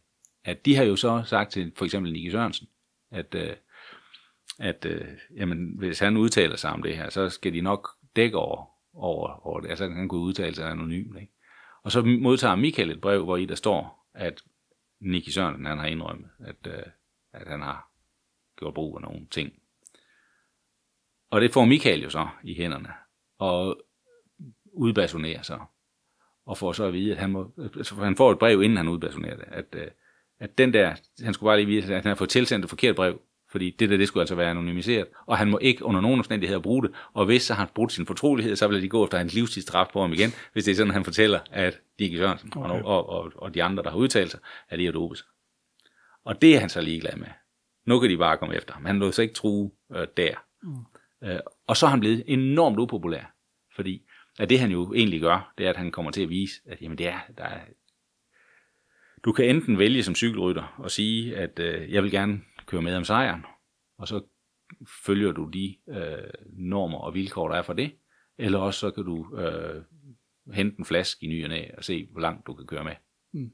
[0.45, 2.69] at de har jo så sagt til for eksempel Nicky Sørensen,
[3.11, 3.51] at, øh,
[4.59, 8.37] at øh, jamen, hvis han udtaler sig om det her, så skal de nok dække
[8.37, 9.71] over, over, over det.
[9.71, 11.21] Altså han kunne udtale sig anonymt.
[11.21, 11.33] Ikke?
[11.83, 14.43] Og så modtager Michael et brev, hvor i der står, at
[15.01, 16.83] Nicky Sørensen han har indrømmet, at, øh,
[17.33, 17.91] at han har
[18.59, 19.53] gjort brug af nogle ting.
[21.31, 22.89] Og det får Michael jo så i hænderne,
[23.39, 23.83] og
[24.73, 25.61] udbasonerer sig,
[26.47, 28.89] og får så at vide, at han, må, altså han får et brev, inden han
[28.89, 29.91] udbasonerer det, at, øh,
[30.39, 30.95] at den der,
[31.25, 33.21] han skulle bare lige vide, at han har fået tilsendt et forkert brev,
[33.55, 36.61] fordi det der, det skulle altså være anonymiseret, og han må ikke under nogen omstændigheder
[36.61, 39.19] bruge det, og hvis så har han brudt sin fortrolighed, så vil de gå efter
[39.19, 42.83] hans livstidsstraf på ham igen, hvis det er sådan, han fortæller, at Dickie Sørensen okay.
[42.83, 45.27] og, og, og, de andre, der har udtalt sig, at de har dopet sig.
[46.25, 47.27] Og det er han så ligeglad med.
[47.87, 48.85] Nu kan de bare komme efter ham.
[48.85, 50.35] Han lå så ikke true øh, der.
[50.63, 51.29] Mm.
[51.29, 53.35] Øh, og så er han blevet enormt upopulær,
[53.77, 54.03] fordi
[54.39, 56.83] at det han jo egentlig gør, det er, at han kommer til at vise, at
[56.83, 57.61] jamen det er, der er,
[59.25, 62.97] du kan enten vælge som cykelrytter og sige, at øh, jeg vil gerne køre med
[62.97, 63.45] om sejren,
[63.99, 64.23] og så
[65.07, 67.93] følger du de øh, normer og vilkår, der er for det,
[68.39, 69.83] eller også så kan du øh,
[70.53, 72.95] hente en flaske i ny og næ og se, hvor langt du kan køre med.
[73.33, 73.53] Mm.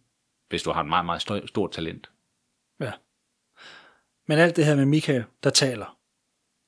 [0.48, 2.10] Hvis du har et meget, meget stort talent.
[2.80, 2.92] Ja.
[4.28, 5.98] Men alt det her med Michael, der taler.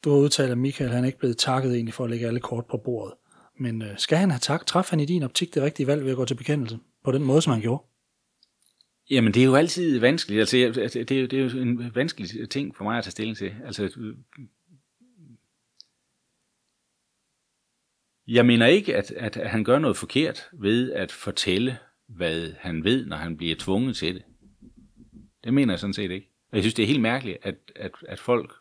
[0.04, 2.40] Du har udtalt, at Michael han er ikke blevet takket egentlig for at lægge alle
[2.40, 3.14] kort på bordet.
[3.58, 4.66] Men øh, skal han have tak?
[4.66, 6.78] Træf han i din optik det rigtige valg ved at gå til bekendelse?
[7.04, 7.84] På den måde, som han gjorde?
[9.10, 10.40] Jamen, det er jo altid vanskeligt.
[10.40, 13.36] Altså, altså det, er, det er jo en vanskelig ting for mig at tage stilling
[13.36, 13.54] til.
[13.64, 14.14] Altså,
[18.26, 22.84] jeg mener ikke, at, at, at han gør noget forkert ved at fortælle, hvad han
[22.84, 24.22] ved, når han bliver tvunget til det.
[25.44, 26.28] Det mener jeg sådan set ikke.
[26.50, 28.52] Og jeg synes, det er helt mærkeligt, at, at, at folk,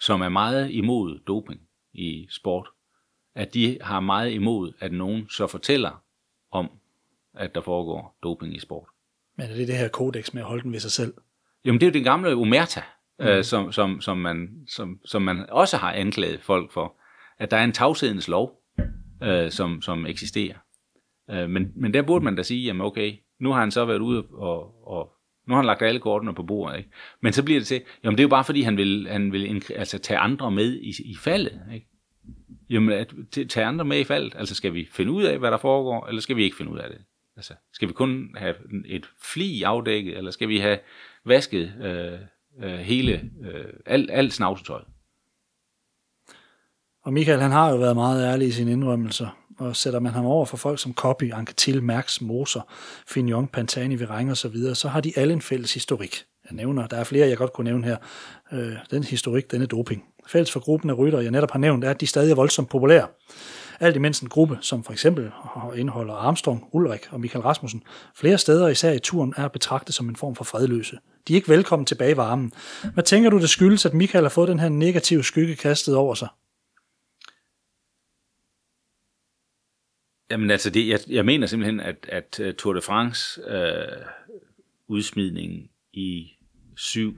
[0.00, 1.60] som er meget imod doping
[1.92, 2.68] i sport,
[3.34, 6.04] at de har meget imod, at nogen så fortæller
[6.50, 6.70] om,
[7.34, 8.88] at der foregår doping i sport.
[9.40, 11.14] Men er det det her kodex med at holde den ved sig selv?
[11.64, 12.82] Jamen det er jo den gamle Omerta,
[13.18, 13.26] mm.
[13.26, 16.94] øh, som, som, som, man, som, som man også har anklaget folk for.
[17.38, 18.62] At der er en tavshedens lov,
[19.22, 20.56] øh, som, som eksisterer.
[21.30, 23.98] Øh, men, men der burde man da sige, jamen okay, nu har han så været
[23.98, 25.12] ude og, og
[25.48, 26.90] nu har han lagt alle kortene på bordet, ikke?
[27.20, 29.64] Men så bliver det til, jamen det er jo bare fordi, han vil, han vil
[29.76, 31.86] altså, tage andre med i, i faldet, ikke?
[32.70, 33.14] Jamen, at
[33.48, 36.20] tage andre med i faldet, altså skal vi finde ud af, hvad der foregår, eller
[36.20, 36.98] skal vi ikke finde ud af det?
[37.40, 38.54] Altså, skal vi kun have
[38.86, 40.78] et fli afdækket, eller skal vi have
[41.26, 42.18] vasket øh,
[42.64, 44.84] øh, hele, øh, alt, alt snavsetøjet?
[47.04, 49.28] Og Michael, han har jo været meget ærlig i sine indrømmelser,
[49.58, 52.60] og sætter man ham over for folk som Copy, Anquetil, Mærks, Moser,
[53.08, 56.24] Fignon, Pantani, Virang og så videre, så har de alle en fælles historik.
[56.50, 57.96] Jeg nævner, der er flere, jeg godt kunne nævne her.
[58.52, 60.04] Øh, den historik, denne doping.
[60.26, 62.70] Fælles for gruppen af rytter, jeg netop har nævnt, er, at de stadig er voldsomt
[62.70, 63.08] populære.
[63.80, 65.32] Alt imens en gruppe, som for eksempel
[65.76, 67.82] indeholder Armstrong, Ulrik og Michael Rasmussen,
[68.14, 70.98] flere steder, især i turen, er betragtet som en form for fredløse.
[71.28, 72.52] De er ikke velkommen tilbage i varmen.
[72.94, 76.14] Hvad tænker du, det skyldes, at Michael har fået den her negative skygge kastet over
[76.14, 76.28] sig?
[80.30, 84.06] Jamen altså, det, jeg, jeg mener simpelthen, at, at øh, Tour de France øh,
[84.88, 86.30] udsmidningen i
[86.76, 87.16] syv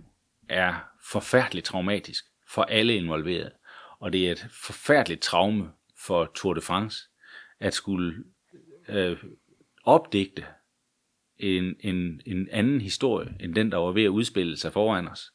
[0.49, 0.75] er
[1.11, 3.51] forfærdeligt traumatisk for alle involverede.
[4.01, 5.69] Og det er et forfærdeligt traume
[6.07, 7.09] for Tour de France,
[7.61, 8.25] at skulle
[8.89, 9.25] øh,
[9.85, 10.45] opdigte
[11.37, 15.33] en, en, en anden historie, end den, der var ved at udspille sig foran os.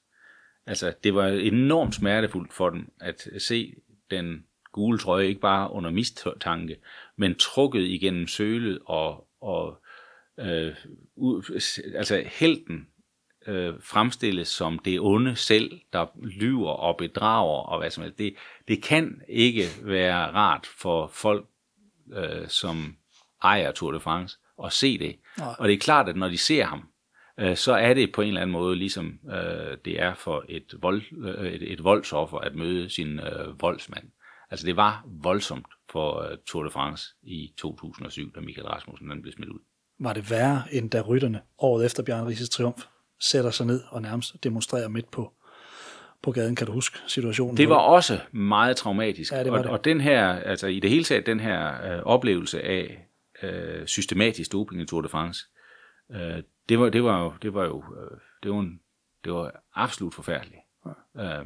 [0.66, 3.74] Altså, det var enormt smertefuldt for dem at se
[4.12, 6.78] den gule trøje, ikke bare under mistanke,
[7.16, 9.82] men trukket igennem sølet og, og
[10.40, 10.76] øh,
[11.16, 11.42] u,
[11.96, 12.88] altså helten
[13.48, 18.18] øh, fremstilles som det onde selv, der lyver og bedrager og hvad som helst.
[18.18, 18.36] Det,
[18.68, 21.46] det kan ikke være rart for folk,
[22.14, 22.96] øh, som
[23.44, 25.16] ejer Tour de France, at se det.
[25.38, 25.56] Nej.
[25.60, 26.84] Og det er klart, at når de ser ham,
[27.40, 30.74] øh, så er det på en eller anden måde, ligesom øh, det er for et,
[30.82, 34.12] vold, øh, et, et voldsoffer at møde sin øh, voldsmand.
[34.52, 39.22] Altså det var voldsomt for øh, Tour de France i 2007, da Michael Rasmussen den
[39.22, 39.60] blev smidt ud.
[40.00, 42.86] Var det værre, end da rytterne året efter Bjørn Rises triumf
[43.20, 45.34] sætter sig ned og nærmest demonstrerer midt på,
[46.22, 47.58] på gaden, kan du huske situationen?
[47.58, 49.32] Det var også meget traumatisk.
[49.34, 49.72] Ja, det var og, det.
[49.72, 53.08] og den her, altså i det hele taget, den her øh, oplevelse af
[53.44, 55.46] øh, systematisk doping i Tour de France,
[56.12, 58.82] øh, det var, det var jo, det var jo, øh, det var, en,
[59.24, 60.62] det var absolut forfærdeligt.
[61.16, 61.40] Ja.
[61.40, 61.46] Øh,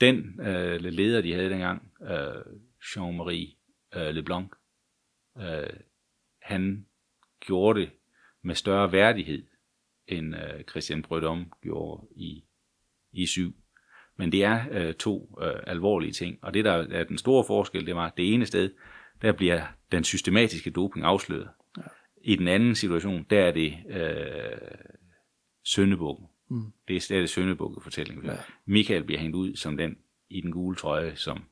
[0.00, 2.42] den øh, leder, de havde dengang, øh,
[2.82, 3.56] Jean-Marie
[3.98, 4.52] øh, Leblanc,
[5.38, 5.70] øh,
[6.42, 6.86] han
[7.40, 7.90] gjorde det
[8.42, 9.46] med større værdighed,
[10.08, 12.44] end øh, Christian Brødom gjorde i,
[13.12, 13.54] i syv.
[14.16, 16.38] Men det er øh, to øh, alvorlige ting.
[16.42, 18.70] Og det, der er den store forskel, det var, at det ene sted,
[19.22, 21.48] der bliver den systematiske doping afsløret.
[21.76, 21.82] Ja.
[22.24, 24.58] I den anden situation, der er det øh,
[25.64, 26.26] søndebukken.
[26.48, 26.72] Mm.
[26.88, 28.26] Det er stadig søndebukkefortællingen.
[28.26, 28.36] Ja.
[28.64, 29.96] Michael bliver hængt ud som den
[30.30, 31.44] i den gule trøje, som,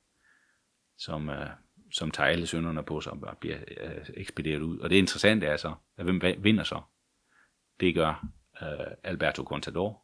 [0.99, 1.47] som, øh,
[1.93, 4.79] som tager alle sønderne på sig og bliver øh, ekspederet ud.
[4.79, 6.81] Og det interessante er så, at hvem vinder så?
[7.81, 8.27] Det gør
[8.63, 10.03] øh, Alberto Contador.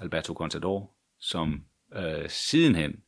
[0.00, 1.64] Alberto Contador, som
[1.96, 3.02] øh, sidenhen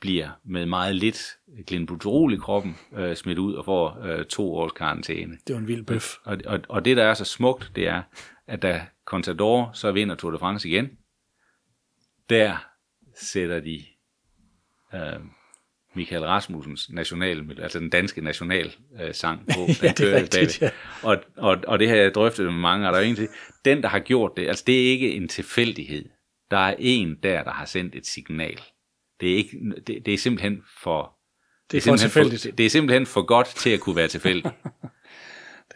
[0.00, 4.72] bliver med meget lidt glenbuterol i kroppen øh, smidt ud og får øh, to års
[4.72, 5.38] karantæne.
[5.46, 6.14] Det var en vild bøf.
[6.24, 8.02] Og, og, og det, der er så smukt, det er,
[8.46, 10.90] at da Contador så vinder Tour de France igen,
[12.30, 12.56] der
[13.14, 13.84] sætter de
[14.94, 15.20] øh,
[15.94, 19.60] Michael Rasmussens national, altså den danske national øh, sang på.
[19.82, 20.70] ja, det er rigtigt, ja.
[21.02, 23.28] og, og, og det har jeg drøftet med mange, og der er egentlig,
[23.64, 26.04] den, der har gjort det, altså det er ikke en tilfældighed.
[26.50, 28.60] Der er en der, der har sendt et signal.
[29.20, 31.14] Det er, ikke, det, det er simpelthen for...
[31.70, 32.42] Det er, det er, for tilfældigt.
[32.42, 34.54] For, det er simpelthen for godt til at kunne være tilfældigt.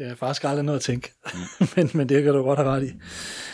[0.02, 1.66] det er faktisk aldrig noget at tænke, mm.
[1.76, 2.92] men, men det kan du godt have ret i.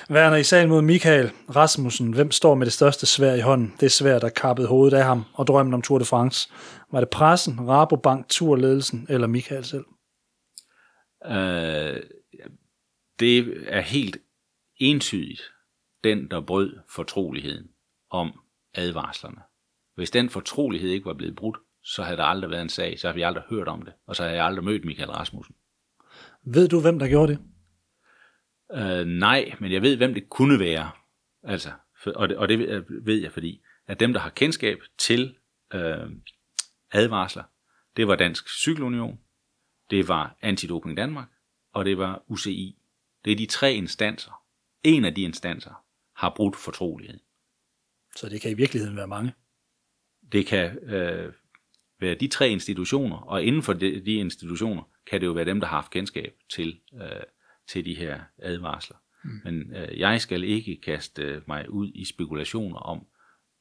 [0.08, 3.74] Værner i sagen mod Michael Rasmussen, hvem står med det største svær i hånden?
[3.80, 6.50] Det svær, der kappede hovedet af ham og drømmen om Tour de France.
[6.92, 9.84] Var det pressen, Rabobank, turledelsen eller Michael selv?
[11.24, 12.02] Uh,
[13.20, 14.16] det er helt
[14.76, 15.42] entydigt
[16.04, 17.66] den, der brød fortroligheden
[18.10, 18.32] om
[18.74, 19.40] advarslerne.
[19.94, 23.06] Hvis den fortrolighed ikke var blevet brudt, så havde der aldrig været en sag, så
[23.06, 25.54] havde vi aldrig hørt om det, og så havde jeg aldrig mødt Michael Rasmussen.
[26.54, 27.40] Ved du, hvem der gjorde det?
[28.74, 30.90] Uh, nej, men jeg ved, hvem det kunne være.
[31.42, 31.72] Altså,
[32.02, 35.36] for, og, det, og det ved jeg, fordi at dem, der har kendskab til
[35.74, 36.10] uh,
[36.92, 37.42] advarsler,
[37.96, 39.18] det var Dansk Cykelunion,
[39.90, 41.28] det var Antidoping Danmark,
[41.72, 42.78] og det var UCI.
[43.24, 44.42] Det er de tre instanser.
[44.82, 45.84] En af de instanser
[46.14, 47.20] har brudt fortrolighed.
[48.16, 49.32] Så det kan i virkeligheden være mange?
[50.32, 51.32] Det kan øh,
[52.00, 55.60] være de tre institutioner, og inden for de, de institutioner kan det jo være dem,
[55.60, 57.22] der har haft kendskab til, øh,
[57.68, 58.96] til de her advarsler.
[59.24, 59.40] Mm.
[59.44, 63.06] Men øh, jeg skal ikke kaste mig ud i spekulationer om,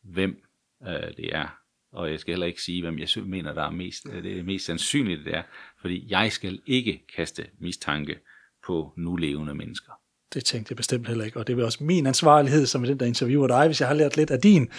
[0.03, 0.43] hvem
[0.87, 1.59] øh, det er.
[1.91, 4.43] Og jeg skal heller ikke sige, hvem jeg mener, der er mest, øh, det er
[4.43, 5.43] mest sandsynligt, det er.
[5.81, 8.19] Fordi jeg skal ikke kaste mistanke
[8.67, 9.91] på nulevende mennesker.
[10.33, 13.05] Det tænkte jeg bestemt heller ikke, og det er også min ansvarlighed som den, der
[13.05, 14.69] interviewer dig, hvis jeg har lært lidt af din,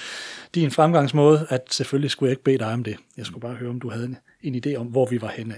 [0.54, 2.96] din fremgangsmåde, at selvfølgelig skulle jeg ikke bede dig om det.
[3.16, 5.54] Jeg skulle bare høre, om du havde en, en idé om, hvor vi var henne.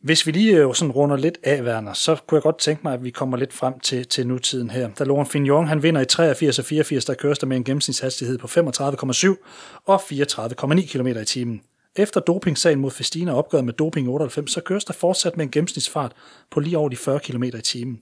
[0.00, 2.94] Hvis vi lige øh, sådan runder lidt af, Werner, så kunne jeg godt tænke mig,
[2.94, 4.88] at vi kommer lidt frem til, til nutiden her.
[4.98, 8.38] Da Laurent Fignon, han vinder i 83 og 84, der køres der med en gennemsnitshastighed
[8.38, 11.60] på 35,7 og 34,9 km i timen.
[11.96, 16.12] Efter dopingsagen mod Festina opgøret med doping 98, så køres der fortsat med en gennemsnitsfart
[16.50, 18.00] på lige over de 40 km i timen.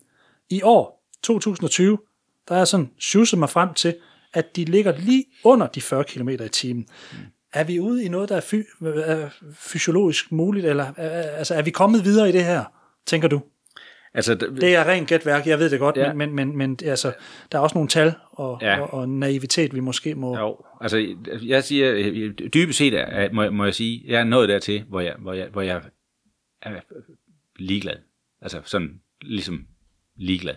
[0.50, 1.98] I år, 2020,
[2.48, 3.94] der er sådan sjusset mig frem til,
[4.34, 6.86] at de ligger lige under de 40 km i timen.
[7.56, 11.62] Er vi ude i noget, der er, fy- er fysiologisk muligt, eller er, altså, er
[11.62, 12.64] vi kommet videre i det her,
[13.06, 13.42] tænker du?
[14.14, 16.12] Altså, det, det er rent gætværk, jeg ved det godt, ja.
[16.12, 17.12] men, men, men altså,
[17.52, 18.80] der er også nogle tal og, ja.
[18.80, 20.38] og, og naivitet, vi måske må...
[20.38, 24.84] Jo, altså jeg siger, dybest set er, må, må jeg sige, jeg er nået dertil,
[24.88, 25.82] hvor jeg, hvor jeg, hvor jeg
[26.62, 26.80] er
[27.58, 27.96] ligeglad.
[28.42, 29.66] Altså sådan ligesom
[30.16, 30.54] ligeglad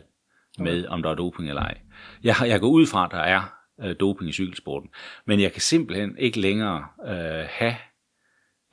[0.59, 0.89] med, okay.
[0.89, 1.77] om der er doping eller ej.
[2.23, 4.89] Jeg, jeg går ud fra, at der er øh, doping i cykelsporten,
[5.25, 7.75] men jeg kan simpelthen ikke længere øh, have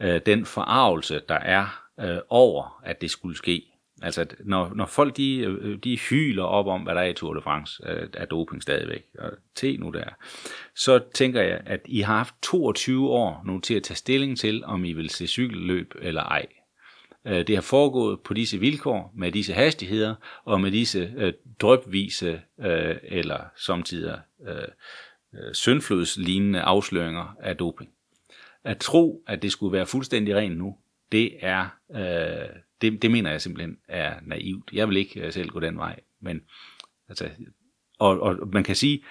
[0.02, 3.62] øh, den forarvelse, der er øh, over, at det skulle ske.
[4.02, 7.34] Altså, når, når folk de, øh, de hyler op om, hvad der er i Tour
[7.34, 10.04] de France, øh, er doping stadigvæk, og te nu der,
[10.74, 14.64] så tænker jeg, at I har haft 22 år nu til at tage stilling til,
[14.64, 16.46] om I vil se cykelløb eller ej.
[17.27, 22.43] Øh, det har foregået på disse vilkår, med disse hastigheder, og med disse øh, drøbvise
[22.61, 24.55] øh, eller samtidig øh,
[25.35, 27.90] øh, søndflodslignende afsløringer af doping.
[28.65, 30.77] At tro, at det skulle være fuldstændig rent nu,
[31.12, 32.48] det er, øh,
[32.81, 34.70] det, det mener jeg simpelthen er naivt.
[34.73, 36.40] Jeg vil ikke øh, selv gå den vej, men
[37.09, 37.31] altså,
[37.98, 39.05] og, og man kan sige,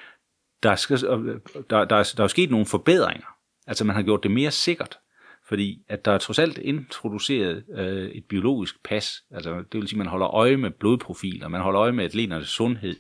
[0.64, 1.40] der, skal, der,
[1.70, 3.38] der, der, der er sket nogle forbedringer.
[3.68, 5.00] Altså man har gjort det mere sikkert
[5.48, 9.98] fordi at der er trods alt introduceret øh, et biologisk pas, altså det vil sige,
[9.98, 12.96] at man holder øje med blodprofiler, man holder øje med atleternes sundhed,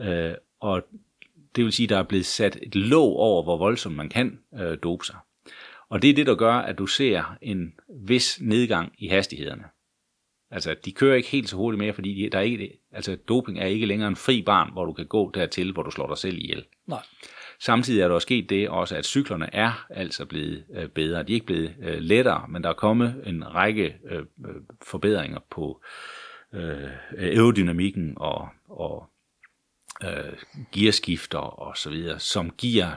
[0.00, 0.82] øh, og
[1.56, 4.38] det vil sige, at der er blevet sat et låg over, hvor voldsomt man kan
[4.54, 5.16] øh, dope sig.
[5.88, 7.74] Og det er det, der gør, at du ser en
[8.06, 9.64] vis nedgang i hastighederne.
[10.50, 13.66] Altså, de kører ikke helt så hurtigt mere, fordi der er ikke, altså, doping er
[13.66, 16.38] ikke længere en fri barn, hvor du kan gå dertil, hvor du slår dig selv
[16.38, 16.64] ihjel.
[16.86, 17.02] Nej.
[17.60, 21.22] Samtidig er der også sket det også, at cyklerne er altså blevet øh, bedre.
[21.22, 24.24] De er ikke blevet øh, lettere, men der er kommet en række øh,
[24.82, 25.82] forbedringer på
[27.18, 29.10] aerodynamikken og, og
[30.04, 30.32] øh,
[30.72, 32.90] gearskifter og så videre, som giver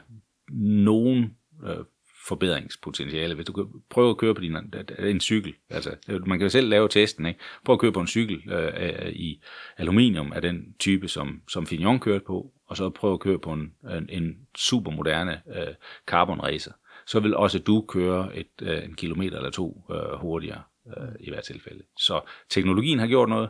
[0.84, 1.86] nogen øh,
[2.30, 3.36] forbedringspotentiale.
[3.36, 6.70] Hvis du prøver at køre på din, øh, en cykel, altså man kan jo selv
[6.70, 7.40] lave testen, ikke?
[7.66, 9.42] prøv at køre på en cykel øh, øh, i
[9.78, 13.54] aluminium af den type, som, som Fignon kørte på, og så prøv at køre på
[13.54, 15.74] en, en, en supermoderne øh,
[16.08, 16.72] carbon racer,
[17.06, 21.30] så vil også du køre et, øh, en kilometer eller to øh, hurtigere øh, i
[21.30, 21.84] hvert tilfælde.
[21.98, 23.50] Så teknologien har gjort noget,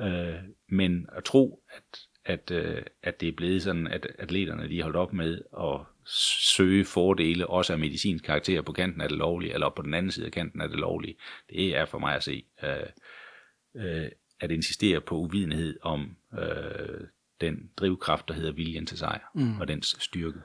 [0.00, 0.34] øh,
[0.68, 1.82] men at tro, at,
[2.24, 5.80] at, øh, at det er blevet sådan, at atleterne de har holdt op med at
[6.56, 10.12] søge fordele, også af medicinsk karakter på kanten af det lovlige, eller på den anden
[10.12, 11.14] side af kanten af det lovlige,
[11.50, 12.86] det er for mig at se, øh,
[13.76, 14.08] øh,
[14.40, 17.00] at insistere på uvidenhed om øh,
[17.40, 19.60] den drivkraft, der hedder viljen til sejr, mm.
[19.60, 20.38] og dens styrke.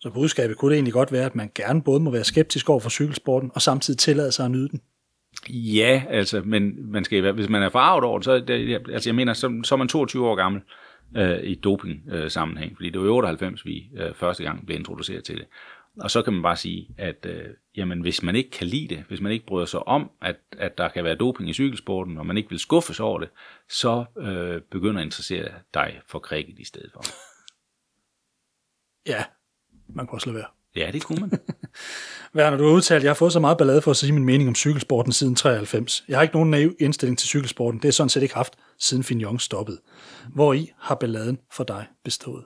[0.00, 2.80] Så budskabet kunne det egentlig godt være, at man gerne både må være skeptisk over
[2.80, 4.80] for cykelsporten, og samtidig tillade sig at nyde den.
[5.48, 9.14] Ja, altså, men man skal, hvis man er farvet over det, så det, altså jeg
[9.14, 13.06] mener, så, så er man 22 år gammel øh, Øh, i doping-sammenhæng, fordi det var
[13.06, 15.46] i 98, vi øh, første gang blev introduceret til det.
[16.00, 19.04] Og så kan man bare sige, at øh, jamen, hvis man ikke kan lide det,
[19.08, 22.26] hvis man ikke bryder sig om, at, at der kan være doping i cykelsporten, og
[22.26, 23.28] man ikke vil skuffes over det,
[23.68, 27.02] så øh, begynder at interessere dig for cricket i stedet for.
[29.06, 29.24] Ja,
[29.88, 30.57] man kunne også lade være.
[30.76, 31.30] Ja, det kunne man.
[32.34, 34.24] Werner, du har udtalt, at jeg har fået så meget ballade for at sige min
[34.24, 36.04] mening om cykelsporten siden 93.
[36.08, 37.82] Jeg har ikke nogen naiv indstilling til cykelsporten.
[37.82, 39.80] Det er sådan set ikke haft, siden Fignon stoppede.
[40.34, 42.44] Hvor i har balladen for dig bestået?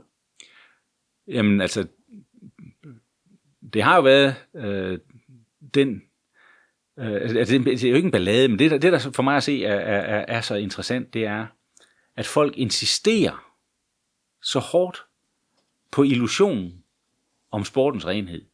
[1.28, 1.86] Jamen altså,
[3.72, 4.98] det har jo været øh,
[5.74, 6.02] den
[6.98, 9.42] øh, altså, det er jo ikke en ballade, men det, det der for mig at
[9.42, 11.46] se er, er, er så interessant, det er,
[12.16, 13.52] at folk insisterer
[14.42, 15.04] så hårdt
[15.90, 16.81] på illusionen
[17.52, 18.50] om sportens renhed,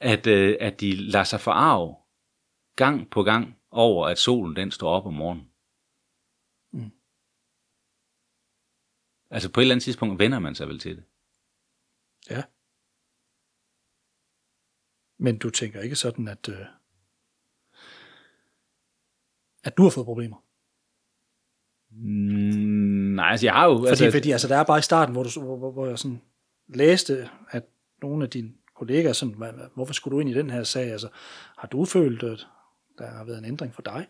[0.00, 1.96] at, øh, at de lader sig forarve
[2.76, 5.50] gang på gang over, at solen den står op om morgenen.
[6.72, 6.90] Mm.
[9.30, 11.04] Altså på et eller andet tidspunkt vender man sig vel til det.
[12.30, 12.42] Ja.
[15.18, 16.66] Men du tænker ikke sådan, at, øh,
[19.64, 20.44] at du har fået problemer?
[21.90, 23.76] Mm, nej, altså jeg har jo...
[23.76, 26.22] Fordi, altså, fordi altså, der er bare i starten, hvor, du, hvor, hvor jeg sådan
[26.68, 27.73] læste, at
[28.04, 29.36] nogle af dine kollegaer sådan,
[29.74, 30.92] hvorfor skulle du ind i den her sag?
[30.92, 31.08] Altså,
[31.58, 32.46] har du følt, at
[32.98, 34.06] der har været en ændring for dig?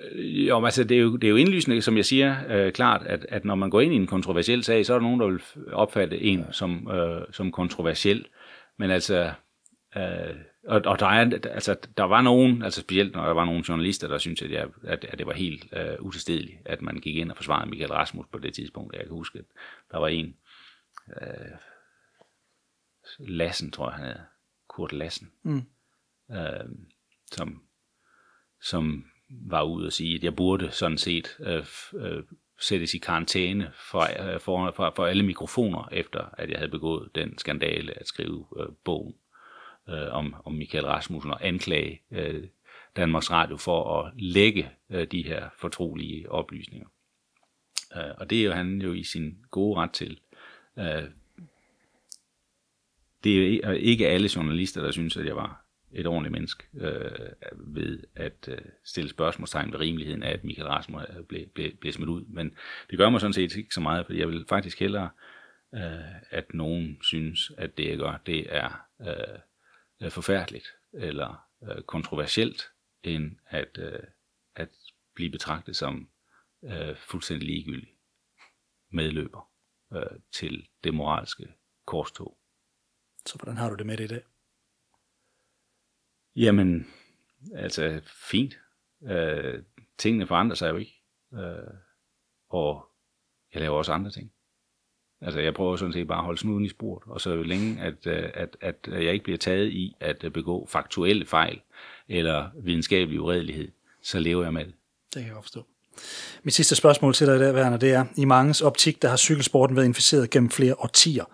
[0.00, 3.02] Øh, jo, altså det er jo, det er jo indlysende, som jeg siger øh, klart,
[3.06, 5.26] at, at når man går ind i en kontroversiel sag, så er der nogen, der
[5.26, 5.40] vil
[5.72, 6.52] opfatte en ja.
[6.52, 8.26] som, øh, som kontroversiel.
[8.78, 9.32] Men altså,
[9.96, 10.36] øh,
[10.66, 14.08] og, og der, er, altså, der var nogen, altså specielt når der var nogle journalister,
[14.08, 17.30] der syntes, at, jeg, at, at det var helt øh, utilstedeligt, at man gik ind
[17.30, 18.96] og forsvarede Michael Rasmus på det tidspunkt.
[18.96, 19.44] Jeg kan huske, at
[19.90, 20.34] der var en,
[21.22, 21.26] øh,
[23.18, 24.20] Lassen, tror jeg han hedder,
[24.68, 25.62] Kurt Lassen, mm.
[26.30, 26.68] øh,
[27.32, 27.62] som,
[28.62, 31.64] som var ude og sige, at jeg burde sådan set øh,
[31.94, 32.22] øh,
[32.60, 37.08] sættes i karantæne for, øh, for, for, for alle mikrofoner, efter at jeg havde begået
[37.14, 39.14] den skandale at skrive øh, bogen
[39.88, 42.44] øh, om, om Michael Rasmussen og anklage øh,
[42.96, 46.88] Danmarks Radio for at lægge øh, de her fortrolige oplysninger.
[47.96, 50.20] Øh, og det er jo han jo i sin gode ret til.
[50.78, 51.04] Øh,
[53.26, 57.10] det er ikke alle journalister, der synes, at jeg var et ordentligt menneske øh,
[57.56, 62.08] ved at øh, stille spørgsmålstegn ved rimeligheden af, at Michael Rasmus blev, blev, blev smidt
[62.08, 62.24] ud.
[62.24, 62.56] Men
[62.90, 65.10] det gør mig sådan set ikke så meget, fordi jeg vil faktisk hellere,
[65.74, 68.86] øh, at nogen synes, at det jeg gør, det er
[70.02, 72.62] øh, forfærdeligt eller øh, kontroversielt,
[73.02, 73.98] end at, øh,
[74.56, 74.68] at
[75.14, 76.08] blive betragtet som
[76.64, 77.88] øh, fuldstændig ligegyldig
[78.92, 79.50] medløber
[79.92, 81.46] øh, til det moralske
[81.86, 82.38] korstog.
[83.26, 84.22] Så hvordan har du det med det i dag?
[86.36, 86.86] Jamen,
[87.54, 88.58] altså fint.
[89.02, 89.62] Øh,
[89.98, 91.02] tingene forandrer sig jo ikke.
[91.34, 91.74] Øh,
[92.48, 92.88] og
[93.54, 94.32] jeg laver også andre ting.
[95.20, 98.06] Altså jeg prøver sådan set bare at holde snuden i spurt, og så længe, at,
[98.06, 101.60] øh, at, at jeg ikke bliver taget i at begå faktuelle fejl
[102.08, 103.72] eller videnskabelig uredelighed,
[104.02, 104.74] så lever jeg med det.
[105.14, 105.66] Det kan jeg forstå.
[106.42, 109.16] Mit sidste spørgsmål til dig i dag, Werner, det er, i mangens optik, der har
[109.16, 111.24] cykelsporten været inficeret gennem flere årtier.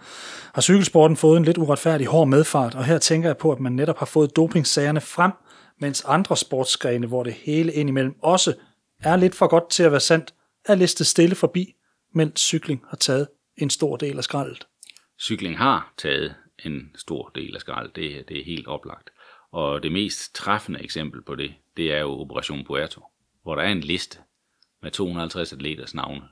[0.55, 3.73] Har cykelsporten fået en lidt uretfærdig hård medfart, og her tænker jeg på, at man
[3.73, 5.33] netop har fået dopingsagerne frem,
[5.81, 8.55] mens andre sportsgrene, hvor det hele indimellem også
[9.01, 10.35] er lidt for godt til at være sandt,
[10.65, 11.75] er listet stille forbi,
[12.15, 14.67] mens cykling har taget en stor del af skraldet.
[15.21, 16.35] Cykling har taget
[16.65, 19.11] en stor del af skraldet, det, det er helt oplagt.
[19.53, 23.03] Og det mest træffende eksempel på det, det er jo Operation Puerto,
[23.43, 24.19] hvor der er en liste
[24.83, 26.29] med 250 atleters navne,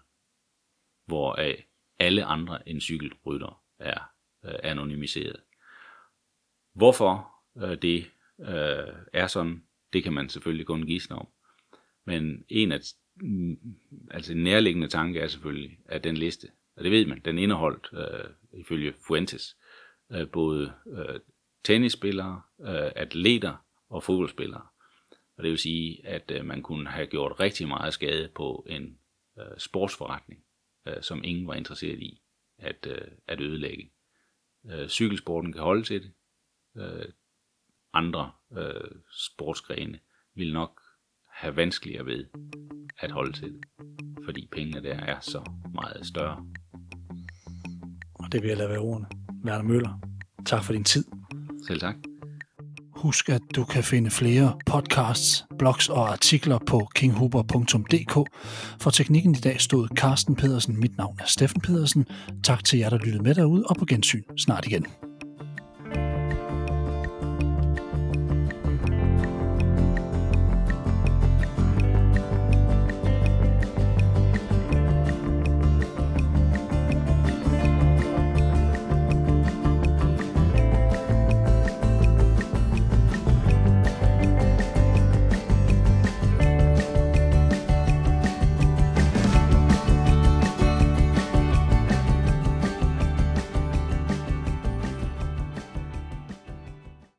[1.07, 1.67] hvoraf
[1.99, 3.99] alle andre end cykelrytter er
[4.45, 5.37] øh, anonymiseret.
[6.75, 7.33] Hvorfor
[7.63, 8.11] øh, det
[8.41, 11.29] øh, er sådan, det kan man selvfølgelig kun gisne om.
[12.07, 12.81] Men en af
[13.15, 13.59] mm,
[14.11, 17.91] altså en nærliggende tanke er selvfølgelig, at den liste, og det ved man, den indeholdt
[17.93, 19.57] øh, ifølge Fuentes
[20.13, 21.21] øh, både øh,
[21.65, 24.67] tennisspillere, øh, atleter og fodboldspillere.
[25.41, 28.99] Og det vil sige, at øh, man kunne have gjort rigtig meget skade på en
[29.39, 30.45] øh, sportsforretning,
[30.89, 32.23] øh, som ingen var interesseret i
[32.59, 33.91] at, øh, at ødelægge.
[34.67, 36.13] Øh, cykelsporten kan holde til det.
[36.77, 37.05] Øh,
[37.93, 39.99] andre øh, sportsgrene
[40.35, 40.83] vil nok
[41.29, 42.27] have vanskeligere ved
[42.99, 43.65] at holde til det,
[44.25, 46.47] fordi pengene der er så meget større.
[48.15, 49.09] Og det vil jeg lade være ordene.
[49.45, 50.01] Werner Møller,
[50.47, 51.05] tak for din tid.
[51.67, 52.10] Selv tak.
[53.01, 58.15] Husk, at du kan finde flere podcasts, blogs og artikler på kinghuber.dk.
[58.81, 60.81] For teknikken i dag stod Carsten Pedersen.
[60.81, 62.07] Mit navn er Steffen Pedersen.
[62.45, 64.87] Tak til jer, der lyttede med derude, og på gensyn snart igen.